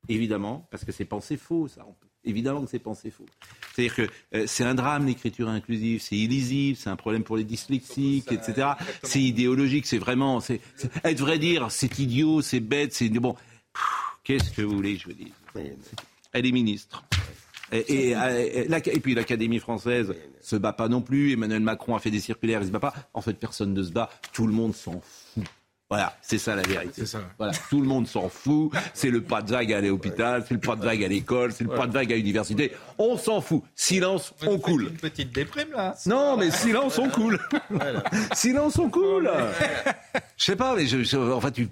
évidemment, 0.08 0.68
parce 0.72 0.86
que 0.86 0.92
c'est 0.92 1.06
pensé 1.06 1.38
faux, 1.38 1.68
ça. 1.68 1.86
Évidemment 2.26 2.64
que 2.64 2.70
c'est 2.70 2.80
pensé 2.80 3.12
faux. 3.12 3.26
C'est-à-dire 3.74 3.96
que 3.96 4.10
euh, 4.36 4.44
c'est 4.46 4.66
un 4.66 4.76
drame 4.76 5.06
l'écriture 5.06 5.48
inclusive, 5.48 6.02
c'est 6.02 6.18
illisible, 6.18 6.78
c'est 6.78 6.90
un 6.90 6.98
problème 6.98 7.24
pour 7.24 7.38
les 7.38 7.46
dyslexiques, 7.46 8.32
etc. 8.32 8.72
C'est 9.04 9.22
idéologique, 9.22 9.86
c'est 9.86 9.98
vraiment. 9.98 10.42
C'est, 10.42 10.60
elle 11.04 11.16
devrait 11.16 11.40
dire 11.40 11.72
c'est 11.72 11.98
idiot, 12.00 12.42
c'est 12.42 12.60
bête, 12.60 12.94
c'est. 12.94 13.10
Bon, 13.10 13.36
qu'est-ce 14.24 14.52
que 14.52 14.62
vous 14.62 14.76
voulez 14.76 14.96
que 14.96 15.02
je 15.02 15.06
vous 15.08 15.14
dise? 15.14 15.34
Elle 16.34 16.46
est 16.46 16.52
ministre. 16.52 17.04
Et, 17.72 18.12
et, 18.12 19.00
puis 19.00 19.14
l'Académie 19.14 19.60
française 19.60 20.14
se 20.42 20.56
bat 20.56 20.74
pas 20.74 20.88
non 20.88 21.02
plus. 21.02 21.34
Emmanuel 21.34 21.62
Macron 21.62 21.96
a 21.96 22.00
fait 22.00 22.12
des 22.12 22.20
circulaires, 22.20 22.62
il 22.62 22.68
se 22.68 22.72
bat 22.72 22.80
pas. 22.80 22.94
En 23.14 23.22
fait, 23.22 23.34
personne 23.34 23.74
ne 23.74 23.84
se 23.84 23.92
bat. 23.92 24.10
Tout 24.34 24.48
le 24.48 24.54
monde 24.54 24.76
s'en 24.76 25.02
fout. 25.02 25.44
Voilà, 25.90 26.16
c'est 26.22 26.38
ça 26.38 26.56
la 26.56 26.62
vérité. 26.62 27.04
Ça. 27.08 27.20
Voilà, 27.40 27.52
tout 27.70 27.82
le 27.82 27.88
monde 27.88 28.08
s'en 28.08 28.30
fout. 28.30 28.72
C'est 28.94 29.10
le 29.10 29.22
pas 29.22 29.42
de 29.42 29.50
vague 29.50 29.74
à 29.74 29.82
l'hôpital, 29.82 30.46
c'est 30.48 30.54
le 30.54 30.60
pas 30.60 30.76
de 30.76 30.84
vague 30.86 31.04
à 31.04 31.08
l'école, 31.08 31.52
c'est 31.52 31.64
le 31.64 31.72
pas 31.72 31.88
de 31.88 31.94
vague 31.94 32.14
à 32.14 32.16
l'université. 32.16 32.74
On 33.00 33.18
s'en 33.18 33.42
fout. 33.42 33.64
Silence, 33.76 34.36
on 34.46 34.60
coule. 34.60 34.90
Une 34.90 34.98
petite 34.98 35.34
déprime 35.34 35.72
là. 35.72 35.96
Non, 36.06 36.38
mais 36.38 36.52
silence, 36.52 37.00
on 37.00 37.10
coule. 37.10 37.40
silence, 38.34 38.78
on 38.78 38.90
coule. 38.90 39.32
Je 40.38 40.46
sais 40.46 40.56
pas, 40.56 40.76
mais 40.76 40.86
je, 40.86 41.18
enfin, 41.34 41.50
tu, 41.50 41.68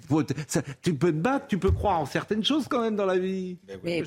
tu 0.82 0.94
peux 0.94 1.12
te 1.12 1.16
battre, 1.16 1.46
tu 1.46 1.58
peux 1.58 1.70
croire 1.70 2.00
en 2.00 2.06
certaines 2.06 2.44
choses 2.44 2.66
quand 2.68 2.82
même 2.82 2.96
dans 2.96 3.06
la 3.06 3.18
vie. 3.18 3.56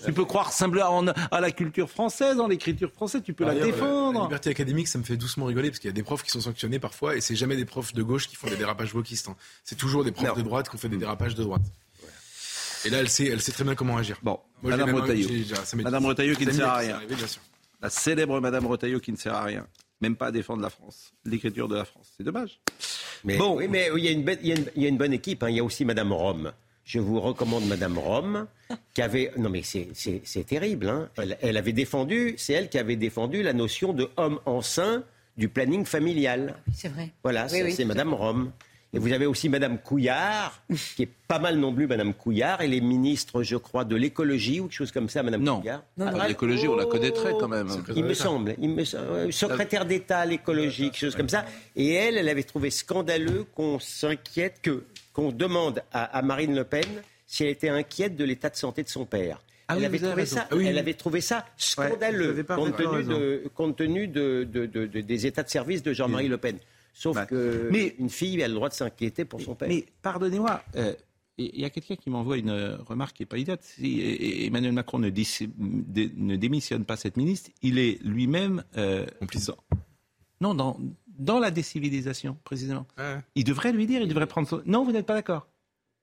tu 0.05 0.11
peux 0.11 0.25
croire 0.25 0.51
simplement 0.51 1.05
à 1.31 1.39
la 1.39 1.51
culture 1.51 1.89
française, 1.89 2.37
en 2.39 2.47
l'écriture 2.47 2.91
française, 2.91 3.21
tu 3.23 3.33
peux 3.33 3.45
la 3.45 3.55
défendre. 3.55 4.19
La 4.19 4.25
liberté 4.25 4.49
académique, 4.49 4.89
ça 4.89 4.99
me 4.99 5.03
fait 5.03 5.15
doucement 5.15 5.45
rigoler 5.45 5.69
parce 5.69 5.79
qu'il 5.79 5.87
y 5.87 5.93
a 5.93 5.93
des 5.93 6.03
profs 6.03 6.23
qui 6.23 6.31
sont 6.31 6.41
sanctionnés 6.41 6.79
parfois 6.79 7.15
et 7.15 7.21
c'est 7.21 7.35
jamais 7.35 7.55
des 7.55 7.65
profs 7.65 7.93
de 7.93 8.03
gauche 8.03 8.27
qui 8.27 8.35
font 8.35 8.47
des 8.49 8.57
dérapages 8.57 8.93
wokistes. 8.93 9.29
Hein. 9.29 9.35
C'est 9.63 9.77
toujours 9.77 10.00
des 10.03 10.11
profs 10.11 10.37
de 10.37 10.41
droite 10.41 10.69
qui 10.69 10.75
ont 10.75 10.79
fait 10.79 10.89
des 10.89 10.97
dérapages 10.97 11.35
de 11.35 11.43
droite. 11.43 11.63
Et 12.85 12.89
là, 12.89 12.99
elle 12.99 13.09
sait, 13.09 13.27
elle 13.27 13.41
sait 13.41 13.51
très 13.51 13.63
bien 13.63 13.75
comment 13.75 13.97
agir. 13.97 14.17
Bon, 14.23 14.39
Madame 14.63 14.95
Retailleau. 14.95 15.29
Madame 15.75 16.05
Retailleau 16.05 16.35
qui 16.35 16.45
ne 16.45 16.51
sert 16.51 16.67
à 16.67 16.77
rien. 16.77 16.99
La 17.81 17.89
célèbre 17.89 18.39
Madame 18.39 18.65
Retailleau 18.65 18.99
qui 18.99 19.11
ne 19.11 19.17
sert 19.17 19.33
à 19.33 19.43
rien. 19.43 19.67
Même 20.01 20.15
pas 20.15 20.27
à 20.27 20.31
défendre 20.31 20.63
la 20.63 20.69
France. 20.69 21.13
L'écriture 21.25 21.67
de 21.67 21.75
la 21.75 21.85
France. 21.85 22.11
C'est 22.17 22.23
dommage. 22.23 22.59
Mais, 23.23 23.37
bon. 23.37 23.57
Oui, 23.57 23.67
mais 23.67 23.89
il 23.95 24.03
y, 24.03 24.07
a 24.07 24.11
une, 24.11 24.25
il, 24.41 24.81
y 24.81 24.85
a 24.85 24.89
une, 24.89 24.97
bonne 24.97 25.13
équipe. 25.13 25.43
Hein. 25.43 25.49
Il 25.49 25.57
y 25.57 25.59
a 25.59 25.63
aussi 25.63 25.85
Madame 25.85 26.11
Rome. 26.11 26.51
Je 26.83 26.99
vous 26.99 27.19
recommande 27.19 27.67
Madame 27.67 27.99
Rome, 27.99 28.47
qui 28.95 29.03
avait. 29.03 29.31
Non, 29.37 29.49
mais 29.49 29.61
c'est 29.61 30.43
terrible. 30.47 30.89
Hein. 30.89 31.09
Elle, 31.17 31.37
elle, 31.41 31.57
avait 31.57 31.71
défendu. 31.71 32.33
C'est 32.37 32.53
elle 32.53 32.69
qui 32.69 32.79
avait 32.79 32.95
défendu 32.95 33.43
la 33.43 33.53
notion 33.53 33.93
de 33.93 34.09
homme 34.17 34.39
enceint 34.47 35.03
du 35.37 35.49
planning 35.49 35.85
familial. 35.85 36.55
C'est 36.73 36.89
vrai. 36.89 37.11
Voilà, 37.23 37.47
c'est 37.47 37.85
Madame 37.85 38.13
Rome. 38.13 38.51
Et 38.93 38.99
vous 38.99 39.13
avez 39.13 39.25
aussi 39.25 39.47
Madame 39.47 39.77
Couillard, 39.77 40.61
qui 40.95 41.03
est 41.03 41.09
pas 41.27 41.39
mal 41.39 41.57
non 41.57 41.73
plus, 41.73 41.87
Madame 41.87 42.13
Couillard. 42.13 42.61
Elle 42.61 42.73
est 42.73 42.81
ministre, 42.81 43.41
je 43.41 43.55
crois, 43.55 43.85
de 43.85 43.95
l'écologie 43.95 44.59
ou 44.59 44.63
quelque 44.63 44.73
chose 44.73 44.91
comme 44.91 45.07
ça, 45.07 45.23
Madame 45.23 45.45
Couillard. 45.45 45.83
Non, 45.97 46.07
ah, 46.07 46.27
l'écologie, 46.27 46.67
on 46.67 46.75
la 46.75 46.85
connaîtrait 46.85 47.33
quand 47.39 47.47
même. 47.47 47.69
Il 47.95 48.03
me 48.03 48.13
semble. 48.13 48.55
Il 48.59 48.69
me 48.69 48.83
secrétaire 49.31 49.85
d'État 49.85 50.19
à 50.19 50.25
l'écologie, 50.25 50.91
quelque 50.91 50.99
chose 50.99 51.15
comme 51.15 51.29
ça. 51.29 51.45
Et 51.75 51.93
elle, 51.93 52.17
elle 52.17 52.29
avait 52.29 52.43
trouvé 52.43 52.69
scandaleux 52.69 53.45
qu'on 53.55 53.79
s'inquiète, 53.79 54.59
que 54.61 54.83
qu'on 55.13 55.31
demande 55.31 55.83
à, 55.91 56.21
Marine 56.21 56.55
Le 56.55 56.63
Pen 56.63 56.85
si 57.27 57.43
elle 57.43 57.49
était 57.49 57.69
inquiète 57.69 58.15
de 58.15 58.23
l'état 58.23 58.49
de 58.49 58.55
santé 58.55 58.83
de 58.83 58.89
son 58.89 59.05
père. 59.05 59.41
Ah 59.67 59.75
elle, 59.77 59.85
avait 59.85 59.99
trouvé 59.99 60.25
ça, 60.25 60.47
ah 60.51 60.55
elle 60.61 60.77
avait 60.77 60.93
trouvé 60.93 61.21
ça 61.21 61.45
scandaleux 61.55 62.43
compte, 62.43 62.75
tenu 62.75 63.03
de, 63.03 63.43
compte 63.55 63.77
tenu 63.77 64.07
de, 64.07 64.43
des 64.43 65.27
états 65.27 65.43
de 65.43 65.49
service 65.49 65.81
de 65.81 65.93
Jean-Marie 65.93 66.27
Le 66.27 66.37
Pen. 66.37 66.57
Sauf 66.93 67.17
qu'une 67.17 67.25
que 67.25 67.69
mais, 67.71 67.95
une 67.99 68.09
fille 68.09 68.41
a 68.43 68.47
le 68.47 68.53
droit 68.53 68.69
de 68.69 68.73
s'inquiéter 68.73 69.25
pour 69.25 69.41
son 69.41 69.55
père. 69.55 69.69
Mais 69.69 69.85
pardonnez-moi, 70.01 70.61
euh, 70.75 70.93
il 71.37 71.59
y 71.59 71.65
a 71.65 71.69
quelqu'un 71.69 71.95
qui 71.95 72.09
m'envoie 72.09 72.37
une 72.37 72.77
remarque 72.85 73.17
qui 73.17 73.23
n'est 73.23 73.27
pas 73.27 73.37
idiote. 73.37 73.63
Si 73.63 74.45
Emmanuel 74.45 74.73
Macron 74.73 74.99
ne, 74.99 75.09
ne, 75.09 76.35
démissionne 76.35 76.85
pas 76.85 76.97
cette 76.97 77.17
ministre, 77.17 77.49
il 77.61 77.79
est 77.79 78.01
lui-même 78.03 78.63
euh, 78.77 79.05
Non, 80.41 80.53
dans, 80.53 80.77
dans 81.17 81.39
la 81.39 81.51
décivilisation, 81.51 82.37
précisément. 82.43 82.85
Il 83.35 83.43
devrait 83.43 83.71
lui 83.71 83.87
dire, 83.87 84.01
il 84.01 84.07
devrait 84.07 84.27
prendre 84.27 84.47
son... 84.47 84.61
Non, 84.65 84.83
vous 84.83 84.91
n'êtes 84.91 85.05
pas 85.05 85.15
d'accord 85.15 85.47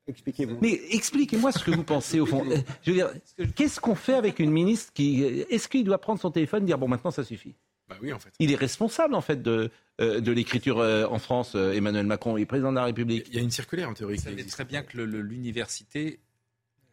Expliquez-vous. 0.09 0.57
Mais 0.63 0.81
expliquez-moi 0.91 1.53
ce 1.53 1.63
que 1.63 1.71
vous 1.71 1.85
pensez 1.85 2.19
au 2.19 2.25
fond. 2.25 2.43
Je 2.83 2.91
veux 2.91 2.97
dire, 2.97 3.11
qu'est-ce 3.55 3.79
qu'on 3.79 3.95
fait 3.95 4.15
avec 4.15 4.39
une 4.39 4.51
ministre 4.51 4.91
qui. 4.95 5.23
Est-ce 5.23 5.69
qu'il 5.69 5.85
doit 5.85 5.99
prendre 5.99 6.19
son 6.19 6.31
téléphone 6.31 6.63
et 6.63 6.67
dire 6.67 6.79
bon, 6.79 6.89
maintenant 6.89 7.11
ça 7.11 7.25
suffit? 7.25 7.55
Bah 7.89 7.97
oui, 8.01 8.11
en 8.13 8.19
fait. 8.19 8.31
Il 8.39 8.51
est 8.51 8.57
responsable, 8.57 9.15
en 9.15 9.21
fait, 9.21 9.43
de, 9.43 9.51
euh, 9.51 9.69
de 9.99 10.33
l'écriture 10.33 10.79
euh, 10.79 11.07
en 11.07 11.19
France, 11.19 11.53
euh, 11.55 11.73
Emmanuel 11.73 12.07
Macron. 12.07 12.37
Il 12.37 12.43
est 12.43 12.47
président 12.47 12.71
de 12.71 12.77
la 12.77 12.85
République. 12.85 13.27
Il 13.29 13.35
y 13.35 13.39
a 13.39 13.43
une 13.43 13.51
circulaire, 13.51 13.89
en 13.89 13.95
théorie. 13.95 14.17
Vous 14.17 14.23
savez 14.23 14.45
très 14.47 14.65
bien 14.65 14.83
que 14.83 14.99
l'université 14.99 16.21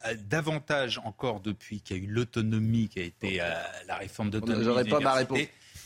a 0.01 0.15
davantage 0.15 0.99
encore 1.03 1.39
depuis 1.39 1.81
qu'il 1.81 1.97
y 1.97 1.99
a 1.99 2.03
eu 2.03 2.07
l'autonomie 2.07 2.89
qui 2.89 2.99
a 2.99 3.03
été 3.03 3.37
la 3.87 3.95
réforme 3.95 4.29
d'autonomie. 4.29 4.63
J'aurais 4.63 4.85
pas 4.85 4.99
ma 4.99 5.13
réponse. 5.13 5.39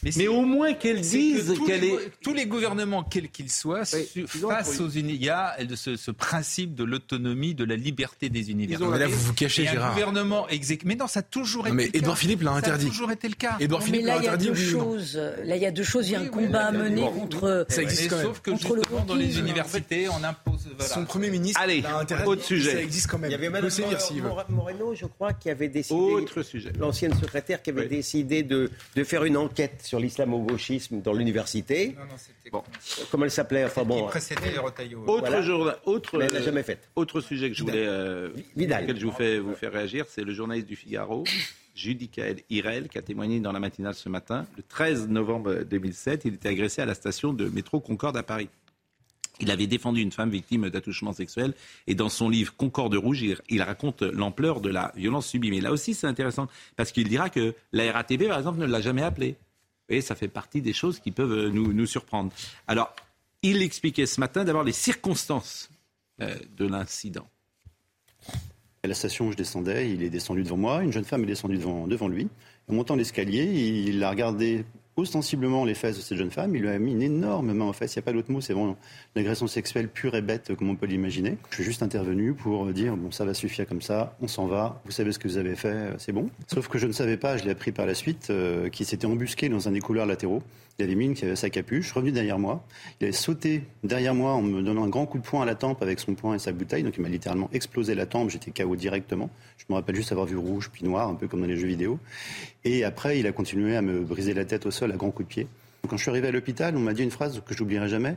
Mais, 0.03 0.27
au 0.27 0.41
moins 0.41 0.73
qu'elle 0.73 1.01
dise 1.01 1.53
qu'elle 1.65 1.83
est. 1.83 2.11
Tous 2.21 2.33
les 2.33 2.45
gouvernements, 2.45 3.03
quels 3.03 3.29
qu'ils 3.29 3.51
soient, 3.51 3.85
face 3.85 4.79
aux 4.79 4.89
il 4.89 5.23
y 5.23 5.29
a 5.29 5.57
ce, 5.75 5.95
ce 5.95 6.11
principe 6.11 6.75
de 6.75 6.83
l'autonomie, 6.83 7.55
de 7.55 7.63
la 7.63 7.75
liberté 7.75 8.29
des 8.29 8.51
universités. 8.51 8.91
Mais 8.91 8.99
là, 8.99 9.07
vous 9.07 9.17
vous 9.17 9.33
cachez, 9.33 9.65
Gérard. 9.65 9.91
Un 9.91 9.93
gouvernement 9.93 10.47
Mais 10.85 10.95
non, 10.95 11.07
ça 11.07 11.19
a 11.19 11.23
toujours 11.23 11.67
été. 11.67 11.75
mais 11.75 11.89
Édouard 11.93 12.17
Philippe 12.17 12.41
l'a 12.41 12.51
interdit. 12.51 12.85
Ça 12.85 12.87
a 12.87 12.91
toujours 12.91 13.11
été 13.11 13.27
le 13.27 13.35
cas. 13.35 13.57
Édouard 13.59 13.83
Philippe 13.83 14.05
l'a 14.05 14.17
interdit. 14.17 14.47
Là, 14.47 14.53
il 14.53 14.57
y 14.57 14.59
a 14.59 14.65
deux 14.65 14.71
choses. 14.71 15.15
Là, 15.15 15.55
il 15.55 15.61
y 15.61 15.65
a 15.65 15.71
deux 15.71 15.83
choses. 15.83 16.07
Il 16.09 16.13
y 16.13 16.15
a 16.15 16.21
un 16.21 16.25
combat 16.27 16.67
à 16.67 16.71
mener 16.71 17.01
contre. 17.01 17.65
Ça 17.69 17.81
existe 17.81 18.09
quand 18.09 18.17
même. 18.17 18.25
Sauf 18.25 18.39
que 18.41 18.51
justement, 18.51 19.05
dans 19.07 19.15
les 19.15 19.39
universités, 19.39 20.07
on 20.09 20.23
impose. 20.23 20.67
Son 20.79 21.05
premier 21.05 21.29
ministre. 21.29 21.59
Allez, 21.61 21.83
autre 22.25 22.43
sujet. 22.43 22.73
Ça 22.73 22.81
existe 22.81 23.07
quand 23.07 23.19
même. 23.19 23.31
Il 23.31 23.33
y 23.33 23.35
avait 23.35 23.49
Madame 23.49 23.69
Moreno, 24.49 24.95
je 24.95 25.05
crois, 25.05 25.33
qui 25.33 25.49
avait 25.49 25.69
décidé. 25.69 25.99
Autre 25.99 26.43
sujet. 26.43 26.71
L'ancienne 26.79 27.13
secrétaire 27.19 27.61
qui 27.61 27.69
avait 27.69 27.87
décidé 27.87 28.43
de 28.43 28.69
faire 29.03 29.23
une 29.23 29.37
enquête 29.37 29.88
sur 29.89 29.99
l'islamo-gauchisme 29.99 31.01
dans 31.01 31.13
l'université. 31.13 31.95
Bon. 32.51 32.63
Comment 33.09 33.25
elle 33.25 33.31
s'appelait 33.31 33.65
enfin, 33.65 33.83
bon, 33.83 34.05
précédait 34.05 34.53
Autre, 35.07 35.41
jour, 35.41 35.71
autre, 35.85 36.17
Mais 36.19 36.25
elle 36.25 36.33
n'a 36.33 36.41
jamais 36.43 36.61
fait. 36.61 36.79
Autre 36.95 37.21
sujet 37.21 37.49
que 37.49 37.55
je 37.55 37.63
voulais, 37.63 37.87
euh, 37.87 38.29
je 38.55 39.05
vous 39.05 39.11
fais 39.11 39.39
vous 39.39 39.55
faire 39.55 39.73
réagir, 39.73 40.05
c'est 40.07 40.23
le 40.23 40.31
journaliste 40.31 40.67
du 40.67 40.75
Figaro, 40.75 41.23
Judicaël 41.73 42.37
Irel, 42.51 42.87
qui 42.87 42.99
a 42.99 43.01
témoigné 43.01 43.39
dans 43.39 43.51
la 43.51 43.59
matinale 43.59 43.95
ce 43.95 44.09
matin. 44.09 44.45
Le 44.57 44.63
13 44.63 45.07
novembre 45.07 45.63
2007, 45.63 46.25
il 46.25 46.35
était 46.35 46.49
agressé 46.49 46.83
à 46.83 46.85
la 46.85 46.93
station 46.93 47.33
de 47.33 47.49
métro 47.49 47.79
Concorde 47.79 48.15
à 48.15 48.23
Paris. 48.23 48.49
Il 49.39 49.49
avait 49.49 49.67
défendu 49.67 50.01
une 50.01 50.11
femme 50.11 50.29
victime 50.29 50.69
d'attouchement 50.69 51.13
sexuel 51.13 51.55
et 51.87 51.95
dans 51.95 52.09
son 52.09 52.29
livre 52.29 52.53
Concorde 52.55 52.93
rouge, 52.93 53.23
il, 53.49 53.61
raconte 53.63 54.03
l'ampleur 54.03 54.61
de 54.61 54.69
la 54.69 54.91
violence 54.95 55.25
subie. 55.25 55.49
Mais 55.49 55.61
là 55.61 55.71
aussi, 55.71 55.95
c'est 55.95 56.07
intéressant 56.07 56.47
parce 56.75 56.91
qu'il 56.91 57.07
dira 57.07 57.31
que 57.31 57.55
la 57.71 57.91
RATP, 57.91 58.27
par 58.27 58.37
exemple, 58.37 58.59
ne 58.59 58.67
l'a 58.67 58.81
jamais 58.81 59.01
appelé. 59.01 59.35
Et 59.89 60.01
ça 60.01 60.15
fait 60.15 60.27
partie 60.27 60.61
des 60.61 60.73
choses 60.73 60.99
qui 60.99 61.11
peuvent 61.11 61.31
euh, 61.31 61.49
nous, 61.49 61.85
surprendre. 61.85 62.31
Alors, 62.67 62.93
il 63.41 63.61
expliquait 63.61 64.05
ce 64.05 64.19
matin 64.19 64.43
d'abord 64.43 64.63
les 64.63 64.71
circonstances 64.71 65.69
euh, 66.21 66.35
de 66.57 66.65
l'incident. 66.67 67.27
À 68.83 68.87
la 68.87 68.93
station 68.93 69.27
où 69.27 69.31
je 69.31 69.37
descendais, 69.37 69.91
il 69.91 70.03
est 70.03 70.09
descendu 70.09 70.43
devant 70.43 70.57
moi, 70.57 70.83
une 70.83 70.93
jeune 70.93 71.03
femme 71.03 71.23
est 71.23 71.27
descendue 71.27 71.57
devant, 71.57 71.87
devant 71.87 72.07
lui. 72.07 72.29
En 72.69 72.73
montant 72.73 72.95
l'escalier, 72.95 73.43
il 73.43 74.03
a 74.03 74.09
regardé 74.09 74.63
ostensiblement 74.99 75.65
les 75.65 75.73
fesses 75.73 75.97
de 75.97 76.01
cette 76.01 76.17
jeune 76.17 76.31
femme. 76.31 76.55
Il 76.55 76.61
lui 76.61 76.69
a 76.69 76.79
mis 76.79 76.91
une 76.91 77.01
énorme 77.01 77.53
main 77.53 77.65
aux 77.65 77.73
fesses. 77.73 77.95
Il 77.95 77.99
n'y 77.99 78.03
a 78.03 78.05
pas 78.05 78.13
d'autre 78.13 78.31
mot. 78.31 78.41
C'est 78.41 78.53
vraiment 78.53 78.77
l'agression 79.15 79.47
sexuelle 79.47 79.89
pure 79.89 80.15
et 80.15 80.21
bête, 80.21 80.55
comme 80.55 80.69
on 80.69 80.75
peut 80.75 80.85
l'imaginer. 80.85 81.37
Je 81.49 81.55
suis 81.55 81.63
juste 81.63 81.83
intervenu 81.83 82.33
pour 82.33 82.65
dire 82.67 82.95
bon, 82.95 83.11
ça 83.11 83.25
va 83.25 83.33
suffire 83.33 83.67
comme 83.67 83.81
ça, 83.81 84.15
on 84.21 84.27
s'en 84.27 84.47
va, 84.47 84.81
vous 84.85 84.91
savez 84.91 85.11
ce 85.11 85.19
que 85.19 85.27
vous 85.27 85.37
avez 85.37 85.55
fait, 85.55 85.93
c'est 85.97 86.11
bon. 86.11 86.29
Sauf 86.47 86.67
que 86.67 86.77
je 86.77 86.87
ne 86.87 86.91
savais 86.91 87.17
pas, 87.17 87.37
je 87.37 87.43
l'ai 87.43 87.51
appris 87.51 87.71
par 87.71 87.85
la 87.85 87.93
suite, 87.93 88.27
euh, 88.29 88.69
qu'il 88.69 88.85
s'était 88.85 89.07
embusqué 89.07 89.49
dans 89.49 89.67
un 89.67 89.71
des 89.71 89.81
couloirs 89.81 90.05
latéraux. 90.05 90.43
Il 90.79 90.83
avait 90.83 90.95
mine 90.95 91.13
qui 91.13 91.25
avait 91.25 91.35
sa 91.35 91.49
capuche, 91.49 91.91
revenu 91.91 92.13
derrière 92.13 92.39
moi. 92.39 92.65
Il 92.99 93.03
avait 93.03 93.11
sauté 93.11 93.63
derrière 93.83 94.15
moi 94.15 94.31
en 94.31 94.41
me 94.41 94.61
donnant 94.61 94.85
un 94.85 94.87
grand 94.87 95.05
coup 95.05 95.17
de 95.17 95.23
poing 95.23 95.41
à 95.41 95.45
la 95.45 95.55
tempe 95.55 95.81
avec 95.81 95.99
son 95.99 96.15
poing 96.15 96.35
et 96.35 96.39
sa 96.39 96.53
bouteille. 96.53 96.83
Donc 96.83 96.95
il 96.95 97.01
m'a 97.01 97.09
littéralement 97.09 97.49
explosé 97.51 97.95
la 97.95 98.05
tempe. 98.05 98.29
J'étais 98.29 98.51
KO 98.51 98.77
directement. 98.77 99.29
Je 99.57 99.65
me 99.67 99.75
rappelle 99.75 99.97
juste 99.97 100.13
avoir 100.13 100.25
vu 100.25 100.37
rouge 100.37 100.69
puis 100.71 100.85
noir, 100.85 101.09
un 101.09 101.15
peu 101.15 101.27
comme 101.27 101.41
dans 101.41 101.47
les 101.47 101.57
jeux 101.57 101.67
vidéo. 101.67 101.99
Et 102.63 102.85
après, 102.85 103.19
il 103.19 103.27
a 103.27 103.33
continué 103.33 103.75
à 103.75 103.81
me 103.81 103.99
briser 103.99 104.33
la 104.33 104.45
tête 104.45 104.65
au 104.65 104.71
sol 104.71 104.89
à 104.93 104.95
grands 104.95 105.11
coups 105.11 105.27
de 105.27 105.33
pied. 105.33 105.47
Quand 105.89 105.97
je 105.97 106.03
suis 106.03 106.11
arrivé 106.11 106.29
à 106.29 106.31
l'hôpital, 106.31 106.77
on 106.77 106.79
m'a 106.79 106.93
dit 106.93 107.03
une 107.03 107.11
phrase 107.11 107.41
que 107.45 107.53
je 107.53 107.61
n'oublierai 107.61 107.89
jamais. 107.89 108.15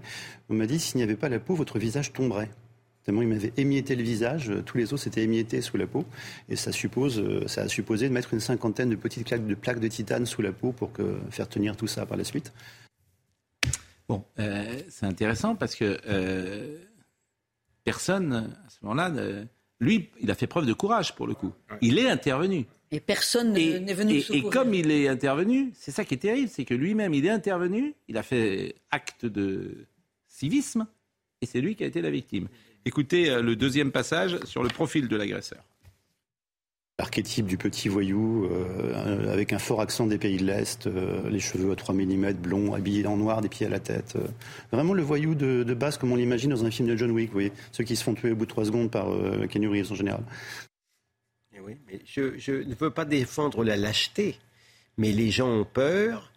On 0.49 0.55
m'a 0.55 0.67
dit 0.67 0.79
s'il 0.79 0.99
n'y 0.99 1.03
avait 1.03 1.17
pas 1.17 1.29
la 1.29 1.41
peau, 1.41 1.55
votre 1.55 1.81
visage 1.81 2.13
tomberait. 2.13 2.49
Tellement 3.05 3.23
il 3.23 3.29
m'avait 3.29 3.53
émietté 3.57 3.97
le 3.97 4.03
visage, 4.03 4.53
tous 4.65 4.79
les 4.79 4.95
os 4.95 5.01
s'étaient 5.01 5.23
émiettés 5.23 5.61
sous 5.61 5.77
la 5.77 5.87
peau, 5.87 6.05
et 6.49 6.55
ça 6.55 6.71
suppose, 6.71 7.19
euh, 7.19 7.47
ça 7.49 7.63
a 7.63 7.69
supposé 7.69 8.09
de 8.09 8.15
mettre 8.15 8.33
une 8.33 8.41
cinquantaine 8.41 8.91
de 8.91 8.97
petites 8.97 9.27
plaques 9.27 9.47
de, 9.47 9.55
plaques 9.55 9.81
de 9.81 9.89
titane 9.89 10.25
sous 10.25 10.41
la 10.41 10.53
peau 10.53 10.73
pour 10.73 10.93
que, 10.93 11.19
faire 11.31 11.49
tenir 11.49 11.77
tout 11.77 11.89
ça 11.89 12.07
par 12.07 12.17
la 12.17 12.25
suite. 12.25 12.53
Bon, 14.09 14.25
euh, 14.39 14.81
c'est 14.89 15.07
intéressant 15.07 15.57
parce 15.57 15.75
que 15.75 15.99
euh, 16.07 16.79
personne, 17.83 18.55
à 18.67 18.71
ce 18.71 18.79
moment-là, 18.83 19.11
lui, 19.81 20.11
il 20.21 20.31
a 20.31 20.35
fait 20.35 20.47
preuve 20.47 20.67
de 20.67 20.73
courage 20.73 21.17
pour 21.17 21.27
le 21.27 21.35
coup. 21.35 21.53
Il 21.81 21.99
est 21.99 22.09
intervenu. 22.09 22.67
Et 22.93 23.01
personne 23.01 23.53
n'est 23.53 23.95
venu 23.95 24.17
et, 24.17 24.37
et 24.37 24.43
comme 24.43 24.75
il 24.75 24.91
est 24.91 25.09
intervenu, 25.09 25.73
c'est 25.75 25.91
ça 25.91 26.05
qui 26.05 26.15
est 26.15 26.19
terrible, 26.19 26.51
c'est 26.51 26.67
que 26.67 26.75
lui-même, 26.75 27.15
il 27.15 27.25
est 27.25 27.31
intervenu, 27.31 27.95
il 28.07 28.19
a 28.19 28.23
fait 28.23 28.77
acte 28.91 29.25
de 29.25 29.87
civisme, 30.29 30.87
et 31.41 31.47
c'est 31.47 31.61
lui 31.61 31.75
qui 31.75 31.85
a 31.85 31.87
été 31.87 32.03
la 32.03 32.11
victime. 32.11 32.49
Écoutez 32.85 33.31
euh, 33.31 33.43
le 33.43 33.57
deuxième 33.57 33.93
passage 33.93 34.39
sur 34.45 34.63
le 34.63 34.69
profil 34.69 35.09
de 35.09 35.17
l'agresseur. 35.17 35.63
L'archétype 36.99 37.47
du 37.47 37.57
petit 37.57 37.89
voyou, 37.89 38.47
euh, 38.51 39.33
avec 39.33 39.53
un 39.53 39.59
fort 39.59 39.81
accent 39.81 40.07
des 40.07 40.19
pays 40.19 40.37
de 40.37 40.45
l'Est, 40.45 40.87
euh, 40.87 41.29
les 41.31 41.41
cheveux 41.41 41.73
à 41.73 41.77
3 41.77 41.95
mm, 41.95 42.33
blond, 42.35 42.75
habillé 42.75 43.07
en 43.07 43.17
noir, 43.17 43.41
des 43.41 43.49
pieds 43.49 43.67
à 43.67 43.71
la 43.71 43.81
tête. 43.81 44.15
euh. 44.17 44.29
vraiment 44.71 44.93
le 44.95 45.03
voyou 45.03 45.35
de, 45.35 45.65
de 45.65 45.75
base, 45.75 45.97
comme 45.97 46.13
on 46.13 46.17
l'imagine 46.17 46.51
dans 46.51 46.65
un 46.65 46.71
film 46.71 46.89
de 46.89 46.97
John 46.97 47.11
Wick, 47.11 47.29
vous 47.29 47.35
voyez. 47.35 47.53
Ceux 47.73 47.85
qui 47.85 47.97
se 47.97 48.05
font 48.05 48.15
tuer 48.15 48.33
au 48.33 48.37
bout 48.37 48.45
de 48.45 48.51
3 48.51 48.67
secondes 48.67 48.91
par 48.91 49.11
euh, 49.11 49.47
Keanu 49.47 49.69
Reeves 49.69 49.91
en 49.91 49.95
général. 49.97 50.23
Eh 51.57 51.61
oui, 51.61 51.77
mais 51.87 52.01
je, 52.05 52.39
je 52.39 52.53
ne 52.53 52.75
veux 52.75 52.91
pas 52.91 53.05
défendre 53.05 53.65
la 53.65 53.77
lâcheté, 53.77 54.37
mais 54.99 55.13
les 55.13 55.31
gens 55.31 55.49
ont 55.49 55.65
peur 55.65 56.31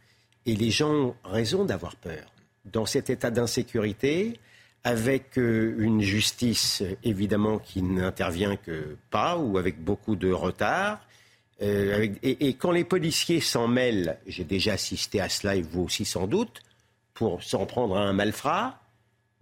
et 0.46 0.56
les 0.56 0.72
gens 0.72 0.93
ont 0.93 1.16
raison 1.26 1.66
d'avoir 1.66 1.96
peur. 1.98 2.32
Dans 2.66 2.86
cet 2.86 3.10
état 3.10 3.30
d'insécurité, 3.30 4.39
avec 4.86 5.38
euh, 5.39 5.75
une 5.79 6.01
justice 6.01 6.83
évidemment 7.03 7.57
qui 7.57 7.81
n'intervient 7.81 8.55
que 8.55 8.95
pas 9.09 9.36
ou 9.36 9.57
avec 9.57 9.83
beaucoup 9.83 10.15
de 10.15 10.31
retard, 10.31 10.99
euh, 11.63 11.95
avec- 11.95 12.19
et, 12.21 12.47
et 12.47 12.53
quand 12.53 12.69
les 12.71 12.83
policiers 12.83 13.41
s'en 13.41 13.67
mêlent, 13.67 14.19
j'ai 14.27 14.43
déjà 14.43 14.73
assisté 14.73 15.19
à 15.19 15.27
cela 15.27 15.55
et 15.55 15.63
vous 15.63 15.81
aussi 15.81 16.05
sans 16.05 16.27
doute, 16.27 16.61
pour 17.15 17.41
s'en 17.41 17.65
prendre 17.65 17.97
à 17.97 18.01
un 18.01 18.13
malfrat, 18.13 18.79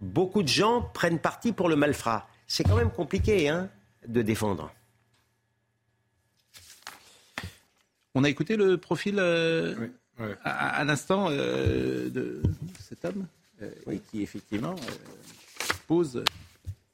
beaucoup 0.00 0.42
de 0.42 0.48
gens 0.48 0.80
prennent 0.94 1.18
parti 1.18 1.52
pour 1.52 1.68
le 1.68 1.76
malfrat. 1.76 2.26
C'est 2.46 2.64
quand 2.64 2.76
même 2.76 2.90
compliqué 2.90 3.48
hein, 3.50 3.68
de 4.08 4.22
défendre. 4.22 4.72
On 8.14 8.24
a 8.24 8.30
écouté 8.30 8.56
le 8.56 8.78
profil 8.78 9.16
euh, 9.18 9.74
ouais. 10.18 10.36
à, 10.42 10.80
à 10.80 10.84
l'instant 10.84 11.26
euh, 11.28 12.08
de 12.08 12.40
cet 12.80 13.04
homme? 13.04 13.26
Et 13.90 13.98
qui 14.10 14.22
effectivement 14.22 14.74
euh, 14.74 15.64
pose. 15.86 16.22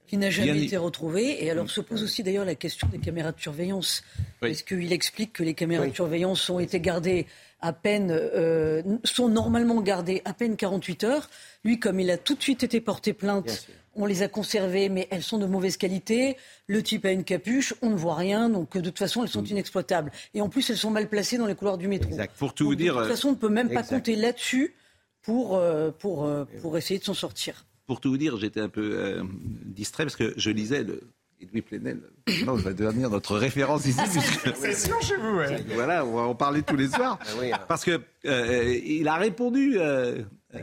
qui 0.07 0.17
n'a 0.17 0.31
jamais 0.31 0.65
été 0.65 0.77
retrouvé. 0.77 1.45
Et 1.45 1.51
alors 1.51 1.71
se 1.71 1.81
pose 1.81 2.03
aussi 2.03 2.23
d'ailleurs 2.23 2.45
la 2.45 2.55
question 2.55 2.89
des 2.89 2.99
caméras 2.99 3.33
de 3.33 3.41
surveillance. 3.41 4.03
Oui. 4.43 4.51
Est-ce 4.51 4.65
qu'il 4.65 4.93
explique 4.93 5.33
que 5.33 5.43
les 5.43 5.55
caméras 5.55 5.87
de 5.87 5.95
surveillance 5.95 6.49
ont 6.51 6.59
été 6.59 6.81
gardées 6.81 7.27
à 7.61 7.73
peine, 7.73 8.11
euh, 8.11 8.83
sont 9.05 9.29
normalement 9.29 9.81
gardées 9.81 10.23
à 10.25 10.33
peine 10.33 10.57
48 10.57 11.05
heures? 11.05 11.31
Lui, 11.65 11.79
comme 11.79 12.01
il 12.01 12.11
a 12.11 12.17
tout 12.17 12.35
de 12.35 12.43
suite 12.43 12.63
été 12.63 12.81
porté 12.81 13.13
plainte, 13.13 13.67
on 13.95 14.07
les 14.07 14.23
a 14.23 14.29
conservées, 14.29 14.89
mais 14.89 15.09
elles 15.11 15.23
sont 15.23 15.39
de 15.39 15.47
mauvaise 15.47 15.77
qualité. 15.77 16.37
Le 16.67 16.83
type 16.83 17.05
a 17.05 17.13
une 17.13 17.25
capuche, 17.25 17.75
on 17.83 17.91
ne 17.91 17.97
voit 17.97 18.15
rien, 18.15 18.49
donc 18.49 18.77
de 18.77 18.81
toute 18.81 18.99
façon, 18.99 19.23
elles 19.23 19.29
sont 19.29 19.45
inexploitables. 19.45 20.13
Et 20.35 20.41
en 20.41 20.49
plus, 20.49 20.71
elles 20.71 20.77
sont 20.77 20.91
mal 20.91 21.09
placées 21.09 21.39
dans 21.39 21.47
les 21.47 21.55
couloirs 21.55 21.79
du 21.79 21.89
métro. 21.89 22.11
Pour 22.39 22.55
tout 22.55 22.67
vous 22.67 22.75
dire, 22.75 22.95
De 22.95 23.01
toute 23.01 23.09
euh, 23.09 23.15
façon, 23.15 23.29
on 23.29 23.33
ne 23.33 23.37
peut 23.37 23.49
même 23.49 23.71
pas 23.71 23.83
compter 23.83 24.17
là-dessus 24.17 24.75
pour, 25.23 25.57
euh, 25.57 25.91
pour, 25.91 26.25
euh, 26.25 26.45
pour 26.63 26.77
essayer 26.79 26.99
de 26.99 27.05
s'en 27.05 27.15
sortir. 27.15 27.67
Pour 27.87 28.01
tout 28.01 28.11
vous 28.11 28.19
dire, 28.19 28.37
j'étais 28.37 28.61
un 28.61 28.69
peu 28.69 28.93
euh, 28.95 29.23
distrait 29.65 30.05
parce 30.05 30.17
que 30.17 30.33
je 30.37 30.51
lisais 30.51 30.83
le. 30.85 31.01
Edoui 31.43 31.63
Plenel, 31.63 32.03
non, 32.45 32.53
va 32.55 32.75
devenir 32.75 33.09
notre 33.09 33.35
référence 33.39 33.87
ici. 33.87 33.99
puisque- 34.13 34.55
C'est 34.57 34.75
sûr 34.75 35.01
chez 35.01 35.17
vous, 35.17 35.37
ouais. 35.39 35.65
Voilà, 35.73 36.05
on 36.05 36.15
va 36.15 36.21
en 36.23 36.35
parler 36.35 36.63
tous 36.63 36.77
les 36.77 36.89
soirs. 36.91 37.19
Parce 37.67 37.83
que 37.83 37.99
euh, 38.27 38.75
il 38.85 39.09
a 39.09 39.15
répondu, 39.17 39.79
euh, 39.79 40.23
euh, 40.55 40.59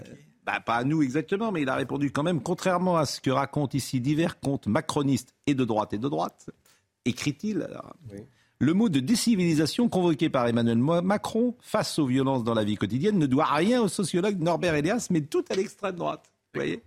bah, 0.45 0.59
pas 0.63 0.75
à 0.75 0.83
nous 0.83 1.01
exactement, 1.01 1.51
mais 1.51 1.63
il 1.63 1.69
a 1.69 1.73
répondu 1.75 2.11
quand 2.11 2.21
même, 2.21 2.43
contrairement 2.43 2.95
à 2.97 3.07
ce 3.07 3.19
que 3.19 3.31
racontent 3.31 3.75
ici 3.75 3.99
divers 4.01 4.39
comptes 4.39 4.67
macronistes 4.67 5.33
et 5.47 5.55
de 5.55 5.65
droite 5.65 5.93
et 5.93 5.97
de 5.97 6.07
droite, 6.07 6.51
écrit-il. 7.05 7.63
alors, 7.63 7.95
Le 8.59 8.73
mot 8.73 8.89
de 8.89 8.99
décivilisation 8.99 9.87
convoqué 9.87 10.29
par 10.29 10.47
Emmanuel 10.47 10.79
Macron 10.79 11.55
face 11.61 11.99
aux 11.99 12.07
violences 12.07 12.43
dans 12.43 12.55
la 12.55 12.63
vie 12.63 12.75
quotidienne 12.75 13.19
ne 13.19 13.27
doit 13.27 13.45
rien 13.45 13.83
au 13.83 13.87
sociologue 13.87 14.39
Norbert 14.39 14.73
Elias, 14.73 15.07
mais 15.11 15.21
tout 15.21 15.45
à 15.51 15.55
l'extrême 15.55 15.95
droite. 15.95 16.27
Vous 16.53 16.61
voyez 16.61 16.81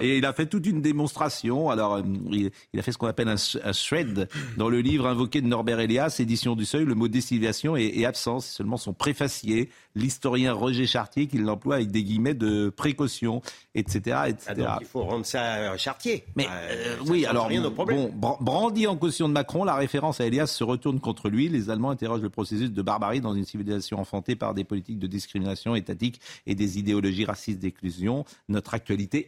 et 0.00 0.18
il 0.18 0.24
a 0.24 0.32
fait 0.32 0.46
toute 0.46 0.66
une 0.66 0.80
démonstration. 0.82 1.70
Alors, 1.70 1.94
euh, 1.96 2.02
il, 2.30 2.78
a 2.78 2.82
fait 2.82 2.92
ce 2.92 2.98
qu'on 2.98 3.08
appelle 3.08 3.28
un, 3.28 3.34
un 3.64 3.72
shred 3.72 4.28
dans 4.56 4.68
le 4.68 4.80
livre 4.80 5.06
invoqué 5.06 5.40
de 5.40 5.46
Norbert 5.48 5.80
Elias, 5.80 6.16
édition 6.20 6.54
du 6.54 6.64
Seuil. 6.64 6.84
Le 6.84 6.94
mot 6.94 7.08
décivilisation 7.08 7.76
est, 7.76 7.86
est 7.86 8.04
absent. 8.04 8.38
C'est 8.40 8.54
seulement 8.54 8.76
son 8.76 8.92
préfacier, 8.92 9.70
l'historien 9.96 10.52
Roger 10.52 10.86
Chartier, 10.86 11.26
qui 11.26 11.38
l'emploie 11.38 11.76
avec 11.76 11.90
des 11.90 12.04
guillemets 12.04 12.34
de 12.34 12.68
précaution, 12.68 13.42
etc. 13.74 14.18
etc. 14.28 14.44
Ah, 14.48 14.54
donc 14.54 14.68
il 14.82 14.86
faut 14.86 15.02
rendre 15.02 15.26
ça 15.26 15.72
à 15.72 15.76
Chartier. 15.76 16.24
Mais 16.36 16.46
Ah, 16.48 16.58
euh, 16.70 16.96
oui, 17.06 17.26
alors 17.26 17.46
rien 17.48 17.62
bon, 17.68 18.10
bran- 18.14 18.38
brandi 18.40 18.86
en 18.86 18.96
caution 18.96 19.28
de 19.28 19.32
Macron, 19.34 19.64
la 19.64 19.74
référence 19.74 20.20
à 20.20 20.26
Elias 20.26 20.46
se 20.46 20.62
retourne 20.62 21.00
contre 21.00 21.28
lui. 21.28 21.48
Les 21.48 21.70
Allemands 21.70 21.90
interrogent 21.90 22.22
le 22.22 22.30
processus 22.30 22.70
de 22.70 22.82
barbarie 22.82 23.20
dans 23.20 23.34
une 23.34 23.44
civilisation 23.44 23.98
enfantée 23.98 24.36
par 24.36 24.54
des 24.54 24.62
politiques 24.64 24.98
de 25.00 25.06
discrimination 25.08 25.74
étatique 25.74 26.20
et 26.46 26.54
des 26.54 26.78
idéologies 26.78 27.24
racistes 27.24 27.58
d'exclusion. 27.58 28.24
Notre 28.48 28.74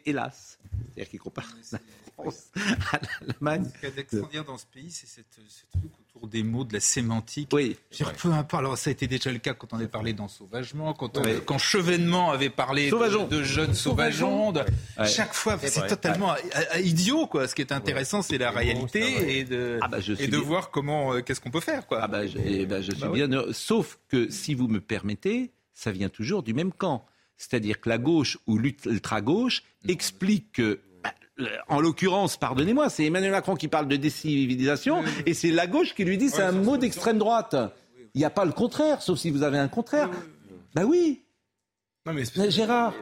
hélas. 0.06 0.58
C'est-à-dire 0.94 1.10
qu'il 1.10 1.20
compare 1.20 1.46
la 1.72 1.78
France 2.14 2.50
à 2.92 3.00
l'Allemagne. 3.26 3.64
Ce 3.74 3.78
qu'il 3.80 3.88
y 3.88 3.92
a 3.92 3.94
d'extraordinaire 3.94 4.44
dans 4.44 4.58
ce 4.58 4.66
pays, 4.66 4.90
c'est 4.90 5.06
cette- 5.06 5.26
ce 5.48 5.78
truc 5.78 5.90
autour 6.14 6.28
des 6.28 6.42
mots, 6.42 6.64
de 6.64 6.72
la 6.74 6.80
sémantique. 6.80 7.50
Oui. 7.52 7.76
Dire, 7.90 8.12
peu 8.14 8.30
importe. 8.30 8.60
Alors, 8.60 8.78
ça 8.78 8.90
a 8.90 8.92
été 8.92 9.06
déjà 9.06 9.30
le 9.32 9.38
cas 9.38 9.54
quand 9.54 9.72
on 9.72 9.76
avait 9.76 9.88
parlé 9.88 10.12
d'ensauvagement, 10.12 10.92
quand, 10.94 11.16
on- 11.18 11.22
Ouais. 11.22 11.40
quand 11.44 11.58
Chevènement 11.58 12.30
avait 12.30 12.50
parlé 12.50 12.90
de, 12.90 13.26
de 13.28 13.42
jeunes 13.42 13.74
sauvageons. 13.74 14.52
de- 14.52 14.60
Ouais. 14.98 15.06
Chaque 15.08 15.34
fois, 15.34 15.58
C'est 15.62 15.86
totalement 15.86 16.34
idiot, 16.82 17.26
quoi. 17.26 17.48
Ce 17.48 17.54
qui 17.54 17.62
est 17.62 17.72
intéressant, 17.72 18.22
c'est 18.22 18.38
la 18.38 18.50
réalité 18.50 19.38
et 19.38 19.44
de, 19.44 19.78
Ah 19.80 19.88
bah, 19.88 20.00
je 20.00 20.12
suis 20.14 20.24
et 20.24 20.26
de 20.28 20.36
bien- 20.36 20.40
voir 20.46 20.70
comment, 20.70 21.14
euh, 21.14 21.20
qu'est-ce 21.22 21.40
qu'on 21.40 21.50
peut 21.50 21.60
faire, 21.60 21.86
quoi. 21.86 22.00
Ah 22.02 22.08
bah, 22.08 22.26
je, 22.26 22.38
eh 22.38 22.66
je 22.82 22.92
suis 22.92 23.00
Bah 23.00 23.08
oui. 23.10 23.18
bien 23.18 23.32
heureux. 23.32 23.52
Sauf 23.52 23.98
que, 24.08 24.30
si 24.30 24.54
vous 24.54 24.68
me 24.68 24.80
permettez, 24.80 25.52
ça 25.74 25.90
vient 25.92 26.08
toujours 26.08 26.42
du 26.42 26.52
même 26.54 26.72
camp. 26.72 27.04
C'est-à-dire 27.36 27.80
que 27.80 27.88
la 27.88 27.98
gauche 27.98 28.38
ou 28.46 28.58
l'ultra-gauche 28.58 29.62
explique 29.88 30.52
que, 30.52 30.80
bah, 31.02 31.10
en 31.68 31.80
l'occurrence, 31.80 32.36
pardonnez-moi, 32.36 32.88
c'est 32.90 33.04
Emmanuel 33.04 33.32
Macron 33.32 33.56
qui 33.56 33.68
parle 33.68 33.88
de 33.88 33.96
décivilisation 33.96 35.02
et 35.26 35.34
c'est 35.34 35.50
la 35.50 35.66
gauche 35.66 35.94
qui 35.94 36.04
lui 36.04 36.18
dit 36.18 36.30
c'est 36.30 36.42
un 36.42 36.52
mot 36.52 36.76
d'extrême 36.76 37.18
droite. 37.18 37.56
Il 38.14 38.18
n'y 38.18 38.24
a 38.24 38.30
pas 38.30 38.44
le 38.44 38.52
contraire, 38.52 39.00
sauf 39.02 39.18
si 39.18 39.30
vous 39.30 39.42
avez 39.42 39.58
un 39.58 39.68
contraire. 39.68 40.10
Bah 40.74 40.84
oui. 40.84 41.22
Non, 42.04 42.12
mais 42.14 42.22
Mais 42.36 42.50
Gérard, 42.50 42.94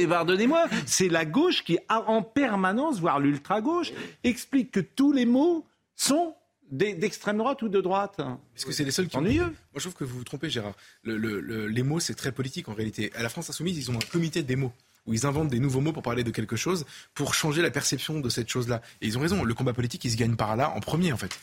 gauche- 0.00 0.06
pardonnez-moi, 0.08 0.66
c'est 0.86 1.08
la 1.08 1.24
gauche 1.24 1.64
qui, 1.64 1.78
a- 1.88 2.08
en 2.08 2.22
permanence, 2.22 3.00
voire 3.00 3.18
l'ultra-gauche, 3.18 3.92
explique 4.22 4.70
que 4.70 4.80
tous 4.80 5.10
les 5.12 5.26
mots 5.26 5.66
sont 5.96 6.34
d'extrême 6.70 7.38
droite 7.38 7.62
ou 7.62 7.68
de 7.68 7.80
droite. 7.80 8.16
Parce 8.16 8.64
que 8.64 8.72
c'est 8.72 8.84
les 8.84 8.90
seuls 8.90 9.08
qui. 9.08 9.16
Ennuyeux. 9.16 9.44
Moi, 9.44 9.54
je 9.76 9.80
trouve 9.80 9.94
que 9.94 10.04
vous 10.04 10.18
vous 10.18 10.24
trompez, 10.24 10.50
Gérard. 10.50 10.74
Le- 11.02 11.16
le- 11.16 11.40
le- 11.40 11.66
les 11.68 11.82
mots, 11.82 12.00
c'est 12.00 12.14
très 12.14 12.32
politique 12.32 12.68
en 12.68 12.74
réalité. 12.74 13.12
À 13.14 13.22
la 13.22 13.28
France 13.28 13.50
Insoumise, 13.50 13.76
ils 13.78 13.90
ont 13.90 13.96
un 13.96 14.10
comité 14.10 14.42
des 14.42 14.56
mots 14.56 14.72
où 15.06 15.12
ils 15.12 15.26
inventent 15.26 15.48
des 15.48 15.58
nouveaux 15.60 15.80
mots 15.82 15.92
pour 15.92 16.02
parler 16.02 16.24
de 16.24 16.30
quelque 16.30 16.56
chose, 16.56 16.86
pour 17.14 17.34
changer 17.34 17.60
la 17.62 17.70
perception 17.70 18.20
de 18.20 18.28
cette 18.30 18.48
chose-là. 18.48 18.80
Et 19.02 19.06
ils 19.06 19.18
ont 19.18 19.20
raison. 19.20 19.44
Le 19.44 19.54
combat 19.54 19.72
politique, 19.74 20.04
il 20.04 20.10
se 20.10 20.16
gagne 20.16 20.36
par 20.36 20.56
là 20.56 20.70
en 20.70 20.80
premier, 20.80 21.12
en 21.12 21.16
fait. 21.18 21.38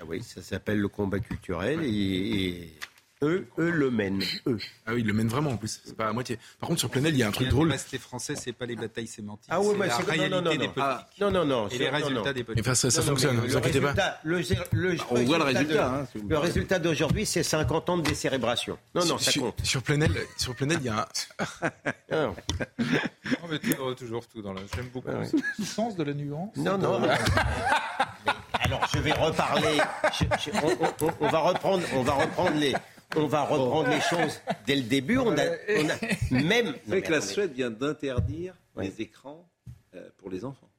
Ah 0.00 0.04
oui, 0.06 0.22
ça 0.22 0.42
s'appelle 0.42 0.78
le 0.80 0.88
combat 0.88 1.20
culturel 1.20 1.80
et, 1.84 1.88
et 1.88 2.74
eux, 3.22 3.46
eux 3.58 3.70
le 3.70 3.90
mènent. 3.90 4.22
Eux. 4.46 4.58
Ah 4.86 4.92
oui, 4.94 5.00
ils 5.00 5.06
le 5.06 5.12
mènent 5.12 5.28
vraiment 5.28 5.50
en 5.50 5.56
plus. 5.56 5.80
C'est 5.84 5.96
pas 5.96 6.08
à 6.08 6.12
moitié. 6.12 6.38
Par 6.58 6.68
contre, 6.68 6.80
sur 6.80 6.88
Plenel, 6.90 7.14
il 7.14 7.18
y 7.18 7.22
a 7.22 7.28
un 7.28 7.32
truc 7.32 7.48
drôle. 7.48 7.74
Les 7.92 7.98
français, 7.98 8.34
c'est 8.36 8.52
pas 8.52 8.66
les 8.66 8.76
batailles 8.76 9.06
sémantiques. 9.06 9.48
Ah 9.50 9.60
ouais, 9.60 9.66
c'est 9.72 9.78
mais 9.78 9.86
la 9.88 9.96
réalité 9.98 10.28
non, 10.30 10.42
non, 10.42 10.50
des 10.50 10.58
non. 10.58 10.64
politiques. 10.72 10.82
Ah, 10.82 11.08
non, 11.20 11.30
non, 11.30 11.44
non, 11.44 11.66
Et 11.68 11.70
c'est- 11.72 11.78
les 11.78 11.84
non, 11.86 11.92
résultats 11.96 12.24
non. 12.24 12.32
des 12.32 12.44
politiques. 12.44 12.66
Enfin, 12.66 12.74
ça, 12.74 12.90
ça 12.90 13.00
Non, 13.00 13.04
non, 13.06 13.10
fonctionne, 13.12 13.36
ne 13.36 13.40
vous 13.42 13.46
le 13.46 13.56
inquiétez 13.56 13.80
pas. 13.80 13.94
Le, 14.24 14.38
le- 14.72 14.96
On 15.10 15.22
voit 15.24 15.38
le 15.38 15.44
résultat, 15.44 15.74
de- 15.74 15.78
hein, 15.78 16.06
vous 16.14 16.28
le 16.28 16.38
résultat 16.38 16.78
d'aujourd'hui, 16.78 17.26
c'est 17.26 17.42
50 17.42 17.88
ans 17.90 17.98
de 17.98 18.02
décérébration. 18.02 18.78
Non, 18.94 19.04
non, 19.04 19.18
ça 19.18 19.30
sur, 19.30 19.42
compte. 19.42 19.60
sur 19.64 19.82
Plenel, 19.82 20.12
sur 20.36 20.54
Plenel, 20.54 20.78
il 20.80 20.86
y 20.86 20.88
a 20.88 21.00
un. 21.00 21.66
Non, 22.10 22.34
Non, 22.78 23.48
mais 23.50 23.58
toujours, 23.58 23.94
toujours 23.96 24.26
tout 24.28 24.42
dans 24.42 24.52
la. 24.52 24.62
J'aime 24.74 24.88
beaucoup 24.92 25.08
Ouais, 25.08 25.14
ouais. 25.16 25.30
le 25.58 25.64
sens 25.64 25.96
de 25.96 26.02
la 26.04 26.14
nuance. 26.14 26.56
non, 26.56 26.78
non. 26.78 27.00
Alors, 28.52 28.86
je 28.94 28.98
vais 29.00 29.12
reparler. 29.12 29.78
je- 30.18 30.24
je- 30.50 30.50
on, 30.62 31.06
on- 31.06 31.12
on 31.20 31.28
va 31.28 31.38
reprendre, 31.40 31.82
on 31.94 32.02
va 32.02 32.12
reprendre 32.14 32.56
les. 32.56 32.74
On 33.16 33.26
va 33.26 33.42
reprendre 33.42 33.88
les 33.90 34.00
choses 34.00 34.40
dès 34.66 34.76
le 34.76 34.82
début. 34.82 35.18
On 35.18 35.32
a, 35.36 35.42
on 35.42 35.88
a 35.88 36.40
même. 36.42 36.74
mais 36.86 37.02
que 37.02 37.10
la. 37.12 37.20
Suède 37.20 37.52
vient 37.52 37.70
d'interdire 37.70 38.54
les 38.76 39.00
écrans 39.00 39.48
euh, 39.94 40.08
pour 40.18 40.30
les 40.30 40.44
enfants 40.44 40.70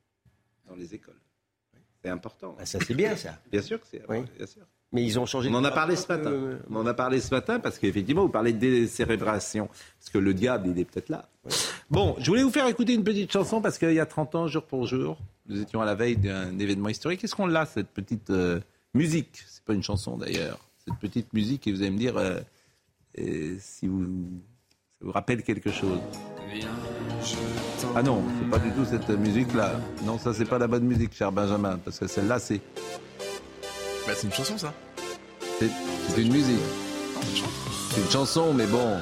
dans 0.67 0.75
les 0.75 0.93
écoles. 0.95 1.19
C'est 2.03 2.09
important. 2.09 2.55
Ah, 2.59 2.65
ça, 2.65 2.79
c'est 2.85 2.93
bien, 2.95 3.15
ça. 3.15 3.37
Bien 3.51 3.61
sûr 3.61 3.79
que 3.79 3.85
c'est. 3.89 4.01
Oui. 4.09 4.23
Bien 4.37 4.47
sûr. 4.47 4.63
Mais 4.93 5.03
ils 5.05 5.19
ont 5.19 5.25
changé. 5.25 5.49
On 5.49 5.55
en 5.55 5.63
a 5.63 5.71
parlé 5.71 5.95
ce 5.95 6.07
matin. 6.07 6.31
euh, 6.31 6.57
On 6.69 6.77
en 6.77 6.85
a 6.85 6.93
parlé 6.93 7.21
ce 7.21 7.33
matin 7.33 7.59
parce 7.59 7.77
qu'effectivement, 7.79 8.23
vous 8.23 8.29
parlez 8.29 8.51
de 8.53 8.59
décérébration. 8.59 9.67
Parce 9.99 10.09
que 10.11 10.17
le 10.17 10.33
diable, 10.33 10.69
il 10.69 10.79
est 10.79 10.85
peut-être 10.85 11.09
là. 11.09 11.29
Bon, 11.89 12.15
je 12.19 12.25
voulais 12.25 12.43
vous 12.43 12.49
faire 12.51 12.67
écouter 12.67 12.93
une 12.93 13.03
petite 13.03 13.31
chanson 13.31 13.61
parce 13.61 13.77
qu'il 13.77 13.93
y 13.93 13.99
a 13.99 14.05
30 14.05 14.35
ans, 14.35 14.47
jour 14.47 14.63
pour 14.63 14.87
jour, 14.87 15.17
nous 15.47 15.61
étions 15.61 15.81
à 15.81 15.85
la 15.85 15.95
veille 15.95 16.17
d'un 16.17 16.57
événement 16.59 16.89
historique. 16.89 17.23
Est-ce 17.23 17.35
qu'on 17.35 17.45
l'a, 17.47 17.65
cette 17.65 17.87
petite 17.89 18.29
euh, 18.31 18.59
musique? 18.93 19.43
C'est 19.47 19.63
pas 19.63 19.73
une 19.73 19.83
chanson 19.83 20.17
d'ailleurs. 20.17 20.59
Cette 20.85 20.97
petite 20.99 21.31
musique, 21.33 21.67
et 21.67 21.71
vous 21.71 21.81
allez 21.81 21.91
me 21.91 21.97
dire 21.97 22.17
euh, 22.17 22.39
euh, 23.19 23.55
si 23.59 23.87
vous, 23.87 24.03
ça 24.99 25.05
vous 25.05 25.11
rappelle 25.11 25.43
quelque 25.43 25.71
chose. 25.71 25.99
Ah 27.95 28.01
non, 28.03 28.23
c'est 28.39 28.49
pas 28.49 28.57
du 28.59 28.71
tout 28.71 28.85
cette 28.85 29.09
musique-là. 29.09 29.79
Non, 30.05 30.17
ça, 30.17 30.33
c'est 30.33 30.45
pas 30.45 30.57
la 30.57 30.67
bonne 30.67 30.83
musique, 30.83 31.13
cher 31.13 31.31
Benjamin, 31.31 31.77
parce 31.77 31.99
que 31.99 32.07
celle-là, 32.07 32.39
c'est 32.39 32.61
Bah, 34.07 34.13
c'est 34.15 34.27
une 34.27 34.33
chanson, 34.33 34.57
ça. 34.57 34.73
c'est 35.59 35.69
c'est 36.09 36.21
une 36.23 36.33
musique. 36.33 36.59
C'est 37.91 38.01
une 38.01 38.09
chanson, 38.09 38.53
mais 38.53 38.65
bon. 38.65 38.97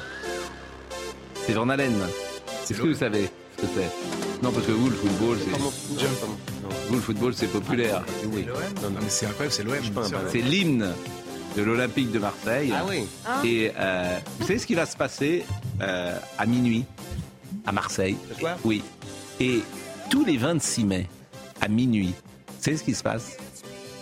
C'est 1.45 1.53
Van 1.53 1.69
Halen. 1.69 1.93
C'est 2.65 2.73
ce 2.73 2.81
que 2.81 2.87
vous 2.87 2.93
savez. 2.93 3.29
que 3.57 3.63
c'est? 3.73 4.43
Non, 4.43 4.51
parce 4.51 4.65
que 4.67 4.71
vous, 4.71 4.89
le 4.89 4.95
football, 4.95 5.37
c'est. 5.39 5.57
Vous, 6.89 6.95
le 6.95 7.01
football, 7.01 7.33
c'est 7.33 7.47
populaire. 7.47 8.03
Oui. 8.33 8.45
Non, 8.83 8.89
mais 8.91 9.09
c'est 9.09 9.25
incroyable, 9.27 9.53
c'est 9.53 9.63
l'OM. 9.63 10.03
C'est 10.31 10.41
l'hymne 10.41 10.93
de 11.55 11.61
l'Olympique 11.63 12.11
de 12.11 12.19
Marseille. 12.19 12.73
Ah 12.75 12.85
oui. 12.87 13.05
Et 13.43 13.71
euh, 13.77 14.19
vous 14.39 14.47
savez 14.47 14.59
ce 14.59 14.65
qui 14.67 14.75
va 14.75 14.85
se 14.85 14.95
passer 14.97 15.45
euh, 15.81 16.17
à 16.37 16.45
minuit 16.45 16.85
à 17.65 17.71
Marseille? 17.71 18.17
Ce 18.33 18.39
soir? 18.39 18.57
Oui. 18.63 18.83
Et 19.39 19.61
tous 20.09 20.25
les 20.25 20.37
26 20.37 20.85
mai, 20.85 21.07
à 21.61 21.67
minuit, 21.67 22.13
vous 22.47 22.63
savez 22.63 22.77
ce 22.77 22.83
qui 22.83 22.93
se 22.95 23.03
passe? 23.03 23.37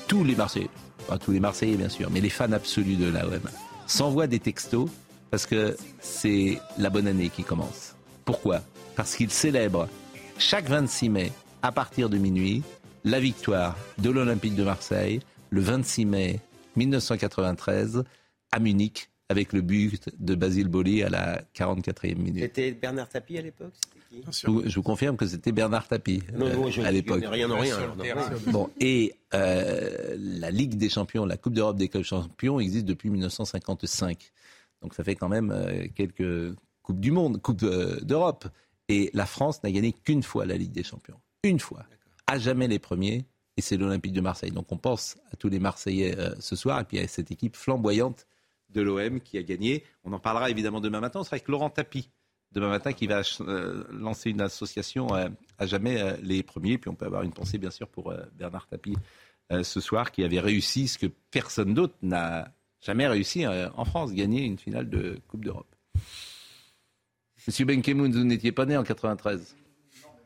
Tous 0.08 0.24
les 0.24 0.36
Marseillais, 0.36 0.70
pas 1.08 1.18
tous 1.18 1.32
les 1.32 1.40
Marseillais 1.40 1.76
bien 1.76 1.90
sûr, 1.90 2.10
mais 2.10 2.22
les 2.22 2.30
fans 2.30 2.52
absolus 2.52 2.96
de 2.96 3.10
l'AOM 3.10 3.42
s'envoient 3.88 4.28
des 4.28 4.40
textos 4.40 4.90
parce 5.32 5.46
que 5.46 5.76
c'est 6.00 6.60
la 6.78 6.90
bonne 6.90 7.08
année 7.08 7.30
qui 7.30 7.44
commence. 7.44 7.96
Pourquoi? 8.26 8.62
Parce 8.96 9.16
qu'ils 9.16 9.32
célèbrent 9.32 9.88
chaque 10.38 10.70
26 10.70 11.10
mai, 11.10 11.32
à 11.62 11.72
partir 11.72 12.10
de 12.10 12.18
minuit, 12.18 12.64
la 13.04 13.20
victoire 13.20 13.76
de 13.98 14.10
l'Olympique 14.10 14.56
de 14.56 14.64
Marseille, 14.64 15.20
le 15.50 15.62
26 15.62 16.06
mai 16.06 16.40
1993, 16.78 18.04
à 18.52 18.60
Munich, 18.60 19.10
avec 19.30 19.52
le 19.52 19.62
but 19.62 20.10
de 20.20 20.36
Basile 20.36 20.70
Boli 20.70 21.04
à 21.04 21.10
la 21.10 21.42
44e 21.54 22.16
minute. 22.16 22.42
C'était 22.44 22.72
Bernard 22.72 23.10
Tapie 23.10 23.38
à 23.38 23.42
l'époque 23.42 23.74
Je 24.12 24.48
vous, 24.48 24.64
je 24.66 24.76
vous 24.76 24.84
confirme 24.84 25.18
que 25.18 25.26
c'était 25.28 25.52
Bernard 25.52 25.88
Tapie 25.88 26.24
Non, 26.34 26.46
euh, 26.46 26.54
non, 26.56 26.70
je- 26.72 26.82
à 26.82 26.92
l'époque. 26.92 27.24
rien 27.28 27.50
en 27.52 27.60
rien, 27.60 27.78
non. 27.98 28.52
Bon, 28.52 28.70
et 28.80 29.16
euh, 29.34 30.16
la 30.18 30.50
Ligue 30.50 30.76
des 30.76 30.88
Champions, 30.88 31.26
la 31.26 31.36
Coupe 31.36 31.54
d'Europe 31.54 31.76
des 31.78 31.90
clubs 31.90 32.04
champions 32.04 32.60
existe 32.62 32.86
depuis 32.86 33.10
1955. 33.10 34.32
Donc 34.82 34.94
ça 34.94 35.04
fait 35.04 35.16
quand 35.16 35.28
même 35.30 35.52
euh, 35.52 35.88
quelques 35.94 36.56
Coupes 36.84 37.02
du 37.02 37.12
Monde, 37.12 37.42
Coupes 37.42 37.64
euh, 37.64 38.00
d'Europe. 38.02 38.48
Et 38.88 39.10
la 39.14 39.26
France 39.26 39.62
n'a 39.64 39.72
gagné 39.72 39.92
qu'une 39.92 40.24
fois 40.24 40.46
la 40.46 40.56
Ligue 40.56 40.72
des 40.72 40.84
Champions. 40.84 41.20
Une 41.44 41.60
fois. 41.60 41.84
À 42.28 42.40
jamais 42.40 42.70
les 42.70 42.80
premiers. 42.80 43.26
Et 43.58 43.62
c'est 43.62 43.78
l'Olympique 43.78 44.14
de 44.14 44.22
Marseille. 44.22 44.52
Donc 44.52 44.72
on 44.72 44.78
pense 44.78 45.18
à 45.32 45.36
tous 45.36 45.50
les 45.50 45.60
Marseillais 45.60 46.18
euh, 46.18 46.36
ce 46.40 46.56
soir 46.56 46.80
et 46.80 46.84
puis 46.84 47.00
à 47.00 47.08
cette 47.08 47.32
équipe 47.32 47.56
flamboyante 47.56 48.28
de 48.70 48.82
l'OM 48.82 49.20
qui 49.20 49.38
a 49.38 49.44
gagné. 49.44 49.84
On 50.04 50.14
en 50.14 50.20
parlera 50.20 50.50
évidemment 50.50 50.80
demain 50.80 51.00
matin. 51.00 51.20
On 51.20 51.24
sera 51.24 51.36
avec 51.36 51.48
Laurent 51.48 51.72
Tapie 51.72 52.12
demain 52.52 52.70
matin 52.70 52.94
qui 52.94 53.08
va 53.08 53.24
euh, 53.42 53.84
lancer 53.92 54.30
une 54.30 54.42
association 54.42 55.14
euh, 55.16 55.30
à 55.58 55.66
jamais 55.66 56.18
les 56.22 56.44
premiers. 56.44 56.78
Puis 56.78 56.90
on 56.90 56.96
peut 56.96 57.06
avoir 57.06 57.24
une 57.24 57.34
pensée 57.34 57.58
bien 57.58 57.72
sûr 57.72 57.88
pour 57.88 58.14
Bernard 58.36 58.68
Tapie 58.68 58.96
ce 59.50 59.80
soir 59.80 60.12
qui 60.12 60.26
avait 60.26 60.42
réussi 60.42 60.90
ce 60.90 60.98
que 60.98 61.08
personne 61.32 61.74
d'autre 61.74 61.96
n'a 62.02 62.54
jamais 62.82 63.08
réussi 63.08 63.48
en 63.48 63.86
France, 63.86 64.14
gagner 64.14 64.44
une 64.44 64.58
finale 64.58 64.90
de 64.90 65.22
Coupe 65.30 65.46
d'Europe. 65.46 65.74
Monsieur 67.48 67.64
Benkemoun, 67.64 68.12
vous 68.12 68.26
n'étiez 68.26 68.52
pas 68.52 68.66
né 68.66 68.76
en 68.76 68.84
93 68.84 69.56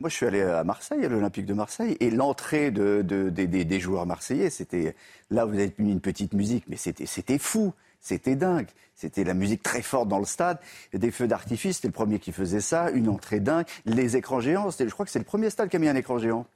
Moi, 0.01 0.09
je 0.09 0.15
suis 0.15 0.25
allé 0.25 0.41
à 0.41 0.63
Marseille, 0.63 1.05
à 1.05 1.09
l'Olympique 1.09 1.45
de 1.45 1.53
Marseille, 1.53 1.95
et 1.99 2.09
l'entrée 2.09 2.71
de, 2.71 3.03
de- 3.03 3.29
des- 3.29 3.79
joueurs 3.79 4.07
marseillais, 4.07 4.49
c'était. 4.49 4.95
Là, 5.29 5.45
vous 5.45 5.53
avez 5.53 5.71
mis 5.77 5.91
une 5.91 6.01
petite 6.01 6.33
musique, 6.33 6.63
mais 6.67 6.75
c'était 6.75 7.37
fou, 7.37 7.71
c'était 7.99 8.35
dingue. 8.35 8.67
C'était 8.95 9.23
la 9.23 9.35
musique 9.35 9.61
très 9.61 9.83
forte 9.83 10.07
dans 10.07 10.17
le 10.17 10.25
stade, 10.25 10.57
des 10.91 11.11
feux 11.11 11.27
d'artifice, 11.27 11.75
c'était 11.75 11.87
le 11.89 11.93
premier 11.93 12.17
qui 12.17 12.31
faisait 12.31 12.61
ça, 12.61 12.89
une 12.89 13.09
entrée 13.09 13.39
dingue, 13.39 13.65
les 13.85 14.17
écrans 14.17 14.39
géants, 14.39 14.69
je 14.71 14.85
crois 14.85 15.05
que 15.05 15.11
c'est 15.11 15.19
le 15.19 15.25
premier 15.25 15.51
stade 15.51 15.69
qui 15.69 15.75
a 15.75 15.79
mis 15.79 15.87
un 15.87 15.95
écran 15.95 16.17
géant. 16.17 16.47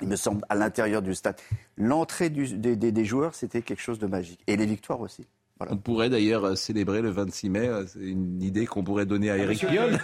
Il 0.00 0.08
me 0.08 0.16
semble, 0.16 0.44
à 0.48 0.56
l'intérieur 0.56 1.00
du 1.00 1.14
stade. 1.14 1.36
L'entrée 1.76 2.30
des 2.30 3.04
joueurs, 3.04 3.34
c'était 3.36 3.62
quelque 3.62 3.80
chose 3.80 4.00
de 4.00 4.08
magique. 4.08 4.40
Et 4.48 4.56
les 4.56 4.66
victoires 4.66 5.00
aussi. 5.00 5.24
On 5.70 5.76
pourrait 5.76 6.08
d'ailleurs 6.08 6.44
euh, 6.44 6.54
célébrer 6.54 7.02
le 7.02 7.10
26 7.10 7.50
mai. 7.50 7.66
euh, 7.68 7.84
C'est 7.86 7.98
une 8.00 8.40
idée 8.42 8.64
qu'on 8.66 8.84
pourrait 8.84 9.06
donner 9.06 9.30
à 9.30 9.36
Eric 9.36 9.66
Piolle. 9.66 9.98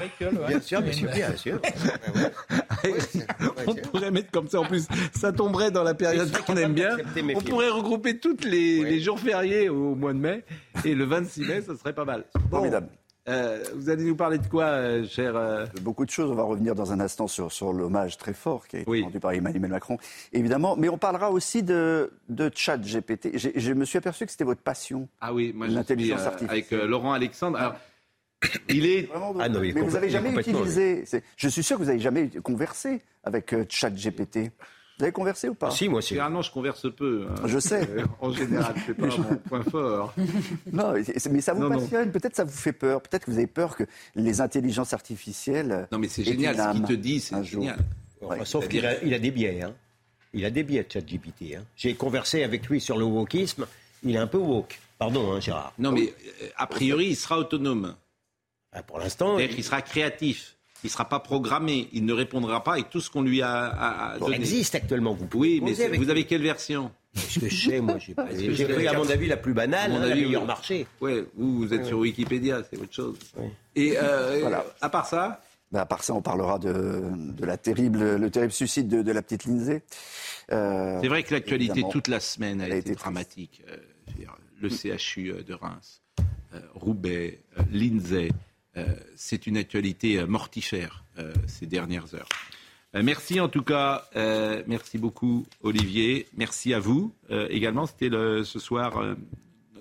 Bien 0.48 0.61
sûr, 0.61 0.82
bien 0.82 0.92
sûr, 0.92 1.09
bien 1.11 1.36
sûr. 1.36 1.61
On 3.66 3.74
pourrait 3.74 4.11
mettre 4.11 4.30
comme 4.30 4.48
ça 4.48 4.61
en 4.61 4.64
plus. 4.64 4.86
Ça 5.14 5.32
tomberait 5.32 5.70
dans 5.70 5.84
la 5.84 5.94
période 5.94 6.30
qu'on 6.46 6.57
aime 6.57 6.74
bien. 6.74 6.96
On 7.34 7.40
pourrait 7.40 7.70
regrouper 7.70 8.18
tous 8.18 8.36
les, 8.44 8.82
les 8.84 9.00
jours 9.00 9.18
fériés 9.18 9.68
au 9.68 9.94
mois 9.94 10.12
de 10.12 10.18
mai. 10.18 10.44
Et 10.84 10.94
le 10.94 11.05
26 11.05 11.40
mai, 11.42 11.62
ça 11.62 11.76
serait 11.76 11.94
pas 11.94 12.05
mal. 12.05 12.24
Bon, 12.50 12.57
Formidable. 12.59 12.88
Euh, 13.29 13.64
vous 13.75 13.89
allez 13.91 14.05
nous 14.05 14.16
parler 14.16 14.39
de 14.39 14.47
quoi, 14.47 14.64
euh, 14.64 15.07
cher 15.07 15.35
euh, 15.37 15.64
Beaucoup 15.81 16.05
de 16.05 16.11
choses. 16.11 16.31
On 16.31 16.35
va 16.35 16.43
revenir 16.43 16.75
dans 16.75 16.93
un 16.93 17.01
instant 17.01 17.27
sur, 17.27 17.51
sur 17.51 17.72
l'hommage 17.72 18.18
très 18.18 18.35
fort 18.35 18.66
qui 18.68 18.77
a 18.77 18.81
été 18.81 19.01
rendu 19.03 19.18
par 19.20 19.33
Emmanuel 19.33 19.70
Macron, 19.70 19.97
évidemment. 20.33 20.77
Mais 20.77 20.89
on 20.89 20.99
parlera 20.99 21.31
aussi 21.31 21.62
de, 21.62 22.12
de 22.29 22.51
chat 22.55 22.77
GPT. 22.79 23.31
Je 23.39 23.72
me 23.72 23.85
suis 23.85 23.99
aperçu 23.99 24.27
que 24.27 24.31
c'était 24.33 24.45
votre 24.45 24.61
passion. 24.62 25.09
Ah 25.20 25.33
oui, 25.33 25.53
moi 25.55 25.66
L'intelligence 25.68 26.20
euh, 26.22 26.27
artificielle. 26.27 26.51
avec 26.51 26.72
euh, 26.72 26.87
Laurent 26.87 27.12
Alexandre. 27.14 27.59
Alors, 27.59 27.75
il 28.68 28.85
est. 28.87 29.09
Ah 29.14 29.49
non, 29.49 29.61
mais 29.61 29.72
vous 29.72 29.97
avez 29.97 30.11
jamais 30.11 30.31
utilisé. 30.33 31.05
c'est- 31.07 31.22
Je 31.37 31.49
suis 31.49 31.62
sûr 31.62 31.77
que 31.79 31.83
vous 31.83 31.89
n'avez 31.89 32.01
jamais 32.01 32.29
conversé 32.43 33.01
avec 33.22 33.55
euh, 33.55 33.64
chat 33.70 33.91
GPT. 33.91 34.51
Vous 34.99 35.03
avez 35.05 35.12
conversé 35.12 35.49
ou 35.49 35.55
pas 35.55 35.70
Si, 35.72 35.88
moi, 35.88 36.01
c'est. 36.01 36.11
Généralement, 36.11 36.40
je 36.42 36.53
converse 36.53 36.86
peu. 36.95 37.26
hein. 37.28 37.42
Je 37.47 37.59
sais. 37.59 37.88
En 38.20 38.32
général, 38.32 38.74
c'est 38.86 38.95
pas 38.95 39.07
mon 39.09 39.36
point 39.49 39.62
fort. 39.64 40.14
Non, 40.72 40.92
mais 40.92 41.40
ça 41.40 41.53
vous 41.53 41.62
Non, 41.62 41.68
passionne. 41.68 42.12
Peut-être 42.12 42.36
ça 42.36 42.45
vous 42.45 42.53
fait 42.53 42.72
peur. 42.72 43.03
Peut-être 43.03 43.24
que 43.26 43.30
vous 43.30 43.38
avez 43.38 43.47
peur 43.49 43.76
que 43.76 43.84
les 44.14 44.40
intelligences 44.40 44.92
artificielles. 44.92 45.88
Non, 45.90 45.99
mais 45.99 46.09
c'est 46.09 46.22
génial. 46.24 46.57
Ce 46.57 46.72
qu'il 46.76 46.82
te 46.84 46.92
dit, 46.92 47.20
c'est 47.20 47.34
un 47.34 47.42
jour. 47.42 47.62
génial. 47.62 47.78
Ouais. 48.22 48.45
Sauf 48.45 48.68
qu'il 48.68 48.86
a, 48.86 49.03
il 49.03 49.12
a 49.12 49.18
des 49.18 49.30
biais. 49.32 49.62
Hein. 49.62 49.74
Il 50.32 50.45
a 50.45 50.51
des 50.51 50.62
biais, 50.62 50.86
ChatGPT. 50.88 51.57
Hein. 51.57 51.62
J'ai 51.76 51.95
conversé 51.95 52.42
avec 52.45 52.66
lui 52.68 52.80
sur 52.80 52.97
le 52.97 53.05
wokisme. 53.05 53.66
Il 54.03 54.14
est 54.14 54.18
un 54.18 54.26
peu 54.26 54.38
woke. 54.38 54.78
Pardon, 54.99 55.32
hein, 55.32 55.40
Gérard. 55.40 55.72
Non, 55.78 55.90
mais 55.92 56.12
euh, 56.42 56.47
a 56.57 56.66
priori, 56.66 57.07
il 57.09 57.16
sera 57.16 57.38
autonome. 57.38 57.95
Ah, 58.72 58.82
pour 58.82 58.99
l'instant. 58.99 59.36
C'est-à-dire 59.38 59.55
qu'il 59.57 59.64
sera 59.64 59.82
créatif. 59.82 60.53
Il 60.85 60.89
ne 60.89 60.91
sera 60.93 61.09
pas 61.09 61.18
programmé. 61.18 61.89
Il 61.93 62.05
ne 62.05 62.12
répondra 62.12 62.62
pas 62.62 62.74
avec 62.74 62.91
tout 62.91 63.01
ce 63.01 63.09
qu'on 63.11 63.22
lui 63.22 63.41
a, 63.43 63.51
a- 63.66 64.12
a 64.12 64.18
Bon, 64.18 64.26
donné. 64.26 64.37
existe 64.37 64.74
actuellement. 64.74 65.14
Vous 65.14 65.26
pouvez 65.26 65.59
Oui, 65.61 65.72
mais 65.78 65.82
avec 65.85 65.99
vous 65.99 66.11
avez 66.11 66.24
quelle 66.24 66.43
version 66.43 66.93
Ce 67.14 67.41
que 67.41 67.49
je 67.49 67.70
sais, 67.70 67.80
moi, 67.80 67.97
j'ai 67.99 68.14
pas- 68.14 68.28
j'ai 68.39 68.66
pris, 68.66 68.87
à 68.87 68.93
mon 68.93 69.09
avis, 69.09 69.26
la 69.26 69.39
plus 69.39 69.55
banale, 69.55 69.91
À 69.91 69.95
mon 69.95 69.97
hein, 70.03 70.07
la 70.07 70.12
avis, 70.12 70.24
meilleure 70.26 70.43
oui. 70.43 70.47
marché. 70.47 70.87
Ouais, 71.01 71.24
vous, 71.37 71.57
vous 71.59 71.72
êtes 71.74 71.87
sur. 71.87 71.99
Wikipédia, 71.99 72.62
c'est 72.70 72.78
autre 72.78 72.93
chose. 72.93 73.18
Et 73.74 73.95
euh, 73.97 74.39
Voilà. 74.43 74.64
à 74.82 74.89
part 74.91 75.07
ça, 75.07 75.41
Ben, 75.72 75.80
à 75.80 75.87
part 75.87 76.05
ça, 76.05 76.12
on 76.12 76.20
parlera 76.22 76.59
de, 76.59 77.03
de 77.14 77.45
la 77.47 77.57
terrible, 77.57 78.16
le 78.16 78.30
terrible 78.30 78.53
suicide 78.53 78.87
de, 78.89 79.01
de 79.03 79.11
la 79.12 79.22
petite 79.22 79.47
Lindsay. 79.47 79.82
Euh, 80.53 80.99
c'est 81.01 81.09
vrai 81.09 81.22
que 81.22 81.32
l'actualité 81.32 81.82
toute 81.91 82.09
la 82.09 82.20
semaine 82.20 82.61
a, 82.61 82.66
été, 82.68 82.76
été 82.78 82.95
dramatique. 82.95 83.62
Euh, 83.70 83.76
le 84.61 84.68
CHU 84.68 85.32
de 85.47 85.55
Reims, 85.55 86.03
euh, 86.55 86.61
Roubaix, 86.74 87.41
euh, 87.59 87.62
Lindsay, 87.72 88.30
c'est 89.16 89.47
une 89.47 89.57
actualité 89.57 90.18
euh, 90.18 90.27
mortifère 90.27 91.05
euh, 91.18 91.33
ces 91.47 91.66
dernières 91.66 92.14
heures. 92.14 92.29
Euh, 92.95 93.03
merci 93.03 93.41
en 93.41 93.49
tout 93.49 93.62
cas, 93.62 94.09
euh, 94.16 94.62
merci 94.66 94.99
beaucoup 94.99 95.47
Olivier, 95.62 96.27
merci 96.37 96.72
à 96.75 96.79
vous 96.81 97.12
euh, 97.31 97.47
également. 97.51 97.87
C'était 97.87 98.09
ce 98.11 98.59
soir, 98.59 98.99
euh, 98.99 99.14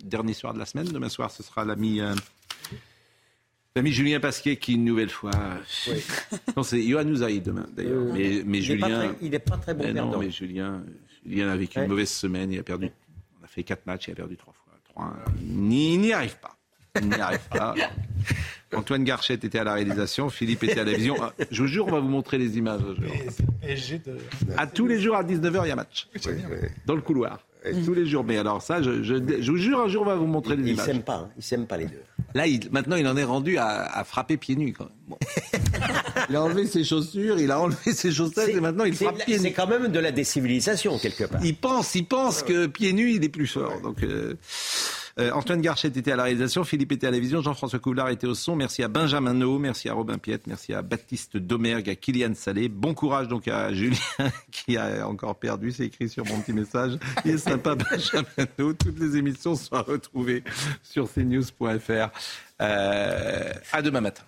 dernier 0.04 0.34
soir 0.34 0.54
de 0.54 0.60
la 0.60 0.66
semaine. 0.66 0.88
Demain 0.88 1.10
soir, 1.10 1.30
ce 1.32 1.44
sera 1.44 1.64
l'ami 1.66 2.02
euh, 2.02 2.14
Julien 3.86 4.20
Pasquet 4.20 4.58
qui 4.58 4.74
une 4.74 4.86
nouvelle 4.86 5.10
fois. 5.10 5.32
euh, 5.88 5.96
non, 6.58 6.64
c'est 6.64 6.82
Johan 6.82 7.08
Ouzaï 7.08 7.40
demain 7.42 7.68
d'ailleurs. 7.76 8.02
Euh, 8.04 8.14
mais, 8.14 8.44
mais 8.46 8.58
il 8.60 8.62
est 8.62 8.66
Julien, 8.66 8.88
très- 9.10 9.18
il 9.22 9.34
est 9.36 9.40
pas 9.40 9.58
très 9.58 9.74
bon 9.74 9.84
mais 9.84 9.94
non, 9.94 10.18
mais 10.18 10.32
Julien, 10.32 10.84
Julien 11.26 11.50
a 11.50 11.56
vécu 11.56 11.80
une 11.80 11.88
mauvaise 11.88 12.10
semaine. 12.12 12.52
Il 12.52 12.60
a 12.60 12.64
perdu. 12.64 12.90
On 13.42 13.46
a 13.46 13.48
fait 13.48 13.64
quatre 13.64 13.86
matchs, 13.86 14.08
il 14.08 14.12
a 14.12 14.16
perdu 14.16 14.38
trois 14.38 14.54
fois. 14.54 14.74
Trois, 14.90 15.16
il 15.42 16.00
n'y 16.00 16.14
arrive 16.14 16.38
pas. 16.38 16.56
Il 17.02 17.10
n'y 17.10 17.16
arrive 17.16 17.48
pas. 17.50 17.74
Antoine 18.76 19.04
Garchette 19.04 19.44
était 19.44 19.60
à 19.60 19.64
la 19.64 19.74
réalisation, 19.74 20.30
Philippe 20.30 20.64
était 20.64 20.80
à 20.80 20.84
la 20.84 20.94
vision. 20.94 21.16
Je 21.52 21.62
vous 21.62 21.68
jure, 21.68 21.88
on 21.88 21.92
va 21.92 22.00
vous 22.00 22.08
montrer 22.08 22.38
les 22.38 22.58
images. 22.58 22.82
À 24.58 24.68
tous 24.68 24.88
les 24.88 25.00
jours 25.00 25.16
à 25.16 25.24
19h, 25.24 25.62
il 25.66 25.70
y 25.70 25.72
a 25.72 25.76
match. 25.76 26.08
Dans 26.86 26.96
le 26.96 27.02
couloir. 27.02 27.40
Et 27.66 27.72
tous 27.82 27.94
les 27.94 28.06
jours. 28.06 28.26
Mais 28.26 28.38
alors 28.38 28.62
ça, 28.62 28.82
je, 28.82 29.04
je- 29.04 29.16
je 29.42 29.50
vous 29.52 29.58
jure, 29.58 29.80
un 29.80 29.88
jour, 29.88 30.02
on 30.02 30.06
va 30.06 30.16
vous 30.16 30.26
montrer 30.28 30.58
les 30.58 30.64
Ils 30.64 30.74
images. 30.74 30.86
s'aiment 30.86 31.02
pas. 31.02 31.16
hein. 31.16 31.30
Ils 31.38 31.44
s'aiment 31.44 31.66
pas 31.66 31.78
les 31.78 31.86
deux. 31.86 32.02
Là, 32.36 32.46
il- 32.46 32.70
maintenant, 32.72 32.98
il 32.98 33.08
en 33.08 33.16
est 33.16 33.24
rendu 33.24 33.58
à, 33.58 33.68
à 33.86 34.04
frapper 34.04 34.36
pieds 34.36 34.58
nus. 34.58 34.74
Quand 34.78 34.84
même. 34.84 34.94
Bon. 35.08 35.18
il 36.30 36.36
a 36.36 36.44
enlevé 36.44 36.66
ses 36.68 36.84
chaussures, 36.84 37.40
il 37.40 37.50
a 37.52 37.62
enlevé 37.62 37.94
ses 37.94 38.12
chaussettes 38.12 38.50
et 38.50 38.60
maintenant 38.60 38.84
il 38.84 38.94
frappe 38.96 39.18
la- 39.20 39.24
pieds 39.24 39.38
nus. 39.38 39.44
c'est 39.44 39.52
quand 39.54 39.68
même 39.68 39.88
de 39.88 40.00
la 40.00 40.12
décivilisation, 40.12 40.98
quelque 41.00 41.24
part. 41.24 41.40
Il 41.46 41.56
pense, 41.56 41.96
il 41.96 42.06
pense 42.06 42.44
que 42.44 42.66
pieds 42.68 42.92
nus, 42.92 43.14
il 43.14 43.24
est 43.24 43.30
plus 43.30 43.48
fort. 43.48 43.80
Donc, 43.82 44.04
euh, 44.04 44.34
euh, 45.20 45.32
Antoine 45.32 45.62
Garchette 45.62 45.96
était 45.98 46.12
à 46.12 46.16
la 46.16 46.24
réalisation, 46.24 46.64
Philippe 46.64 46.92
était 46.92 47.08
à 47.08 47.12
la 47.12 47.20
vision, 47.20 47.42
Jean-François 47.42 47.80
Coulard 47.80 48.10
était 48.10 48.28
au 48.28 48.34
son. 48.34 48.56
Merci 48.56 48.84
à 48.84 48.88
Benjamin 48.88 49.34
No, 49.34 49.60
merci 49.60 49.90
à 49.90 49.94
Robin 49.94 50.18
Piette, 50.18 50.48
merci 50.48 50.74
à 50.74 50.82
Baptiste 50.82 51.38
Domergue, 51.38 51.90
à 51.90 51.96
Kylian 51.96 52.34
Salé. 52.36 52.68
Bon 52.70 52.94
courage 52.94 53.28
donc 53.28 53.48
à 53.48 53.72
Julien 53.74 53.98
qui 54.52 54.78
a 54.78 55.08
encore 55.08 55.36
perdu, 55.36 55.72
c'est 55.72 55.86
écrit 55.86 56.10
sur 56.10 56.26
mon 56.26 56.40
petit 56.42 56.54
message. 56.54 56.98
Il 57.26 57.32
est 57.32 57.38
sympa 57.38 57.76
Benjamin 57.92 58.48
No. 58.58 58.74
Toutes 58.74 59.00
les 59.00 59.18
émissions 59.18 59.56
sont 59.56 59.76
à 59.76 59.86
sur 60.82 61.12
cnews.fr. 61.12 62.10
Euh, 62.62 63.54
à 63.72 63.82
demain 63.82 64.02
matin. 64.02 64.24